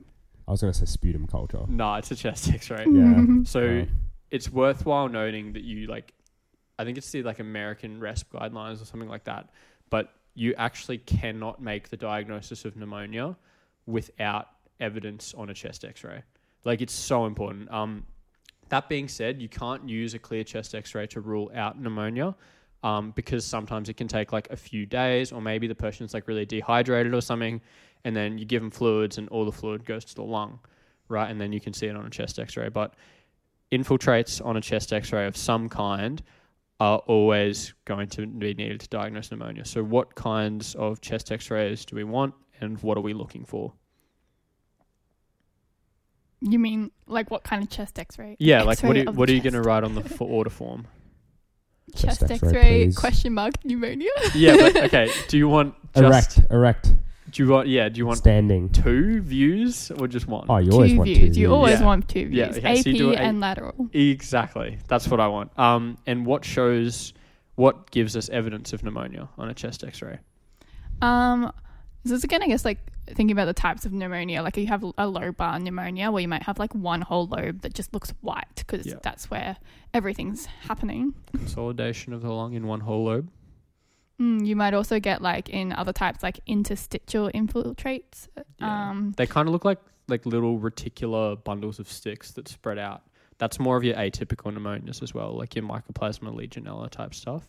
I 0.49 0.51
was 0.51 0.61
going 0.61 0.73
to 0.73 0.79
say 0.79 0.87
sputum 0.87 1.29
culture. 1.29 1.65
Nah, 1.69 1.99
it's 1.99 2.11
a 2.11 2.17
chest 2.17 2.53
X-ray. 2.53 2.85
Yeah. 2.91 3.25
So 3.45 3.61
Oh. 3.61 3.87
it's 4.33 4.51
worthwhile 4.51 5.09
noting 5.09 5.53
that 5.53 5.63
you 5.63 5.87
like, 5.87 6.13
I 6.81 6.85
think 6.85 6.99
it's 6.99 7.13
the 7.13 7.23
like 7.23 7.39
American 7.39 8.01
RESP 8.01 8.25
guidelines 8.35 8.83
or 8.83 8.87
something 8.87 9.09
like 9.09 9.23
that. 9.25 9.51
But 9.89 10.13
you 10.35 10.53
actually 10.59 10.99
cannot 10.99 11.63
make 11.63 11.91
the 11.91 11.97
diagnosis 11.97 12.65
of 12.65 12.75
pneumonia 12.77 13.37
without 13.87 14.49
evidence 14.81 15.33
on 15.35 15.49
a 15.49 15.55
chest 15.55 15.85
X-ray. 15.85 16.25
Like 16.65 16.81
it's 16.81 16.93
so 16.93 17.25
important. 17.27 17.71
Um, 17.71 18.05
that 18.73 18.89
being 18.89 19.07
said, 19.07 19.43
you 19.43 19.51
can't 19.51 19.87
use 19.87 20.15
a 20.15 20.19
clear 20.19 20.43
chest 20.43 20.75
X-ray 20.75 21.07
to 21.09 21.21
rule 21.21 21.51
out 21.55 21.79
pneumonia. 21.79 22.35
Um, 22.83 23.13
because 23.13 23.45
sometimes 23.45 23.91
it 23.91 23.99
can 23.99 24.09
take 24.09 24.33
like 24.33 24.51
a 24.51 24.57
few 24.57 24.87
days, 24.87 25.31
or 25.31 25.41
maybe 25.43 25.67
the 25.69 25.75
person's 25.75 26.15
like 26.15 26.27
really 26.27 26.47
dehydrated 26.47 27.15
or 27.15 27.21
something, 27.21 27.61
and 28.05 28.17
then 28.17 28.39
you 28.39 28.45
give 28.45 28.61
them 28.61 28.73
fluids, 28.73 29.19
and 29.19 29.29
all 29.29 29.45
the 29.45 29.53
fluid 29.53 29.85
goes 29.85 30.05
to 30.07 30.15
the 30.15 30.23
lung, 30.23 30.59
right? 31.09 31.31
And 31.31 31.41
then 31.41 31.53
you 31.53 31.61
can 31.61 31.75
see 31.75 31.87
it 31.87 31.95
on 31.95 32.07
a 32.07 32.11
chest 32.11 32.41
X-ray. 32.41 32.71
But 32.71 32.95
infiltrates 33.71 34.45
on 34.45 34.57
a 34.57 34.61
chest 34.61 34.93
X-ray 34.93 35.27
of 35.27 35.37
some 35.37 35.69
kind 35.69 36.23
are 36.81 36.99
always 37.07 37.75
going 37.85 38.09
to 38.09 38.27
be 38.27 38.55
needed 38.55 38.81
to 38.81 38.89
diagnose 38.89 39.31
pneumonia. 39.31 39.67
So, 39.67 39.85
what 39.85 40.15
kinds 40.15 40.75
of 40.77 41.01
chest 41.03 41.31
X-rays 41.31 41.85
do 41.85 41.95
we 41.95 42.05
want, 42.05 42.35
and 42.63 42.83
what 42.83 42.97
are 42.97 43.03
we 43.03 43.13
looking 43.13 43.45
for? 43.45 43.75
You 46.45 46.59
mean 46.59 46.91
like 47.07 47.31
what 47.31 47.45
kind 47.45 47.63
of 47.63 47.71
chest 47.71 47.99
X-ray? 47.99 48.37
Yeah, 48.41 48.63
like 48.63 48.83
what 48.83 48.97
are, 48.97 49.09
of 49.09 49.17
what 49.17 49.29
are 49.31 49.33
you 49.35 49.41
going 49.41 49.53
to 49.55 49.63
write 49.63 49.85
on 49.85 49.95
the 49.95 50.03
f- 50.03 50.21
order 50.21 50.51
form? 50.51 50.87
Chest 51.95 52.21
Chest 52.21 52.33
X-ray, 52.33 52.87
X-ray, 52.87 52.93
question 52.93 53.33
mark 53.35 53.55
pneumonia. 53.65 54.11
Yeah, 54.35 54.57
but 54.57 54.77
okay. 54.85 55.11
Do 55.29 55.39
you 55.39 55.49
want 55.49 55.75
just 55.95 56.39
Erect. 56.39 56.41
Erect. 56.51 56.95
do 57.31 57.43
you 57.45 57.51
want 57.51 57.69
yeah? 57.69 57.89
Do 57.89 57.99
you 57.99 58.07
want 58.07 58.19
Standing. 58.19 58.71
two 58.71 59.21
views 59.21 59.91
or 59.93 60.09
just 60.09 60.27
one? 60.27 60.47
Oh, 60.49 60.57
you 60.59 60.73
always 60.73 60.93
two 60.93 60.99
want 60.99 61.09
views. 61.09 61.35
two 61.37 61.41
You 61.41 61.53
always 61.53 61.81
Yeah. 61.81 61.87
want 61.87 62.09
two 62.09 62.21
Yeah, 62.21 62.47
views. 62.47 62.59
okay, 62.59 62.83
so 62.83 62.91
you 62.91 62.95
AP 62.95 62.99
do 62.99 63.13
a- 63.13 63.17
and 63.23 63.41
lateral. 63.41 63.89
Exactly. 63.93 64.79
That's 64.89 65.07
what 65.09 65.21
I 65.21 65.29
want. 65.29 65.57
Um, 65.59 65.99
and 66.07 66.25
what 66.27 66.45
shows 66.45 67.13
what 67.55 67.91
gives 67.91 68.17
us 68.17 68.29
evidence 68.31 68.73
of 68.73 68.83
pneumonia 68.83 69.29
on 69.37 69.49
a 69.51 69.55
chest 69.55 69.85
X-ray? 69.85 70.19
Um, 71.03 71.53
this 72.03 72.13
is 72.13 72.25
again, 72.25 72.43
I 72.43 72.47
guess, 72.47 72.65
like 72.65 72.79
thinking 73.07 73.33
about 73.33 73.45
the 73.47 73.53
types 73.55 73.85
of 73.85 73.93
pneumonia. 73.93 74.43
Like 74.43 74.57
you 74.57 74.67
have 74.67 74.83
a 74.83 74.93
lobar 74.93 75.61
pneumonia 75.63 76.11
where 76.11 76.21
you 76.23 76.29
might 76.29 76.43
have 76.45 76.59
like 76.59 76.75
one 76.75 77.01
whole 77.01 77.27
lobe 77.27 77.63
that 77.63 77.75
just 77.75 77.93
looks 77.93 78.13
white 78.21 78.47
because 78.57 78.87
Yeah. 78.87 78.95
that's 79.03 79.31
where 79.31 79.57
everything's 79.95 80.47
happening. 80.47 81.15
Consolidation 81.33 82.13
of 82.13 82.23
the 82.23 82.33
lung 82.33 82.55
in 82.55 82.67
one 82.67 82.81
whole 82.81 83.05
lobe. 83.05 83.31
Mm, 84.21 84.47
you 84.47 84.55
might 84.57 84.75
also 84.75 85.01
get 85.01 85.23
like 85.23 85.49
in 85.49 85.73
other 85.73 85.93
types 85.93 86.23
like 86.23 86.41
interstitial 86.47 87.31
infiltrates. 87.35 88.29
Yeah. 88.59 88.91
Um, 88.91 89.13
They 89.17 89.27
kind 89.27 89.49
of 89.49 89.53
look 89.53 89.65
like 89.65 89.79
like 90.09 90.27
little 90.27 90.59
reticular 90.59 91.43
bundles 91.45 91.79
of 91.79 91.89
sticks 91.91 92.33
that 92.33 92.49
spread 92.49 92.79
out. 92.79 93.03
That's 93.39 93.59
more 93.59 93.77
of 93.77 93.85
your 93.85 93.95
atypical 93.97 94.53
pneumonias 94.53 95.03
as 95.03 95.15
well, 95.15 95.37
like 95.37 95.55
your 95.55 95.65
mycoplasma 95.65 96.35
legionella 96.35 96.91
type 96.91 97.15
stuff. 97.15 97.49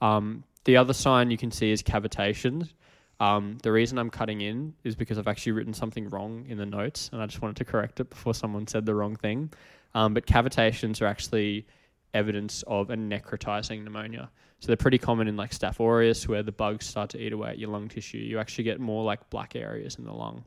Um, 0.00 0.44
the 0.64 0.76
other 0.76 0.92
sign 0.92 1.30
you 1.30 1.36
can 1.36 1.50
see 1.50 1.70
is 1.72 1.82
cavitations. 1.82 2.72
Um, 3.20 3.58
the 3.62 3.70
reason 3.70 3.98
I'm 3.98 4.08
cutting 4.08 4.40
in 4.40 4.74
is 4.82 4.96
because 4.96 5.18
I've 5.18 5.28
actually 5.28 5.52
written 5.52 5.74
something 5.74 6.08
wrong 6.08 6.46
in 6.48 6.56
the 6.56 6.66
notes, 6.66 7.10
and 7.12 7.22
I 7.22 7.26
just 7.26 7.42
wanted 7.42 7.56
to 7.56 7.64
correct 7.66 8.00
it 8.00 8.08
before 8.08 8.34
someone 8.34 8.66
said 8.66 8.86
the 8.86 8.94
wrong 8.94 9.14
thing. 9.14 9.52
Um, 9.94 10.14
but 10.14 10.26
cavitations 10.26 11.02
are 11.02 11.06
actually 11.06 11.66
evidence 12.14 12.64
of 12.66 12.90
a 12.90 12.96
necrotizing 12.96 13.84
pneumonia. 13.84 14.30
So 14.60 14.68
they're 14.68 14.76
pretty 14.76 14.98
common 14.98 15.28
in 15.28 15.36
like 15.36 15.52
Staph 15.52 15.80
aureus, 15.80 16.26
where 16.28 16.42
the 16.42 16.52
bugs 16.52 16.86
start 16.86 17.10
to 17.10 17.20
eat 17.20 17.32
away 17.32 17.50
at 17.50 17.58
your 17.58 17.68
lung 17.70 17.88
tissue. 17.88 18.18
You 18.18 18.38
actually 18.38 18.64
get 18.64 18.80
more 18.80 19.04
like 19.04 19.28
black 19.30 19.54
areas 19.54 19.96
in 19.96 20.04
the 20.04 20.12
lung. 20.12 20.44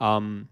Um, 0.00 0.48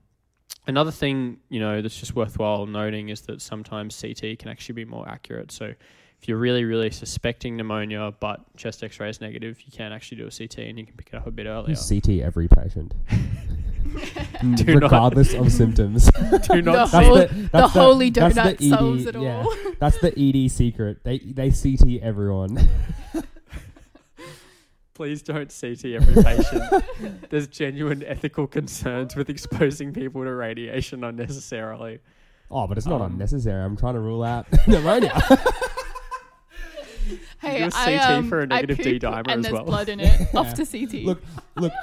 another 0.67 0.91
thing, 0.91 1.39
you 1.49 1.61
know, 1.61 1.83
that's 1.83 1.99
just 1.99 2.17
worthwhile 2.17 2.67
noting 2.67 3.11
is 3.11 3.23
that 3.23 3.41
sometimes 3.41 4.01
CT 4.01 4.39
can 4.39 4.49
actually 4.49 4.75
be 4.75 4.85
more 4.85 5.09
accurate. 5.09 5.53
So 5.53 5.75
if 6.25 6.29
you're 6.29 6.39
really, 6.39 6.65
really 6.65 6.91
suspecting 6.91 7.55
pneumonia, 7.55 8.11
but 8.19 8.41
chest 8.57 8.83
X-ray 8.83 9.11
is 9.11 9.21
negative, 9.21 9.61
you 9.61 9.71
can 9.71 9.93
actually 9.93 10.17
do 10.17 10.27
a 10.27 10.31
CT 10.31 10.57
and 10.61 10.79
you 10.79 10.87
can 10.87 10.95
pick 10.97 11.09
it 11.13 11.17
up 11.17 11.27
a 11.27 11.31
bit 11.31 11.45
earlier. 11.45 11.77
CT 11.77 12.21
every 12.23 12.49
patient. 12.49 12.95
Do 14.55 14.77
not- 14.77 14.85
Regardless 14.85 15.35
of 15.35 15.53
symptoms. 15.53 16.11
Do 16.49 16.63
not 16.63 16.73
The 16.73 16.87
see 16.87 16.97
whole- 17.05 17.17
it. 17.19 17.29
the 17.29 17.49
that's 17.53 17.73
holy 17.75 18.09
that's 18.09 18.35
donut 18.39 18.57
the 18.57 18.71
solves 18.71 19.07
ED 19.07 19.17
it 19.17 19.21
yeah. 19.21 19.37
all. 19.43 19.55
That's 19.79 19.99
the 19.99 20.19
ED 20.19 20.51
secret. 20.51 21.05
They 21.05 21.19
they 21.19 21.51
CT 21.51 22.01
everyone. 22.01 22.71
Please 24.95 25.21
don't 25.21 25.55
CT 25.61 25.85
every 25.85 26.23
patient. 26.23 27.29
There's 27.29 27.49
genuine 27.49 28.03
ethical 28.03 28.47
concerns 28.47 29.15
with 29.15 29.29
exposing 29.29 29.93
people 29.93 30.23
to 30.25 30.33
radiation 30.33 31.05
unnecessarily. 31.05 31.99
Oh, 32.51 32.67
but 32.67 32.79
it's 32.79 32.87
not 32.87 33.03
Um, 33.03 33.13
unnecessary. 33.13 33.63
I'm 33.63 33.77
trying 33.77 33.95
to 33.95 34.01
rule 34.01 34.23
out 34.23 34.47
pneumonia. 34.67 35.21
Hey, 37.45 37.59
do 37.59 37.65
a 37.65 37.71
I, 37.75 37.99
CT 37.99 38.11
um, 38.11 38.29
for 38.29 38.41
a 38.41 38.43
I 38.43 38.47
negative 38.47 38.79
D 38.79 38.99
poop 38.99 39.03
dimer 39.03 39.25
and 39.29 39.41
as 39.41 39.43
there's 39.43 39.53
well. 39.53 39.65
blood 39.65 39.89
in 39.89 40.01
it. 40.01 40.35
Off 40.35 40.55
to 40.55 40.67
CT. 40.67 41.05
Look, 41.05 41.23
look. 41.57 41.73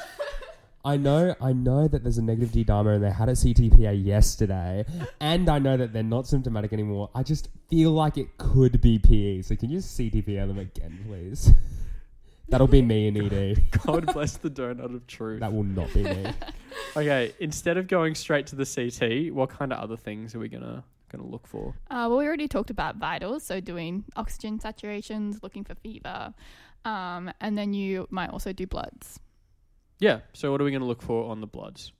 I 0.83 0.97
know, 0.97 1.35
I 1.39 1.53
know 1.53 1.87
that 1.87 2.01
there's 2.01 2.17
a 2.17 2.23
negative 2.23 2.51
D 2.51 2.65
dimer, 2.65 2.95
and 2.95 3.03
they 3.03 3.11
had 3.11 3.29
a 3.29 3.33
CTPA 3.33 4.03
yesterday, 4.03 4.83
and 5.19 5.47
I 5.47 5.59
know 5.59 5.77
that 5.77 5.93
they're 5.93 6.01
not 6.01 6.25
symptomatic 6.25 6.73
anymore. 6.73 7.11
I 7.13 7.21
just 7.21 7.49
feel 7.69 7.91
like 7.91 8.17
it 8.17 8.35
could 8.39 8.81
be 8.81 8.97
PE. 8.97 9.43
So 9.43 9.55
can 9.55 9.69
you 9.69 9.77
just 9.77 9.95
CTPA 9.99 10.47
them 10.47 10.57
again, 10.57 11.05
please? 11.07 11.51
That'll 12.49 12.67
be 12.67 12.81
me 12.81 13.07
in 13.07 13.17
ED. 13.17 13.63
God 13.85 14.11
bless 14.11 14.37
the 14.37 14.49
donut 14.49 14.93
of 14.93 15.05
truth. 15.07 15.39
That 15.39 15.53
will 15.53 15.63
not 15.63 15.93
be 15.93 16.03
me. 16.03 16.25
Okay, 16.97 17.33
instead 17.39 17.77
of 17.77 17.87
going 17.87 18.15
straight 18.15 18.47
to 18.47 18.55
the 18.55 18.65
CT, 18.65 19.33
what 19.33 19.49
kind 19.49 19.71
of 19.71 19.79
other 19.79 19.95
things 19.95 20.33
are 20.35 20.39
we 20.39 20.49
gonna 20.49 20.83
gonna 21.11 21.25
look 21.27 21.47
for? 21.47 21.75
Uh, 21.89 22.07
well, 22.09 22.17
we 22.17 22.25
already 22.25 22.47
talked 22.47 22.69
about 22.69 22.95
vitals, 22.97 23.43
so 23.43 23.59
doing 23.59 24.03
oxygen 24.15 24.59
saturations, 24.59 25.41
looking 25.43 25.63
for 25.63 25.75
fever, 25.75 26.33
um, 26.85 27.31
and 27.41 27.57
then 27.57 27.73
you 27.73 28.07
might 28.09 28.29
also 28.29 28.53
do 28.53 28.65
bloods. 28.65 29.19
Yeah. 29.99 30.21
So 30.33 30.51
what 30.51 30.61
are 30.61 30.63
we 30.63 30.71
gonna 30.71 30.85
look 30.85 31.01
for 31.01 31.29
on 31.29 31.41
the 31.41 31.47
bloods? 31.47 31.91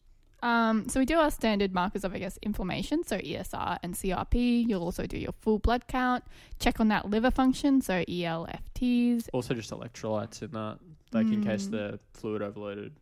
Um, 0.44 0.90
so 0.90 1.00
we 1.00 1.06
do 1.06 1.20
our 1.20 1.30
standard 1.30 1.72
markers 1.72 2.04
of, 2.04 2.16
I 2.16 2.18
guess, 2.18 2.40
inflammation, 2.42 3.04
so 3.04 3.18
ESR 3.20 3.78
and 3.84 3.94
CRP. 3.94 4.68
You'll 4.68 4.82
also 4.82 5.06
do 5.06 5.20
your 5.20 5.34
full 5.34 5.60
blood 5.60 5.86
count, 5.88 6.24
check 6.60 6.80
on 6.80 6.88
that 6.88 7.08
liver 7.12 7.30
function, 7.30 7.80
so 7.80 8.04
ELFTs. 8.06 9.30
Also, 9.34 9.54
just 9.54 9.70
electrolytes 9.70 10.42
in 10.42 10.50
that, 10.54 10.80
like 11.12 11.28
in 11.28 11.44
case 11.44 11.68
Mm. 11.68 11.72
they're 11.72 12.00
fluid 12.14 12.42
overloaded 12.42 12.94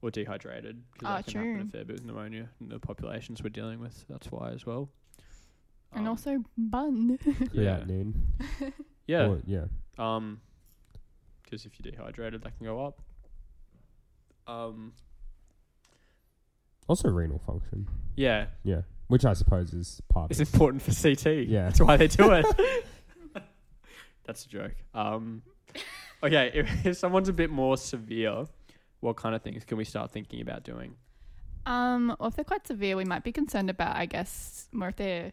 or 0.00 0.10
dehydrated, 0.10 0.82
because 0.94 1.06
Ah, 1.06 1.16
that 1.18 1.26
can 1.26 1.34
happen 1.58 1.68
a 1.68 1.70
fair 1.70 1.84
bit 1.84 1.96
with 1.96 2.04
pneumonia 2.06 2.48
in 2.62 2.70
the 2.70 2.78
populations 2.78 3.42
we're 3.42 3.50
dealing 3.50 3.78
with. 3.80 4.06
That's 4.08 4.32
why 4.32 4.50
as 4.52 4.64
well. 4.64 4.88
And 5.92 6.02
Um, 6.06 6.08
also 6.08 6.44
bun. 6.56 7.18
yeah, 7.52 7.80
Creatinine. 7.80 8.12
yeah, 9.06 9.26
Or- 9.26 9.42
yeah. 9.46 9.64
um, 9.98 10.40
because 11.42 11.66
if 11.66 11.72
you're 11.80 11.90
dehydrated, 11.90 12.42
that 12.42 12.56
can 12.56 12.66
go 12.66 12.84
up. 12.84 13.00
Um, 14.46 14.92
Also 16.88 17.08
renal 17.08 17.38
function. 17.40 17.88
yeah, 18.16 18.46
Yeah. 18.64 18.82
Which 19.08 19.24
I 19.24 19.32
suppose 19.32 19.72
is 19.74 20.00
part 20.08 20.30
it's 20.30 20.38
of 20.40 20.52
important 20.54 20.82
for 20.82 20.92
CT. 20.92 21.48
Yeah. 21.48 21.64
that's 21.64 21.80
why 21.80 21.96
they 21.96 22.06
do 22.06 22.30
it. 22.32 22.46
That's 24.24 24.44
a 24.44 24.48
joke. 24.48 24.74
Um, 24.94 25.42
okay, 26.22 26.52
if, 26.54 26.86
if 26.86 26.96
someone's 26.96 27.28
a 27.28 27.32
bit 27.32 27.50
more 27.50 27.76
severe, 27.76 28.44
what 29.00 29.16
kind 29.16 29.34
of 29.34 29.42
things 29.42 29.64
can 29.64 29.76
we 29.76 29.84
start 29.84 30.12
thinking 30.12 30.40
about 30.40 30.62
doing? 30.62 30.94
Um, 31.66 32.14
or 32.20 32.28
if 32.28 32.36
they're 32.36 32.44
quite 32.44 32.64
severe, 32.64 32.96
we 32.96 33.04
might 33.04 33.24
be 33.24 33.32
concerned 33.32 33.68
about, 33.70 33.96
I 33.96 34.06
guess, 34.06 34.68
more 34.72 34.90
if 34.90 34.96
they're, 34.96 35.32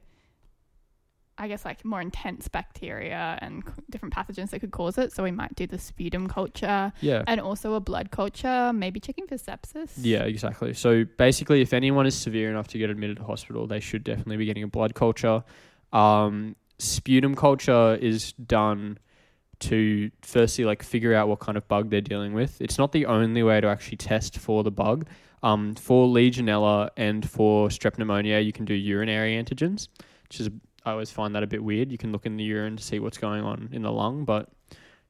I 1.40 1.48
guess, 1.48 1.64
like 1.66 1.86
more 1.86 2.02
intense 2.02 2.48
bacteria 2.48 3.38
and 3.42 3.64
c- 3.64 3.72
different 3.90 4.14
pathogens 4.14 4.50
that 4.50 4.60
could 4.60 4.72
cause 4.72 4.98
it. 4.98 5.12
So 5.14 5.24
we 5.24 5.32
might 5.32 5.54
do 5.56 5.68
the 5.68 5.78
sputum 5.78 6.28
culture 6.28 6.92
Yeah. 7.02 7.24
and 7.28 7.40
also 7.40 7.74
a 7.76 7.80
blood 7.80 8.10
culture, 8.12 8.72
maybe 8.74 9.00
checking 9.00 9.28
for 9.28 9.36
sepsis. 9.36 9.92
Yeah, 9.98 10.24
exactly. 10.24 10.74
So 10.74 11.04
basically, 11.18 11.62
if 11.62 11.74
anyone 11.74 12.06
is 12.08 12.16
severe 12.16 12.50
enough 12.50 12.68
to 12.70 12.78
get 12.80 12.90
admitted 12.90 13.18
to 13.18 13.24
hospital, 13.24 13.68
they 13.68 13.80
should 13.80 14.04
definitely 14.04 14.38
be 14.38 14.46
getting 14.46 14.64
a 14.64 14.68
blood 14.68 14.96
culture. 14.96 15.44
Um, 15.94 16.56
sputum 16.80 17.36
culture 17.36 17.96
is 18.02 18.34
done 18.34 18.98
to 19.60 20.12
firstly 20.22 20.66
like 20.66 20.84
figure 20.84 21.14
out 21.16 21.28
what 21.28 21.40
kind 21.40 21.58
of 21.58 21.68
bug 21.68 21.90
they're 21.90 22.02
dealing 22.02 22.34
with. 22.34 22.62
It's 22.62 22.78
not 22.78 22.92
the 22.92 23.06
only 23.08 23.42
way 23.44 23.60
to 23.62 23.68
actually 23.68 23.98
test 23.98 24.38
for 24.38 24.64
the 24.64 24.72
bug. 24.72 25.08
Um, 25.44 25.76
for 25.76 26.08
Legionella 26.08 26.90
and 26.98 27.28
for 27.30 27.70
strep 27.70 27.98
pneumonia, 27.98 28.40
you 28.40 28.52
can 28.52 28.66
do 28.66 28.74
urinary 28.74 29.34
antigens, 29.42 29.88
which 30.24 30.40
is 30.40 30.50
I 30.88 30.92
always 30.92 31.12
find 31.12 31.36
that 31.36 31.44
a 31.44 31.48
bit 31.48 31.62
weird. 31.62 31.92
You 31.92 31.98
can 31.98 32.14
look 32.14 32.26
in 32.26 32.38
the 32.38 32.46
urine 32.46 32.78
to 32.78 32.84
see 32.84 33.00
what's 33.00 33.18
going 33.18 33.44
on 33.44 33.68
in 33.74 33.82
the 33.82 33.92
lung, 33.92 34.24
but 34.24 34.48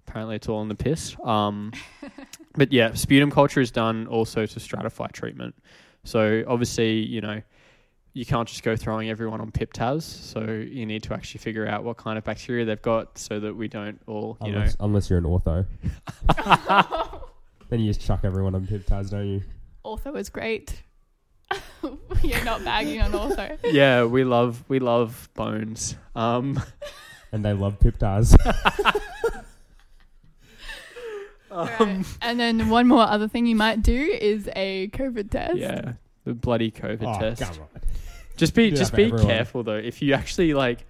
apparently 0.07 0.35
it's 0.35 0.49
all 0.49 0.63
in 0.63 0.69
the 0.69 0.75
piss. 0.75 1.15
Um, 1.23 1.71
but 2.55 2.73
yeah, 2.73 2.95
sputum 2.95 3.29
culture 3.29 3.61
is 3.61 3.69
done 3.69 4.07
also 4.07 4.47
to 4.47 4.59
stratify 4.59 5.11
treatment. 5.11 5.53
So 6.03 6.43
obviously, 6.47 6.93
you 6.93 7.21
know, 7.21 7.43
you 8.13 8.25
can't 8.25 8.47
just 8.47 8.63
go 8.63 8.75
throwing 8.75 9.11
everyone 9.11 9.39
on 9.39 9.51
pip-tas. 9.51 10.03
So 10.03 10.41
you 10.41 10.87
need 10.87 11.03
to 11.03 11.13
actually 11.13 11.41
figure 11.41 11.67
out 11.67 11.83
what 11.83 11.97
kind 11.97 12.17
of 12.17 12.23
bacteria 12.23 12.65
they've 12.65 12.81
got, 12.81 13.19
so 13.19 13.39
that 13.39 13.55
we 13.55 13.67
don't 13.67 14.01
all, 14.07 14.35
you 14.41 14.53
unless, 14.53 14.75
unless 14.79 15.09
you're 15.11 15.19
an 15.19 15.25
ortho. 15.25 15.63
then 17.69 17.81
you 17.81 17.93
just 17.93 18.01
chuck 18.01 18.21
everyone 18.23 18.55
on 18.55 18.65
pip 18.65 18.87
taz, 18.87 19.11
don't 19.11 19.27
you? 19.27 19.43
Ortho 19.85 20.17
is 20.17 20.29
great. 20.29 20.81
You're 22.23 22.43
not 22.43 22.63
bagging 22.63 23.01
on 23.01 23.11
ortho. 23.11 23.63
know, 23.63 23.69
yeah, 23.69 24.03
we 24.03 24.23
love 24.23 24.63
we 24.67 24.79
love 24.79 25.29
bones. 25.33 25.95
Um, 26.15 26.61
And 27.31 27.43
they 27.43 27.51
love 27.51 27.77
pip 27.81 27.99
taz. 27.99 28.33
Right. 31.51 32.05
And 32.21 32.39
then 32.39 32.69
one 32.69 32.87
more 32.87 33.01
other 33.01 33.27
thing 33.27 33.45
you 33.47 33.55
might 33.55 33.81
do 33.81 34.17
is 34.21 34.49
a 34.55 34.89
COVID 34.89 35.31
test. 35.31 35.57
yeah, 35.57 35.93
the 36.23 36.33
bloody 36.33 36.71
COVID 36.71 37.15
oh, 37.15 37.19
test. 37.19 37.41
come 37.41 37.63
on. 37.63 37.81
Just 38.37 38.53
be 38.53 38.71
just 38.71 38.93
be 38.93 39.05
everyone. 39.05 39.25
careful 39.25 39.63
though. 39.63 39.75
If 39.75 40.01
you 40.01 40.13
actually 40.13 40.53
like, 40.53 40.85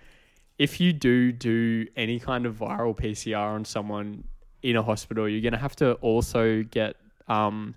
if 0.60 0.80
you 0.80 0.94
do 0.94 1.32
do 1.32 1.88
any 1.96 2.20
kind 2.20 2.46
of 2.46 2.56
viral 2.56 2.96
PCR 2.96 3.56
on 3.56 3.66
someone 3.66 4.26
in 4.62 4.76
a 4.76 4.84
hospital, 4.84 5.28
you're 5.28 5.42
gonna 5.42 5.58
have 5.58 5.76
to 5.78 5.94
also 5.94 6.64
get 6.64 6.98
um, 7.28 7.76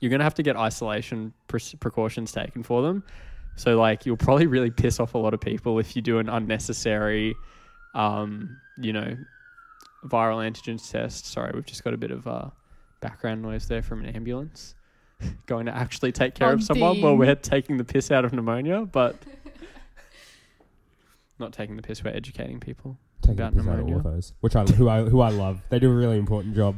you're 0.00 0.10
gonna 0.10 0.24
have 0.24 0.34
to 0.34 0.42
get 0.42 0.56
isolation 0.56 1.32
pre- 1.48 1.60
precautions 1.78 2.32
taken 2.32 2.62
for 2.62 2.82
them. 2.82 3.04
So 3.56 3.78
like, 3.78 4.06
you'll 4.06 4.16
probably 4.16 4.46
really 4.46 4.70
piss 4.70 4.98
off 5.00 5.14
a 5.14 5.18
lot 5.18 5.34
of 5.34 5.40
people 5.40 5.78
if 5.78 5.94
you 5.94 6.02
do 6.02 6.18
an 6.18 6.28
unnecessary, 6.28 7.34
um, 7.94 8.56
you 8.78 8.92
know, 8.92 9.16
viral 10.06 10.38
antigen 10.48 10.78
test. 10.90 11.26
Sorry, 11.26 11.50
we've 11.54 11.66
just 11.66 11.84
got 11.84 11.92
a 11.92 11.98
bit 11.98 12.10
of 12.10 12.26
uh, 12.26 12.48
background 13.00 13.42
noise 13.42 13.66
there 13.68 13.82
from 13.82 14.02
an 14.04 14.14
ambulance 14.14 14.74
going 15.46 15.66
to 15.66 15.76
actually 15.76 16.12
take 16.12 16.34
care 16.34 16.52
of 16.52 16.62
someone 16.62 17.00
while 17.02 17.16
we're 17.16 17.34
taking 17.34 17.76
the 17.76 17.84
piss 17.84 18.10
out 18.10 18.24
of 18.24 18.32
pneumonia, 18.32 18.86
but 18.86 19.16
not 21.38 21.52
taking 21.52 21.76
the 21.76 21.82
piss. 21.82 22.02
We're 22.02 22.10
educating 22.14 22.60
people. 22.60 22.96
Taking 23.20 23.40
About 23.40 23.52
the 23.52 23.58
piss 23.60 23.68
out 23.68 23.78
of 23.80 23.86
pneumonia. 23.86 24.02
orthos, 24.02 24.32
which 24.40 24.56
I 24.56 24.64
who 24.64 24.88
I 24.88 25.02
who 25.02 25.20
I 25.20 25.28
love. 25.28 25.60
They 25.68 25.78
do 25.78 25.90
a 25.90 25.94
really 25.94 26.16
important 26.16 26.54
job. 26.54 26.76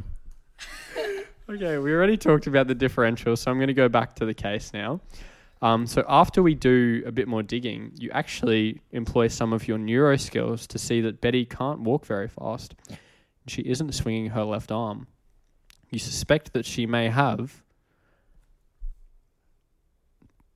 Okay, 1.50 1.78
we 1.78 1.92
already 1.92 2.16
talked 2.16 2.46
about 2.46 2.68
the 2.68 2.74
differential, 2.74 3.36
so 3.36 3.50
I'm 3.50 3.58
going 3.58 3.66
to 3.66 3.74
go 3.74 3.88
back 3.88 4.14
to 4.16 4.24
the 4.24 4.34
case 4.34 4.72
now. 4.72 5.00
Um, 5.60 5.86
so 5.86 6.04
after 6.08 6.42
we 6.42 6.54
do 6.54 7.02
a 7.04 7.12
bit 7.12 7.26
more 7.26 7.42
digging, 7.42 7.92
you 7.96 8.10
actually 8.12 8.80
employ 8.92 9.28
some 9.28 9.52
of 9.52 9.66
your 9.66 9.78
neuro 9.78 10.16
skills 10.16 10.66
to 10.68 10.78
see 10.78 11.00
that 11.00 11.20
Betty 11.20 11.44
can't 11.44 11.80
walk 11.80 12.06
very 12.06 12.28
fast. 12.28 12.74
She 13.48 13.62
isn't 13.62 13.92
swinging 13.92 14.30
her 14.30 14.44
left 14.44 14.70
arm. 14.70 15.08
You 15.90 15.98
suspect 15.98 16.52
that 16.52 16.64
she 16.64 16.86
may 16.86 17.08
have. 17.08 17.62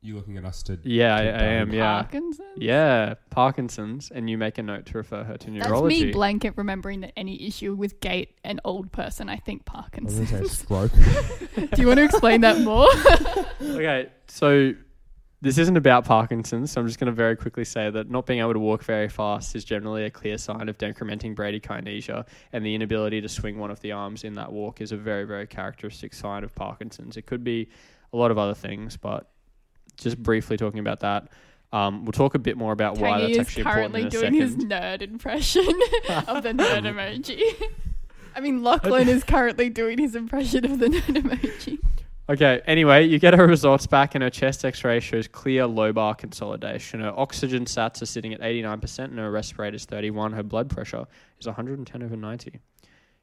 You 0.03 0.15
looking 0.15 0.37
at 0.37 0.45
us 0.45 0.63
to? 0.65 0.79
Yeah, 0.85 1.17
I, 1.17 1.21
I 1.21 1.43
am. 1.55 1.73
Yeah, 1.73 2.03
Parkinson's? 2.03 2.49
yeah, 2.57 3.15
Parkinson's, 3.31 4.11
and 4.15 4.31
you 4.31 4.39
make 4.39 4.59
a 4.59 4.63
note 4.63 4.87
to 4.87 4.99
refer 4.99 5.25
her 5.25 5.37
to 5.37 5.51
That's 5.51 5.69
neurology. 5.69 6.07
me 6.07 6.13
blanket 6.13 6.53
remembering 6.57 7.01
that 7.01 7.13
any 7.17 7.45
issue 7.47 7.75
with 7.75 7.99
gait 8.01 8.37
and 8.45 8.61
old 8.65 8.93
person, 8.93 9.29
I 9.29 9.37
think 9.37 9.63
I 9.69 9.79
was 9.81 9.89
going 9.91 10.29
Parkinson's. 10.29 10.31
to 10.31 10.49
say 10.49 10.65
stroke. 10.65 11.71
Do 11.75 11.81
you 11.83 11.89
want 11.89 11.99
to 11.99 12.05
explain 12.05 12.43
that 12.43 12.61
more? 12.61 12.89
okay, 13.63 14.11
so 14.29 14.75
this 15.41 15.59
isn't 15.59 15.77
about 15.77 16.05
Parkinson's, 16.05 16.71
so 16.73 16.81
I'm 16.81 16.87
just 16.87 17.01
going 17.01 17.07
to 17.07 17.13
very 17.13 17.35
quickly 17.35 17.65
say 17.65 17.91
that 17.91 18.09
not 18.09 18.27
being 18.27 18.41
able 18.41 18.53
to 18.53 18.61
walk 18.61 18.85
very 18.85 19.09
fast 19.09 19.57
is 19.57 19.65
generally 19.65 20.05
a 20.05 20.11
clear 20.11 20.39
sign 20.39 20.69
of 20.69 20.79
decrementing 20.79 21.35
bradykinesia, 21.35 22.27
and 22.53 22.65
the 22.65 22.75
inability 22.75 23.21
to 23.23 23.29
swing 23.29 23.59
one 23.59 23.71
of 23.73 23.81
the 23.81 23.93
arms 23.93 24.25
in 24.25 24.35
that 24.35 24.53
walk 24.53 24.81
is 24.81 24.93
a 24.93 24.97
very, 24.97 25.25
very 25.25 25.47
characteristic 25.47 26.15
sign 26.15 26.45
of 26.45 26.55
Parkinson's. 26.55 27.17
It 27.17 27.27
could 27.27 27.43
be 27.43 27.69
a 28.13 28.17
lot 28.17 28.31
of 28.31 28.39
other 28.39 28.55
things, 28.55 28.97
but 28.97 29.31
just 29.97 30.23
briefly 30.23 30.57
talking 30.57 30.81
about 30.81 31.01
that. 31.01 31.29
Um, 31.73 32.05
we'll 32.05 32.13
talk 32.13 32.35
a 32.35 32.39
bit 32.39 32.57
more 32.57 32.73
about 32.73 32.99
why 32.99 33.21
that's 33.21 33.33
is 33.33 33.39
actually 33.39 33.63
important 33.63 33.93
currently 33.93 34.01
in 34.03 34.07
a 34.07 34.11
doing 34.11 34.35
his 34.35 34.57
nerd 34.57 35.03
impression 35.03 35.67
of 36.27 36.43
the 36.43 36.53
nerd 36.53 36.85
emoji. 36.85 37.43
I 38.35 38.41
mean, 38.41 38.63
Lachlan 38.63 39.09
is 39.09 39.25
currently 39.25 39.69
doing 39.69 39.99
his 39.99 40.15
impression 40.15 40.65
of 40.65 40.79
the 40.79 40.87
nerd 40.87 41.23
emoji. 41.23 41.79
Okay, 42.29 42.61
anyway, 42.67 43.07
you 43.07 43.21
get 43.21 43.35
her 43.35 43.47
results 43.47 43.87
back, 43.87 44.17
and 44.17 44.25
her 44.25 44.31
chest 44.31 44.65
x 44.65 44.83
ray 44.83 44.99
shows 44.99 45.29
clear 45.29 45.63
lobar 45.63 46.19
consolidation. 46.19 47.01
Her 47.01 47.15
oxygen 47.17 47.67
sats 47.67 48.03
are 48.03 48.07
sitting 48.07 48.35
at 48.35 48.41
89%, 48.41 48.99
and 49.05 49.19
her 49.19 49.31
resp 49.31 49.57
rate 49.59 49.77
is 49.77 49.85
31. 49.85 50.33
Her 50.33 50.43
blood 50.43 50.69
pressure 50.69 51.07
is 51.39 51.47
110 51.47 52.03
over 52.03 52.17
90. 52.17 52.59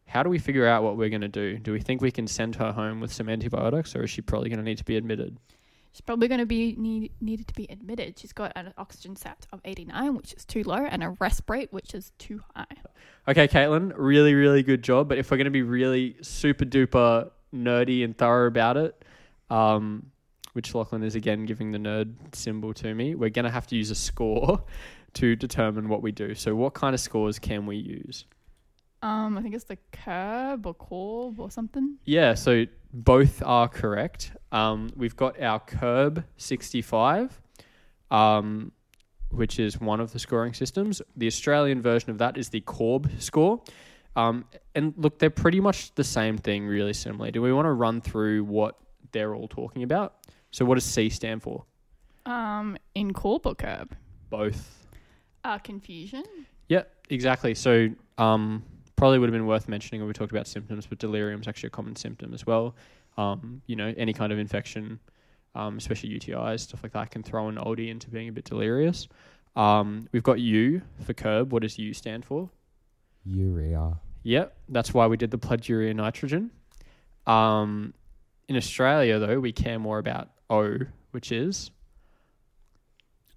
How 0.06 0.24
do 0.24 0.30
we 0.30 0.40
figure 0.40 0.68
out 0.68 0.84
what 0.84 0.96
we're 0.96 1.10
going 1.10 1.22
to 1.22 1.28
do? 1.28 1.58
Do 1.58 1.74
we 1.74 1.82
think 1.82 2.02
we 2.02 2.12
can 2.12 2.28
send 2.28 2.56
her 2.56 2.72
home 2.72 3.02
with 3.02 3.12
some 3.12 3.28
antibiotics, 3.28 3.94
or 3.94 4.04
is 4.04 4.10
she 4.10 4.22
probably 4.22 4.50
going 4.50 4.60
to 4.60 4.66
need 4.66 4.78
to 4.78 4.86
be 4.86 4.96
admitted? 4.96 5.38
She's 5.94 6.02
probably 6.02 6.28
going 6.28 6.40
to 6.40 6.48
be 6.48 6.76
need, 6.76 7.12
needed 7.22 7.48
to 7.48 7.54
be 7.54 7.68
admitted. 7.70 8.18
She's 8.18 8.34
got 8.34 8.52
an 8.56 8.74
oxygen 8.80 9.16
sat 9.16 9.46
of 9.54 9.62
89, 9.64 10.16
which 10.16 10.34
is 10.34 10.44
too 10.44 10.64
low, 10.64 10.84
and 10.84 11.04
a 11.04 11.12
resp 11.12 11.48
rate, 11.48 11.72
which 11.72 11.94
is 11.94 12.12
too 12.18 12.42
high. 12.56 12.66
Okay, 13.28 13.48
Caitlin, 13.48 13.94
really, 13.96 14.34
really 14.34 14.64
good 14.64 14.84
job. 14.84 15.08
But 15.08 15.20
if 15.20 15.30
we're 15.30 15.38
going 15.38 15.46
to 15.46 15.52
be 15.52 15.62
really 15.62 16.16
super 16.22 16.66
duper 16.66 17.30
nerdy 17.54 18.04
and 18.04 18.18
thorough 18.18 18.48
about 18.48 18.76
it, 18.76 19.06
um, 19.52 20.08
which 20.54 20.74
Lachlan 20.74 21.04
is 21.04 21.14
again 21.14 21.46
giving 21.46 21.72
the 21.72 21.78
nerd 21.78 22.16
symbol 22.34 22.74
to 22.74 22.96
me, 22.96 23.14
we're 23.14 23.30
going 23.30 23.46
to 23.46 23.52
have 23.52 23.68
to 23.68 23.76
use 23.76 23.92
a 23.92 23.96
score 23.96 24.64
to 25.14 25.36
determine 25.36 25.90
what 25.90 26.02
we 26.02 26.12
do. 26.12 26.34
So, 26.34 26.56
what 26.56 26.74
kind 26.74 26.96
of 26.96 27.02
scores 27.02 27.38
can 27.38 27.68
we 27.68 27.78
use? 27.78 28.26
Um, 29.04 29.38
I 29.38 29.42
think 29.42 29.54
it's 29.54 29.66
the 29.66 29.78
curb 29.92 30.66
or 30.66 30.74
corb 30.74 31.38
or 31.38 31.52
something. 31.52 31.98
Yeah, 32.06 32.36
so 32.36 32.66
both 32.94 33.44
are 33.46 33.68
correct. 33.68 34.32
Um, 34.54 34.92
we've 34.96 35.16
got 35.16 35.42
our 35.42 35.60
curb 35.60 36.24
65, 36.38 37.42
um, 38.12 38.72
which 39.30 39.60
is 39.60 39.82
one 39.82 40.00
of 40.00 40.14
the 40.14 40.20
scoring 40.20 40.54
systems. 40.54 41.02
The 41.18 41.28
Australian 41.28 41.82
version 41.82 42.12
of 42.12 42.18
that 42.20 42.38
is 42.38 42.48
the 42.48 42.62
Corb 42.62 43.12
score. 43.20 43.62
Um, 44.16 44.46
and 44.74 44.94
look, 44.96 45.20
they're 45.20 45.30
pretty 45.30 45.60
much 45.60 45.94
the 45.96 46.04
same 46.06 46.38
thing, 46.38 46.66
really 46.66 46.94
similar. 46.94 47.30
Do 47.30 47.42
we 47.42 47.52
want 47.52 47.66
to 47.66 47.74
run 47.74 48.00
through 48.00 48.46
what 48.46 48.78
they're 49.12 49.36
all 49.36 49.50
talking 49.50 49.84
about? 49.84 50.14
So, 50.52 50.64
what 50.64 50.76
does 50.76 50.86
C 50.86 51.10
stand 51.10 51.44
for? 51.44 51.66
Um, 52.26 52.78
in 52.96 53.12
corb 53.12 53.48
or 53.48 53.56
curb? 53.56 53.98
Both. 54.30 54.88
Uh, 55.44 55.58
confusion. 55.58 56.24
Yeah, 56.70 56.84
exactly. 57.10 57.54
So, 57.54 57.90
um, 58.18 58.64
probably 58.96 59.20
would 59.20 59.30
have 59.30 59.34
been 59.34 59.48
worth 59.48 59.68
mentioning 59.68 60.02
when 60.02 60.08
we 60.08 60.14
talked 60.14 60.32
about 60.32 60.48
symptoms, 60.48 60.86
but 60.86 61.00
delirium 61.00 61.42
is 61.42 61.48
actually 61.48 61.68
a 61.68 61.72
common 61.72 61.96
symptom 61.96 62.34
as 62.34 62.46
well. 62.46 62.76
Um, 63.18 63.62
you 63.68 63.76
know, 63.76 63.94
any 63.98 64.14
kind 64.14 64.32
of 64.32 64.40
infection 64.40 65.00
um, 65.56 65.78
especially 65.78 66.10
UTIs, 66.10 66.62
stuff 66.62 66.82
like 66.84 66.94
that, 66.94 67.12
can 67.12 67.24
throw 67.24 67.48
an 67.48 67.56
oldie 67.56 67.90
into 67.90 68.10
being 68.10 68.30
a 68.30 68.32
bit 68.32 68.46
delirious. 68.46 69.08
Um, 69.56 70.08
we've 70.12 70.24
got 70.24 70.40
U 70.40 70.82
for 71.06 71.14
curb. 71.14 71.52
What 71.54 71.62
does 71.62 71.78
U 71.78 71.94
stand 71.94 72.26
for? 72.26 72.50
Urea. 73.26 74.00
Yep, 74.24 74.56
that's 74.70 74.94
why 74.94 75.08
we 75.08 75.18
did 75.18 75.32
the 75.32 75.38
blood 75.38 75.68
urea 75.68 75.94
nitrogen. 75.94 76.52
Um, 77.28 77.94
in 78.48 78.58
Australia, 78.58 79.20
though, 79.20 79.40
we 79.40 79.52
care 79.52 79.80
more 79.80 80.00
about 80.00 80.30
O, 80.50 80.80
which 81.12 81.32
is 81.32 81.72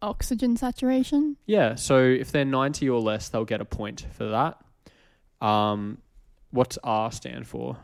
Oxygen 0.00 0.56
saturation. 0.56 1.36
yeah. 1.46 1.74
So 1.74 1.98
if 1.98 2.30
they're 2.30 2.44
ninety 2.44 2.88
or 2.88 3.00
less, 3.00 3.28
they'll 3.28 3.44
get 3.44 3.60
a 3.60 3.64
point 3.64 4.06
for 4.12 4.26
that. 4.28 4.58
Um, 5.40 5.98
what's 6.50 6.78
R 6.82 7.10
stand 7.12 7.46
for? 7.46 7.76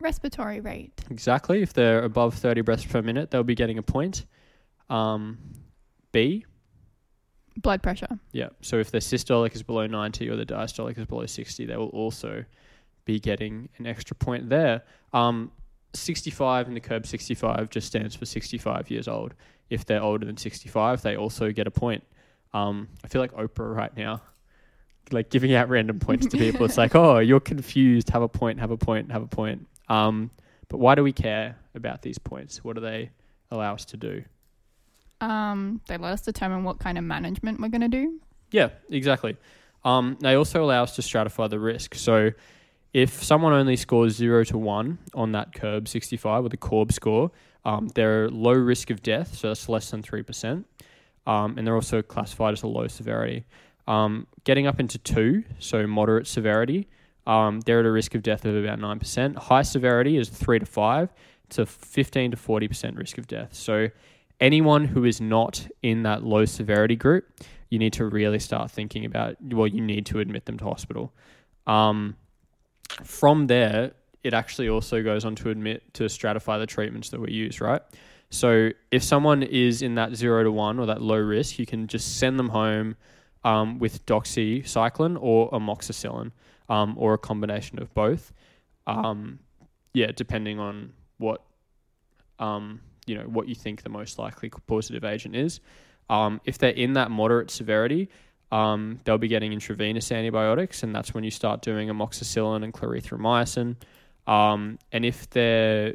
Respiratory 0.00 0.60
rate. 0.60 0.92
Exactly. 1.10 1.62
If 1.62 1.72
they're 1.74 2.02
above 2.04 2.34
thirty 2.34 2.60
breaths 2.62 2.84
per 2.86 3.02
minute, 3.02 3.30
they'll 3.30 3.42
be 3.44 3.54
getting 3.54 3.78
a 3.78 3.82
point. 3.82 4.24
Um, 4.88 5.38
B, 6.12 6.44
Blood 7.56 7.82
pressure. 7.82 8.18
yeah. 8.32 8.48
So 8.62 8.76
if 8.78 8.90
their 8.90 9.00
systolic 9.02 9.54
is 9.54 9.62
below 9.62 9.86
ninety 9.86 10.28
or 10.30 10.36
the 10.36 10.46
diastolic 10.46 10.96
is 10.98 11.04
below 11.06 11.26
sixty, 11.26 11.66
they 11.66 11.76
will 11.76 11.88
also 11.88 12.44
be 13.04 13.20
getting 13.20 13.68
an 13.78 13.86
extra 13.86 14.14
point 14.16 14.48
there. 14.48 14.82
Um, 15.12 15.50
65 15.92 16.68
in 16.68 16.74
the 16.74 16.80
curb 16.80 17.04
65 17.04 17.68
just 17.68 17.88
stands 17.88 18.14
for 18.14 18.24
65 18.24 18.90
years 18.90 19.08
old. 19.08 19.34
If 19.70 19.84
they're 19.86 20.00
older 20.02 20.24
than 20.24 20.36
65, 20.36 21.02
they 21.02 21.16
also 21.16 21.50
get 21.50 21.66
a 21.66 21.70
point. 21.72 22.04
Um, 22.52 22.86
I 23.04 23.08
feel 23.08 23.20
like 23.20 23.32
Oprah 23.32 23.74
right 23.74 23.96
now, 23.96 24.22
like 25.10 25.30
giving 25.30 25.54
out 25.54 25.68
random 25.68 25.98
points 25.98 26.26
to 26.26 26.36
people. 26.36 26.64
It's 26.64 26.78
like, 26.78 26.94
oh, 26.94 27.18
you're 27.18 27.40
confused. 27.40 28.10
Have 28.10 28.22
a 28.22 28.28
point. 28.28 28.60
Have 28.60 28.70
a 28.70 28.76
point. 28.76 29.10
Have 29.12 29.22
a 29.22 29.26
point. 29.26 29.66
Um, 29.88 30.30
but 30.68 30.78
why 30.78 30.94
do 30.94 31.02
we 31.02 31.12
care 31.12 31.56
about 31.74 32.02
these 32.02 32.18
points? 32.18 32.62
What 32.64 32.76
do 32.76 32.80
they 32.80 33.10
allow 33.50 33.74
us 33.74 33.84
to 33.86 33.96
do? 33.96 34.22
Um, 35.20 35.80
they 35.86 35.96
let 35.96 36.12
us 36.12 36.22
determine 36.22 36.64
what 36.64 36.78
kind 36.78 36.96
of 36.96 37.04
management 37.04 37.60
we're 37.60 37.68
going 37.68 37.80
to 37.82 37.88
do. 37.88 38.20
Yeah, 38.50 38.70
exactly. 38.88 39.36
Um, 39.84 40.16
they 40.20 40.34
also 40.34 40.64
allow 40.64 40.82
us 40.82 40.96
to 40.96 41.02
stratify 41.02 41.50
the 41.50 41.58
risk. 41.58 41.94
So 41.94 42.30
if 42.92 43.22
someone 43.22 43.52
only 43.52 43.76
scores 43.76 44.16
zero 44.16 44.44
to 44.44 44.58
one 44.58 44.98
on 45.14 45.32
that 45.32 45.54
curb 45.54 45.88
65 45.88 46.44
with 46.44 46.54
a 46.54 46.56
Corb 46.56 46.92
score, 46.92 47.30
um, 47.64 47.88
they're 47.94 48.28
low 48.30 48.52
risk 48.52 48.90
of 48.90 49.02
death, 49.02 49.36
so 49.36 49.48
that's 49.48 49.68
less 49.68 49.90
than 49.90 50.02
3%. 50.02 50.64
Um, 51.26 51.58
and 51.58 51.66
they're 51.66 51.74
also 51.74 52.02
classified 52.02 52.54
as 52.54 52.62
a 52.62 52.66
low 52.66 52.88
severity. 52.88 53.44
Um, 53.90 54.28
getting 54.44 54.68
up 54.68 54.78
into 54.78 54.98
two, 54.98 55.42
so 55.58 55.84
moderate 55.84 56.28
severity, 56.28 56.86
um, 57.26 57.58
they're 57.62 57.80
at 57.80 57.86
a 57.86 57.90
risk 57.90 58.14
of 58.14 58.22
death 58.22 58.44
of 58.44 58.54
about 58.54 58.78
9%. 58.78 59.36
High 59.36 59.62
severity 59.62 60.16
is 60.16 60.28
three 60.28 60.60
to 60.60 60.64
five, 60.64 61.12
it's 61.46 61.58
a 61.58 61.66
15 61.66 62.30
to 62.30 62.36
40% 62.36 62.96
risk 62.96 63.18
of 63.18 63.26
death. 63.26 63.52
So 63.52 63.88
anyone 64.40 64.84
who 64.84 65.04
is 65.04 65.20
not 65.20 65.66
in 65.82 66.04
that 66.04 66.22
low 66.22 66.44
severity 66.44 66.94
group, 66.94 67.24
you 67.68 67.80
need 67.80 67.92
to 67.94 68.04
really 68.04 68.38
start 68.38 68.70
thinking 68.70 69.04
about, 69.04 69.34
well, 69.42 69.66
you 69.66 69.80
need 69.80 70.06
to 70.06 70.20
admit 70.20 70.44
them 70.46 70.56
to 70.58 70.64
hospital. 70.66 71.12
Um, 71.66 72.16
from 73.02 73.48
there, 73.48 73.90
it 74.22 74.34
actually 74.34 74.68
also 74.68 75.02
goes 75.02 75.24
on 75.24 75.34
to 75.34 75.50
admit 75.50 75.94
to 75.94 76.04
stratify 76.04 76.60
the 76.60 76.66
treatments 76.66 77.08
that 77.10 77.20
we 77.20 77.32
use, 77.32 77.60
right? 77.60 77.82
So 78.30 78.70
if 78.92 79.02
someone 79.02 79.42
is 79.42 79.82
in 79.82 79.96
that 79.96 80.14
zero 80.14 80.44
to 80.44 80.52
one 80.52 80.78
or 80.78 80.86
that 80.86 81.02
low 81.02 81.18
risk, 81.18 81.58
you 81.58 81.66
can 81.66 81.88
just 81.88 82.18
send 82.18 82.38
them 82.38 82.50
home 82.50 82.94
um, 83.44 83.78
with 83.78 84.04
doxycycline 84.06 85.16
or 85.20 85.50
amoxicillin 85.50 86.32
um, 86.68 86.94
or 86.98 87.14
a 87.14 87.18
combination 87.18 87.80
of 87.80 87.92
both. 87.94 88.32
Um, 88.86 89.38
yeah, 89.92 90.12
depending 90.14 90.58
on 90.58 90.92
what 91.18 91.42
um, 92.38 92.80
you 93.06 93.14
know 93.14 93.24
what 93.24 93.48
you 93.48 93.54
think 93.54 93.82
the 93.82 93.88
most 93.88 94.18
likely 94.18 94.50
causative 94.50 95.04
agent 95.04 95.36
is. 95.36 95.60
Um, 96.08 96.40
if 96.44 96.58
they're 96.58 96.70
in 96.70 96.94
that 96.94 97.10
moderate 97.10 97.50
severity, 97.50 98.08
um, 98.50 99.00
they'll 99.04 99.18
be 99.18 99.28
getting 99.28 99.52
intravenous 99.52 100.10
antibiotics, 100.10 100.82
and 100.82 100.94
that's 100.94 101.14
when 101.14 101.24
you 101.24 101.30
start 101.30 101.62
doing 101.62 101.88
amoxicillin 101.88 102.64
and 102.64 102.72
clarithromycin. 102.72 103.76
And 104.26 105.04
if 105.04 105.30
they're, 105.30 105.94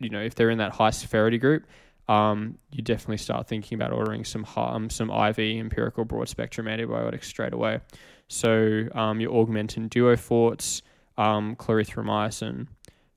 you 0.00 0.10
know, 0.10 0.20
if 0.20 0.34
they're 0.34 0.50
in 0.50 0.58
that 0.58 0.72
high 0.72 0.90
severity 0.90 1.38
group, 1.38 1.66
um, 2.08 2.58
you 2.70 2.82
definitely 2.82 3.16
start 3.16 3.48
thinking 3.48 3.76
about 3.76 3.92
ordering 3.92 4.24
some 4.24 4.46
um, 4.56 4.90
some 4.90 5.10
IV 5.10 5.38
empirical 5.38 6.04
broad 6.04 6.28
spectrum 6.28 6.68
antibiotics 6.68 7.28
straight 7.28 7.54
away. 7.54 7.80
So 8.28 8.88
um, 8.94 9.20
your 9.20 9.32
augmentin 9.32 9.88
Duo 9.88 10.16
Forte, 10.16 10.82
um, 11.16 11.56
clarithromycin, 11.56 12.66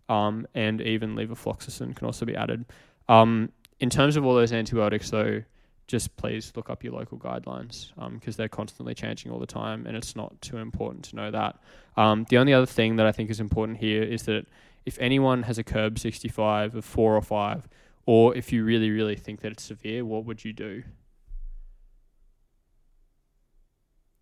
um, 0.10 0.48
and 0.54 0.82
even 0.82 1.16
levofloxacin 1.16 1.96
can 1.96 2.06
also 2.06 2.26
be 2.26 2.36
added. 2.36 2.66
Um, 3.10 3.52
in 3.80 3.90
terms 3.90 4.16
of 4.16 4.26
all 4.26 4.36
those 4.36 4.54
antibiotics, 4.54 5.10
though, 5.10 5.44
just 5.88 6.16
please 6.18 6.52
look 6.56 6.70
up 6.70 6.84
your 6.84 6.94
local 6.94 7.18
guidelines 7.18 7.92
because 8.14 8.36
they're 8.36 8.50
constantly 8.50 8.94
changing 8.94 9.32
all 9.32 9.40
the 9.40 9.46
time, 9.48 9.86
and 9.86 9.96
it's 9.96 10.16
not 10.16 10.40
too 10.42 10.58
important 10.58 11.06
to 11.06 11.16
know 11.16 11.32
that. 11.32 11.58
Um, 11.96 12.26
the 12.30 12.38
only 12.38 12.54
other 12.54 12.66
thing 12.66 12.98
that 12.98 13.06
I 13.06 13.12
think 13.12 13.30
is 13.30 13.40
important 13.40 13.78
here 13.78 14.04
is 14.04 14.24
that 14.24 14.46
if 14.86 14.98
anyone 15.00 15.44
has 15.44 15.58
a 15.58 15.64
curb 15.64 16.00
65 16.00 16.76
of 16.76 16.86
four 16.86 17.16
or 17.16 17.22
five, 17.22 17.68
or 18.08 18.36
if 18.36 18.51
you 18.51 18.64
really, 18.64 18.89
really 18.89 19.18
think 19.18 19.41
that 19.41 19.51
it's 19.51 19.64
severe, 19.64 20.03
what 20.03 20.26
would 20.26 20.43
you 20.43 20.53
do? 20.53 20.82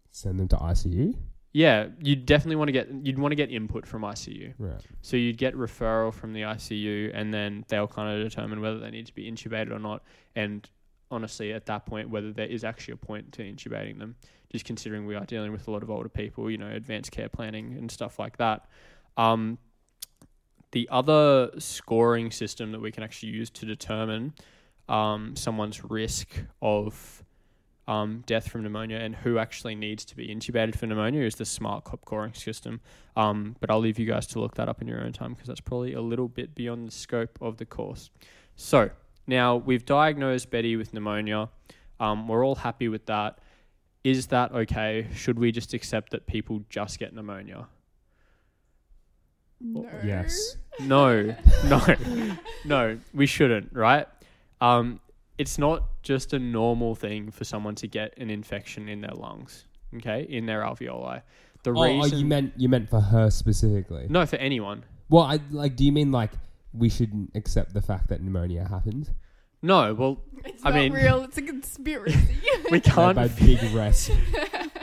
Send 0.09 0.39
them 0.39 0.47
to 0.49 0.57
ICU. 0.57 1.15
Yeah, 1.53 1.87
you 2.01 2.17
definitely 2.17 2.57
want 2.57 2.67
to 2.67 2.71
get 2.73 2.89
you'd 3.03 3.19
want 3.19 3.31
to 3.31 3.35
get 3.35 3.49
input 3.49 3.85
from 3.85 4.01
ICU. 4.01 4.55
Right. 4.57 4.81
So 5.01 5.15
you'd 5.15 5.37
get 5.37 5.55
referral 5.55 6.13
from 6.13 6.33
the 6.33 6.41
ICU, 6.41 7.11
and 7.13 7.33
then 7.33 7.63
they'll 7.69 7.87
kind 7.87 8.17
of 8.17 8.27
determine 8.27 8.59
whether 8.59 8.79
they 8.79 8.89
need 8.89 9.05
to 9.05 9.13
be 9.13 9.31
intubated 9.31 9.71
or 9.71 9.79
not. 9.79 10.03
And 10.35 10.67
honestly, 11.11 11.53
at 11.53 11.67
that 11.67 11.85
point, 11.85 12.09
whether 12.09 12.33
there 12.33 12.47
is 12.47 12.63
actually 12.63 12.95
a 12.95 12.97
point 12.97 13.31
to 13.33 13.43
intubating 13.43 13.99
them, 13.99 14.15
just 14.51 14.65
considering 14.65 15.05
we 15.05 15.15
are 15.15 15.25
dealing 15.25 15.51
with 15.51 15.67
a 15.67 15.71
lot 15.71 15.83
of 15.83 15.89
older 15.89 16.09
people, 16.09 16.49
you 16.49 16.57
know, 16.57 16.69
advanced 16.69 17.11
care 17.11 17.29
planning 17.29 17.75
and 17.77 17.89
stuff 17.89 18.19
like 18.19 18.37
that. 18.37 18.67
Um, 19.15 19.59
the 20.75 20.89
other 20.91 21.51
scoring 21.57 22.29
system 22.29 22.73
that 22.73 22.81
we 22.81 22.91
can 22.91 23.01
actually 23.01 23.31
use 23.31 23.49
to 23.49 23.65
determine 23.65 24.33
um, 24.89 25.33
someone's 25.33 25.85
risk 25.85 26.27
of 26.61 27.23
um, 27.87 28.25
death 28.25 28.49
from 28.49 28.63
pneumonia 28.63 28.97
and 28.97 29.15
who 29.15 29.37
actually 29.37 29.73
needs 29.73 30.03
to 30.03 30.17
be 30.17 30.27
intubated 30.27 30.75
for 30.75 30.85
pneumonia 30.85 31.23
is 31.23 31.35
the 31.35 31.45
SMART-COP 31.45 32.01
scoring 32.01 32.33
system. 32.33 32.81
Um, 33.15 33.55
but 33.61 33.71
I'll 33.71 33.79
leave 33.79 33.97
you 33.97 34.05
guys 34.05 34.27
to 34.27 34.41
look 34.41 34.55
that 34.55 34.67
up 34.67 34.81
in 34.81 34.87
your 34.89 34.99
own 34.99 35.13
time 35.13 35.31
because 35.31 35.47
that's 35.47 35.61
probably 35.61 35.93
a 35.93 36.01
little 36.01 36.27
bit 36.27 36.53
beyond 36.53 36.89
the 36.89 36.91
scope 36.91 37.37
of 37.39 37.55
the 37.55 37.65
course. 37.65 38.09
So 38.57 38.89
now 39.27 39.55
we've 39.55 39.85
diagnosed 39.85 40.49
Betty 40.49 40.75
with 40.75 40.93
pneumonia. 40.93 41.47
Um, 42.01 42.27
we're 42.27 42.45
all 42.45 42.55
happy 42.55 42.89
with 42.89 43.05
that. 43.05 43.39
Is 44.03 44.27
that 44.27 44.51
okay? 44.51 45.07
Should 45.15 45.39
we 45.39 45.53
just 45.53 45.73
accept 45.73 46.11
that 46.11 46.27
people 46.27 46.65
just 46.69 46.99
get 46.99 47.13
pneumonia? 47.13 47.69
No. 49.61 49.87
Yes. 50.03 50.57
No, 50.81 51.35
no, 51.69 51.95
no, 52.65 52.99
we 53.13 53.25
shouldn't, 53.25 53.69
right? 53.73 54.05
Um, 54.59 54.99
it's 55.37 55.57
not 55.57 55.83
just 56.03 56.33
a 56.33 56.39
normal 56.39 56.95
thing 56.95 57.31
for 57.31 57.45
someone 57.45 57.75
to 57.75 57.87
get 57.87 58.13
an 58.17 58.29
infection 58.29 58.89
in 58.89 58.99
their 59.01 59.13
lungs, 59.15 59.65
okay, 59.95 60.23
in 60.29 60.45
their 60.45 60.61
alveoli. 60.61 61.21
The 61.63 61.71
Oh, 61.71 61.77
oh, 61.77 62.01
reason, 62.01 62.19
you 62.19 62.25
meant 62.25 62.53
you 62.57 62.69
meant 62.69 62.89
for 62.89 62.99
her 62.99 63.29
specifically. 63.31 64.05
no, 64.09 64.25
for 64.25 64.35
anyone. 64.35 64.83
Well, 65.09 65.23
I 65.23 65.39
like. 65.49 65.75
Do 65.77 65.85
you 65.85 65.91
mean 65.91 66.11
like 66.11 66.31
we 66.73 66.89
shouldn't 66.89 67.31
accept 67.35 67.73
the 67.73 67.81
fact 67.81 68.09
that 68.09 68.21
pneumonia 68.21 68.67
happened? 68.67 69.09
No, 69.65 69.93
well, 69.95 70.21
It's 70.45 70.63
I 70.63 70.69
not 70.69 70.75
mean- 70.75 70.93
real. 70.93 71.23
It's 71.23 71.37
a 71.39 71.41
conspiracy. 71.41 72.19
we 72.71 72.79
can't 72.79 73.15
by 73.15 73.27
big 73.29 73.61
rest. 73.73 74.11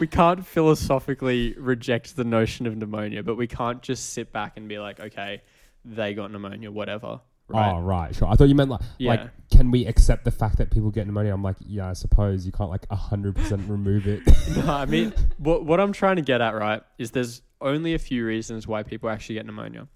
we 0.01 0.09
can't 0.09 0.45
philosophically 0.45 1.55
reject 1.57 2.17
the 2.17 2.25
notion 2.25 2.67
of 2.67 2.77
pneumonia, 2.77 3.23
but 3.23 3.37
we 3.37 3.47
can't 3.47 3.81
just 3.81 4.11
sit 4.13 4.33
back 4.33 4.57
and 4.57 4.69
be 4.69 4.79
like, 4.81 4.99
okay, 4.99 5.43
they 5.85 6.15
got 6.15 6.33
pneumonia, 6.33 6.69
whatever, 6.71 7.07
oh, 7.07 7.21
right? 7.49 7.73
Oh, 7.75 7.81
right, 7.81 8.13
sure. 8.15 8.27
I 8.29 8.35
thought 8.35 8.49
you 8.49 8.57
meant 8.57 8.71
like, 8.71 8.81
Yeah. 8.99 9.11
like, 9.13 9.31
can 9.53 9.71
we 9.71 9.87
accept 9.87 10.25
the 10.25 10.33
fact 10.33 10.59
that 10.59 10.73
people 10.73 10.91
get 10.91 11.07
pneumonia? 11.07 11.33
I'm 11.33 11.45
like, 11.45 11.57
yeah, 11.61 11.89
I 11.91 11.93
suppose 11.93 12.45
you 12.45 12.51
can't 12.51 12.71
like 12.71 12.89
hundred 12.91 13.37
percent 13.37 13.63
remove 13.69 14.09
it. 14.09 14.23
no, 14.57 14.73
I 14.73 14.87
mean, 14.87 15.13
what 15.39 15.65
what 15.65 15.79
I'm 15.79 15.93
trying 15.93 16.17
to 16.17 16.23
get 16.23 16.41
at, 16.41 16.55
right, 16.57 16.83
is 16.99 17.13
there's 17.13 17.41
only 17.61 17.95
a 17.95 17.99
few 18.01 18.27
reasons 18.27 18.67
why 18.67 18.83
people 18.83 19.09
actually 19.09 19.37
get 19.37 19.47
pneumonia. 19.47 19.87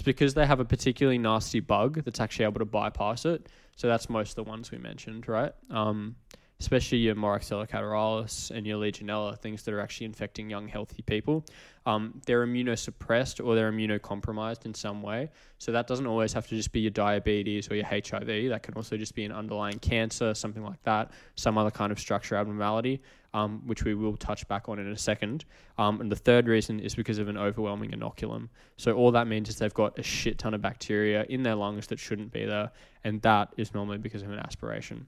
It's 0.00 0.04
because 0.06 0.32
they 0.32 0.46
have 0.46 0.60
a 0.60 0.64
particularly 0.64 1.18
nasty 1.18 1.60
bug 1.60 2.04
that's 2.04 2.20
actually 2.20 2.46
able 2.46 2.60
to 2.60 2.64
bypass 2.64 3.26
it. 3.26 3.50
So 3.76 3.86
that's 3.86 4.08
most 4.08 4.30
of 4.30 4.36
the 4.36 4.44
ones 4.44 4.70
we 4.70 4.78
mentioned, 4.78 5.28
right? 5.28 5.52
Um, 5.68 6.16
especially 6.58 6.96
your 6.96 7.14
Moraxella 7.14 7.68
catarrhalis 7.68 8.50
and 8.50 8.66
your 8.66 8.78
Legionella, 8.78 9.38
things 9.38 9.62
that 9.64 9.74
are 9.74 9.80
actually 9.80 10.06
infecting 10.06 10.48
young, 10.48 10.68
healthy 10.68 11.02
people. 11.02 11.44
Um, 11.84 12.22
they're 12.24 12.46
immunosuppressed 12.46 13.44
or 13.44 13.54
they're 13.54 13.70
immunocompromised 13.70 14.64
in 14.64 14.72
some 14.72 15.02
way. 15.02 15.28
So 15.58 15.70
that 15.72 15.86
doesn't 15.86 16.06
always 16.06 16.32
have 16.32 16.46
to 16.46 16.56
just 16.56 16.72
be 16.72 16.80
your 16.80 16.92
diabetes 16.92 17.70
or 17.70 17.74
your 17.74 17.84
HIV. 17.84 18.48
That 18.48 18.62
can 18.62 18.72
also 18.76 18.96
just 18.96 19.14
be 19.14 19.26
an 19.26 19.32
underlying 19.32 19.80
cancer, 19.80 20.32
something 20.32 20.64
like 20.64 20.82
that, 20.84 21.10
some 21.34 21.58
other 21.58 21.70
kind 21.70 21.92
of 21.92 22.00
structure 22.00 22.36
abnormality. 22.36 23.02
Um, 23.34 23.62
which 23.66 23.84
we 23.84 23.94
will 23.94 24.16
touch 24.16 24.46
back 24.48 24.68
on 24.68 24.78
in 24.78 24.88
a 24.88 24.96
second. 24.96 25.44
Um, 25.78 26.00
and 26.00 26.10
the 26.10 26.16
third 26.16 26.46
reason 26.48 26.80
is 26.80 26.94
because 26.94 27.18
of 27.18 27.28
an 27.28 27.36
overwhelming 27.38 27.90
inoculum. 27.92 28.48
So 28.76 28.92
all 28.92 29.12
that 29.12 29.26
means 29.26 29.48
is 29.48 29.56
they've 29.56 29.72
got 29.74 29.98
a 29.98 30.02
shit 30.02 30.38
ton 30.38 30.54
of 30.54 30.62
bacteria 30.62 31.24
in 31.28 31.42
their 31.42 31.54
lungs 31.54 31.86
that 31.88 31.98
shouldn't 31.98 32.32
be 32.32 32.44
there, 32.44 32.70
and 33.04 33.22
that 33.22 33.52
is 33.56 33.72
normally 33.74 33.98
because 33.98 34.22
of 34.22 34.30
an 34.30 34.38
aspiration. 34.38 35.06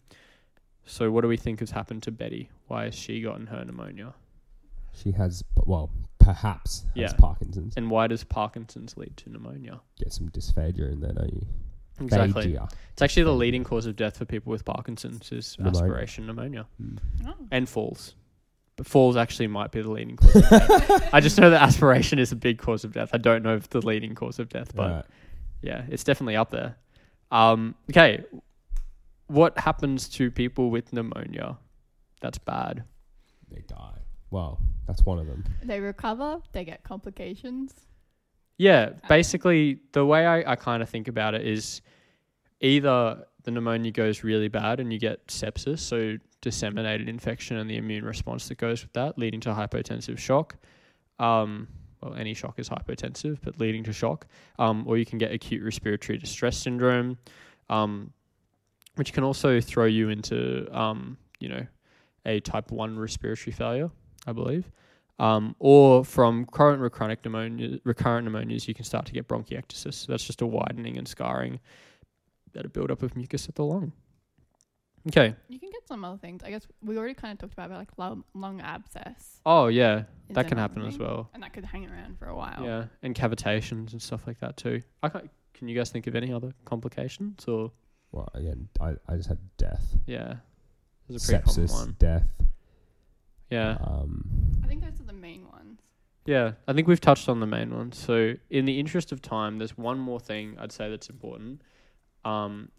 So 0.85 1.11
what 1.11 1.21
do 1.23 1.29
we 1.29 1.37
think 1.37 1.61
has 1.61 1.71
happened 1.71 2.03
to 2.05 2.11
Betty? 2.11 2.51
Why 2.67 2.85
has 2.85 2.95
she 2.95 3.21
gotten 3.23 3.47
her 3.47 3.65
pneumonia? 3.65 4.15
She 4.95 5.13
has, 5.13 5.43
well, 5.65 5.91
perhaps 6.19 6.85
has 6.97 7.13
Yeah. 7.13 7.13
Parkinson's. 7.19 7.75
And 7.77 7.91
why 7.91 8.09
does 8.09 8.25
Parkinson's 8.25 8.97
lead 8.97 9.17
to 9.19 9.31
pneumonia? 9.31 9.81
Get 9.99 10.13
some 10.13 10.29
dysphagia 10.29 10.93
in 10.93 11.01
there, 11.01 11.13
don't 11.13 11.33
you? 11.33 11.47
Exactly. 12.01 12.55
Phagia. 12.55 12.71
It's 12.93 13.03
actually 13.03 13.25
the 13.25 13.33
leading 13.35 13.65
cause 13.65 13.87
of 13.87 13.97
death 13.97 14.17
for 14.19 14.25
people 14.25 14.51
with 14.51 14.65
Parkinson's 14.65 15.31
is 15.33 15.57
Pneumonia. 15.59 15.79
aspiration 15.81 16.27
pneumonia 16.27 16.67
Mm. 16.83 16.99
Oh. 17.27 17.35
and 17.51 17.69
falls. 17.69 18.15
But 18.77 18.87
falls 18.87 19.17
actually 19.17 19.47
might 19.49 19.71
be 19.71 19.83
the 19.83 19.91
leading 19.91 20.17
cause 20.17 20.37
of 20.37 20.49
death. 20.49 21.11
I 21.15 21.21
just 21.21 21.39
know 21.39 21.51
that 21.51 21.63
aspiration 21.63 22.19
is 22.19 22.33
a 22.33 22.37
big 22.37 22.59
cause 22.59 22.85
of 22.85 22.93
death. 22.93 23.11
I 23.13 23.19
don't 23.19 23.43
know 23.43 23.55
if 23.55 23.69
the 23.69 23.81
leading 23.87 24.15
cause 24.15 24.39
of 24.39 24.49
death, 24.49 24.75
but 24.75 24.91
Right. 24.91 25.05
yeah, 25.63 25.85
it's 25.89 26.05
definitely 26.05 26.37
up 26.37 26.51
there. 26.51 26.77
Um, 27.31 27.75
okay, 27.91 28.25
what 29.27 29.59
happens 29.59 30.09
to 30.11 30.31
people 30.31 30.71
with 30.71 30.93
pneumonia? 30.93 31.59
That's 32.21 32.39
bad. 32.39 32.85
They 33.51 33.61
die. 33.67 33.99
Well, 34.31 34.59
that's 34.87 35.05
one 35.05 35.19
of 35.19 35.27
them. 35.27 35.45
They 35.63 35.81
recover, 35.81 36.41
they 36.53 36.65
get 36.65 36.83
complications. 36.83 37.75
Yeah, 38.63 38.91
basically, 39.09 39.81
the 39.91 40.07
way 40.07 40.25
I, 40.25 40.53
I 40.53 40.55
kind 40.55 40.85
of 40.85 40.89
think 40.89 41.09
about 41.09 41.35
it 41.35 41.45
is 41.45 41.83
either 42.61 43.27
the 43.43 43.51
pneumonia 43.51 43.91
goes 43.91 44.23
really 44.23 44.47
bad 44.47 44.79
and 44.79 44.93
you 44.93 45.01
get 45.01 45.27
sepsis, 45.27 45.81
so 45.81 46.17
disseminated 46.41 47.09
infection 47.09 47.57
and 47.57 47.69
the 47.69 47.77
immune 47.77 48.05
response 48.05 48.47
that 48.47 48.59
goes 48.59 48.85
with 48.85 48.93
that, 48.93 49.19
leading 49.19 49.41
to 49.41 49.49
hypotensive 49.49 50.17
shock. 50.17 50.55
Um, 51.19 51.67
well, 52.01 52.15
any 52.15 52.35
shock 52.35 52.61
is 52.61 52.69
hypotensive, 52.69 53.39
but 53.43 53.59
leading 53.59 53.83
to 53.83 53.93
shock. 53.93 54.29
Um, 54.61 54.85
or 54.87 54.97
you 54.97 55.07
can 55.07 55.19
get 55.19 55.33
acute 55.33 55.65
respiratory 55.65 56.17
distress 56.17 56.57
syndrome, 56.57 57.19
um, 57.69 58.13
which 58.95 59.13
can 59.13 59.25
also 59.25 59.61
throw 59.61 59.87
you 59.87 60.09
into, 60.09 60.69
um, 60.73 61.17
you 61.41 61.49
know, 61.49 61.67
a 62.25 62.39
type 62.39 62.71
1 62.71 62.97
respiratory 62.97 63.53
failure, 63.53 63.91
I 64.25 64.31
believe. 64.31 64.71
Um, 65.19 65.55
or 65.59 66.05
from 66.05 66.47
current 66.47 66.83
or 66.83 66.91
chronic 66.91 67.25
pneumonia, 67.25 67.79
recurrent 67.85 68.27
pneumonias, 68.27 68.67
you 68.67 68.75
can 68.75 68.85
start 68.85 69.07
to 69.07 69.13
get 69.13 69.29
bronchiectasis. 69.29 69.95
So 69.95 70.13
that's 70.13 70.25
just 70.25 70.43
a 70.43 70.47
widening 70.47 70.99
and 70.99 71.07
scarring 71.07 71.61
that 72.55 72.65
a 72.65 72.69
buildup 72.69 73.03
of 73.03 73.15
mucus 73.17 73.49
at 73.49 73.55
the 73.55 73.65
lung. 73.65 73.93
Okay. 75.09 75.35
You 75.49 75.59
can 75.59 75.71
get 75.71 75.87
some 75.87 76.05
other 76.05 76.17
things. 76.19 76.43
I 76.45 76.51
guess 76.51 76.67
we 76.83 76.97
already 76.97 77.15
kind 77.15 77.33
of 77.33 77.39
talked 77.39 77.53
about, 77.53 77.71
like 77.71 77.91
lung, 77.97 78.25
lung 78.35 78.61
abscess. 78.61 79.41
Oh 79.45 79.67
yeah, 79.67 80.05
is 80.29 80.35
that 80.35 80.49
can 80.49 80.59
another 80.59 80.75
happen 80.75 80.87
as 80.87 80.99
well. 80.99 81.29
And 81.35 81.43
that 81.43 81.53
could 81.53 81.65
hang 81.65 81.89
around 81.91 82.19
for 82.19 82.27
a 82.27 82.35
while. 82.37 82.63
Yeah, 82.63 82.85
and 83.03 83.15
cavitations 83.15 83.93
and 83.93 84.01
stuff 84.03 84.27
like 84.27 84.39
that 84.41 84.57
too. 84.57 84.81
I 85.03 85.09
can't, 85.09 85.29
can 85.55 85.69
you 85.69 85.77
guys 85.77 85.91
think 85.91 86.07
of 86.07 86.15
any 86.15 86.33
other 86.33 86.53
complications 86.65 87.45
or 87.47 87.73
Well, 88.13 88.29
again, 88.35 88.69
I, 88.81 88.95
I 89.09 89.17
just 89.17 89.29
had 89.29 89.39
death, 89.57 89.85
yeah, 90.07 90.37
there's 91.09 91.25
a 91.25 91.27
pretty 91.33 91.45
common 91.45 91.67
sepsis, 91.69 91.73
one. 91.73 91.97
death. 91.99 92.29
Yeah, 93.53 93.77
Um, 93.83 94.61
I 94.65 94.67
think 94.67 94.83
those 94.83 94.99
are 95.01 95.05
the 95.05 95.13
main 95.13 95.47
ones. 95.47 95.81
yeah. 96.25 96.53
I 96.67 96.73
think 96.73 96.89
we've 96.89 97.01
touched 97.01 97.29
on 97.29 97.41
the 97.41 97.47
main 97.47 97.75
ones. 97.75 97.99
So 97.99 98.35
in 98.49 98.65
the 98.65 98.81
interest 98.81 99.13
of 99.13 99.21
time, 99.21 99.59
there's 99.59 99.77
one 99.77 99.99
more 99.99 100.19
thing 100.19 100.57
I'd 100.59 100.73
say 100.73 100.89
that's 100.89 101.11
important. 101.11 101.61
Um, 102.25 102.71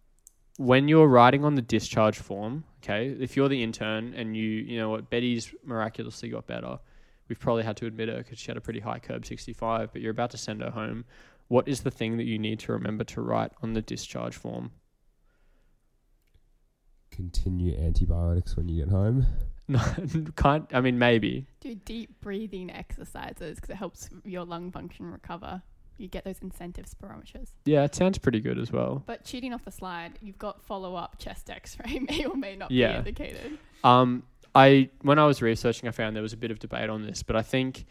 when 0.58 0.88
you're 0.88 1.08
writing 1.08 1.46
on 1.46 1.56
the 1.56 1.62
discharge 1.62 2.18
form, 2.18 2.64
okay, 2.84 3.08
if 3.20 3.36
you're 3.36 3.50
the 3.50 3.62
intern 3.62 4.14
and 4.16 4.36
you, 4.36 4.44
you 4.50 4.78
know 4.80 4.90
what, 4.90 5.10
Betty's 5.10 5.54
miraculously 5.64 6.30
got 6.30 6.48
better. 6.48 6.80
We've 7.28 7.40
probably 7.40 7.64
had 7.64 7.78
to 7.78 7.86
admit 7.86 8.10
her 8.10 8.18
because 8.18 8.40
she 8.40 8.48
had 8.48 8.58
a 8.58 8.62
pretty 8.62 8.80
high 8.80 9.00
curb 9.00 9.26
65, 9.26 9.94
but 9.94 10.02
you're 10.02 10.12
about 10.12 10.32
to 10.32 10.38
send 10.38 10.62
her 10.62 10.72
home. 10.72 11.06
What 11.50 11.68
is 11.68 11.82
the 11.82 11.92
thing 11.92 12.18
that 12.18 12.26
you 12.26 12.40
need 12.40 12.60
to 12.62 12.72
remember 12.72 13.04
to 13.06 13.22
write 13.22 13.52
on 13.62 13.74
the 13.74 13.82
discharge 13.82 14.36
form? 14.36 14.72
continue 17.12 17.78
antibiotics 17.80 18.56
when 18.56 18.68
you 18.68 18.84
get 18.84 18.92
home. 18.92 19.26
No, 19.68 19.80
can't. 20.36 20.68
I 20.74 20.82
mean, 20.82 21.00
maybe. 21.00 21.46
Do 21.62 21.74
deep 21.76 22.20
breathing 22.22 22.70
exercises 22.70 23.56
because 23.56 23.70
it 23.70 23.76
helps 23.76 24.10
your 24.26 24.46
lung 24.46 24.72
function 24.72 25.12
recover. 25.12 25.62
You 25.98 26.08
get 26.08 26.26
those 26.26 26.40
incentive 26.42 26.86
spirometers. 26.86 27.50
Yeah, 27.66 27.84
it 27.84 27.96
sounds 27.96 28.18
pretty 28.18 28.40
good 28.40 28.58
as 28.60 28.72
well. 28.72 29.04
But 29.06 29.24
cheating 29.24 29.54
off 29.54 29.64
the 29.64 29.72
slide, 29.72 30.18
you've 30.22 30.40
got 30.40 30.64
follow 30.64 30.96
up 30.96 31.18
chest 31.20 31.50
x 31.50 31.78
ray 31.86 32.00
may 32.10 32.26
or 32.26 32.36
may 32.36 32.56
not 32.56 32.72
Yeah. 32.72 32.94
be 32.94 32.98
indicated. 33.10 33.58
Um, 33.84 34.24
I 34.56 34.90
when 35.02 35.20
I 35.20 35.26
was 35.26 35.42
researching, 35.42 35.88
I 35.88 35.92
found 35.92 36.16
there 36.16 36.24
was 36.24 36.34
a 36.34 36.38
bit 36.38 36.52
of 36.52 36.60
debate 36.60 36.90
on 36.90 37.06
this, 37.06 37.24
but 37.24 37.36
I 37.36 37.42
think, 37.42 37.86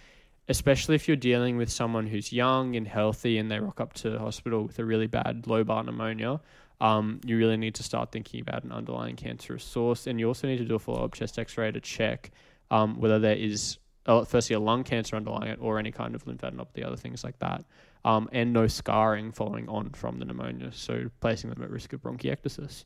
especially 0.48 0.94
if 0.96 1.06
you're 1.08 1.16
dealing 1.16 1.56
with 1.56 1.70
someone 1.70 2.06
who's 2.06 2.32
young 2.32 2.76
and 2.76 2.86
healthy 2.86 3.38
and 3.38 3.50
they 3.50 3.60
rock 3.60 3.80
up 3.80 3.92
to 3.94 4.18
hospital 4.18 4.64
with 4.64 4.78
a 4.78 4.84
really 4.84 5.06
bad 5.06 5.44
lobar 5.44 5.84
pneumonia, 5.84 6.40
um, 6.82 7.20
you 7.24 7.38
really 7.38 7.56
need 7.56 7.76
to 7.76 7.82
start 7.84 8.10
thinking 8.10 8.40
about 8.40 8.64
an 8.64 8.72
underlying 8.72 9.14
cancerous 9.14 9.62
source, 9.62 10.08
and 10.08 10.18
you 10.18 10.26
also 10.26 10.48
need 10.48 10.58
to 10.58 10.64
do 10.64 10.74
a 10.74 10.78
follow 10.80 11.04
up 11.04 11.14
chest 11.14 11.38
X-ray 11.38 11.70
to 11.70 11.80
check 11.80 12.32
um, 12.72 12.98
whether 12.98 13.20
there 13.20 13.36
is 13.36 13.78
uh, 14.06 14.24
firstly 14.24 14.54
a 14.54 14.60
lung 14.60 14.82
cancer 14.82 15.14
underlying 15.14 15.48
it 15.48 15.58
or 15.62 15.78
any 15.78 15.92
kind 15.92 16.16
of 16.16 16.24
lymphadenopathy, 16.24 16.84
other 16.84 16.96
things 16.96 17.22
like 17.22 17.38
that, 17.38 17.64
um, 18.04 18.28
and 18.32 18.52
no 18.52 18.66
scarring 18.66 19.30
following 19.30 19.68
on 19.68 19.90
from 19.90 20.18
the 20.18 20.24
pneumonia, 20.24 20.72
so 20.72 21.08
placing 21.20 21.50
them 21.50 21.62
at 21.62 21.70
risk 21.70 21.92
of 21.92 22.02
bronchiectasis. 22.02 22.84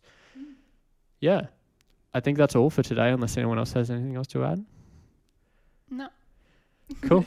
Yeah. 1.21 1.47
I 2.13 2.21
think 2.21 2.37
that's 2.37 2.55
all 2.55 2.69
for 2.69 2.83
today, 2.83 3.11
unless 3.11 3.39
anyone 3.39 3.59
else 3.59 3.73
has 3.73 3.91
anything 3.91 4.15
else 4.15 4.27
to 4.29 4.45
add. 4.45 4.65
No. 5.91 6.09
Cool. 7.03 7.19
All 7.19 7.25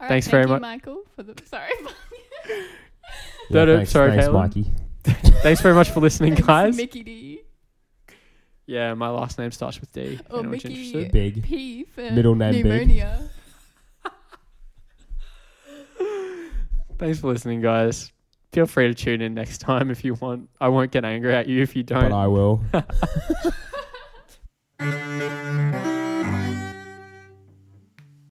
right, 0.00 0.08
Thanks 0.08 0.26
thank 0.26 0.30
very 0.32 0.46
much. 0.46 0.60
Michael, 0.60 1.04
for 1.14 1.22
the 1.22 1.34
sorry. 1.46 1.70
No, 3.50 3.64
no, 3.66 3.76
thanks, 3.76 3.90
sorry, 3.90 4.10
thanks, 4.10 4.26
Caleb. 4.26 4.54
Mikey. 4.54 4.72
Thanks 5.42 5.60
very 5.60 5.74
much 5.74 5.90
for 5.90 6.00
listening, 6.00 6.34
guys. 6.34 6.76
Mickey 6.76 7.02
D. 7.02 7.40
Yeah, 8.66 8.94
my 8.94 9.10
last 9.10 9.38
name 9.38 9.50
starts 9.50 9.78
with 9.80 9.92
D. 9.92 10.00
If 10.00 10.22
Or 10.30 10.38
anyone's 10.40 10.64
Mickey- 10.64 10.86
interested. 10.86 11.12
Big. 11.12 11.42
P 11.44 11.84
for 11.84 12.10
Middle 12.10 12.34
name 12.34 12.54
big. 12.54 12.64
pneumonia. 12.64 13.28
Thanks 16.98 17.18
for 17.20 17.28
listening, 17.28 17.60
guys. 17.60 18.10
Feel 18.52 18.66
free 18.66 18.86
to 18.86 18.94
tune 18.94 19.20
in 19.20 19.34
next 19.34 19.58
time 19.58 19.90
if 19.90 20.04
you 20.04 20.14
want. 20.14 20.48
I 20.60 20.68
won't 20.68 20.92
get 20.92 21.04
angry 21.04 21.34
at 21.34 21.48
you 21.48 21.60
if 21.62 21.74
you 21.76 21.82
don't. 21.82 22.08
But 22.08 22.12
I 22.12 22.26
will. 22.28 22.62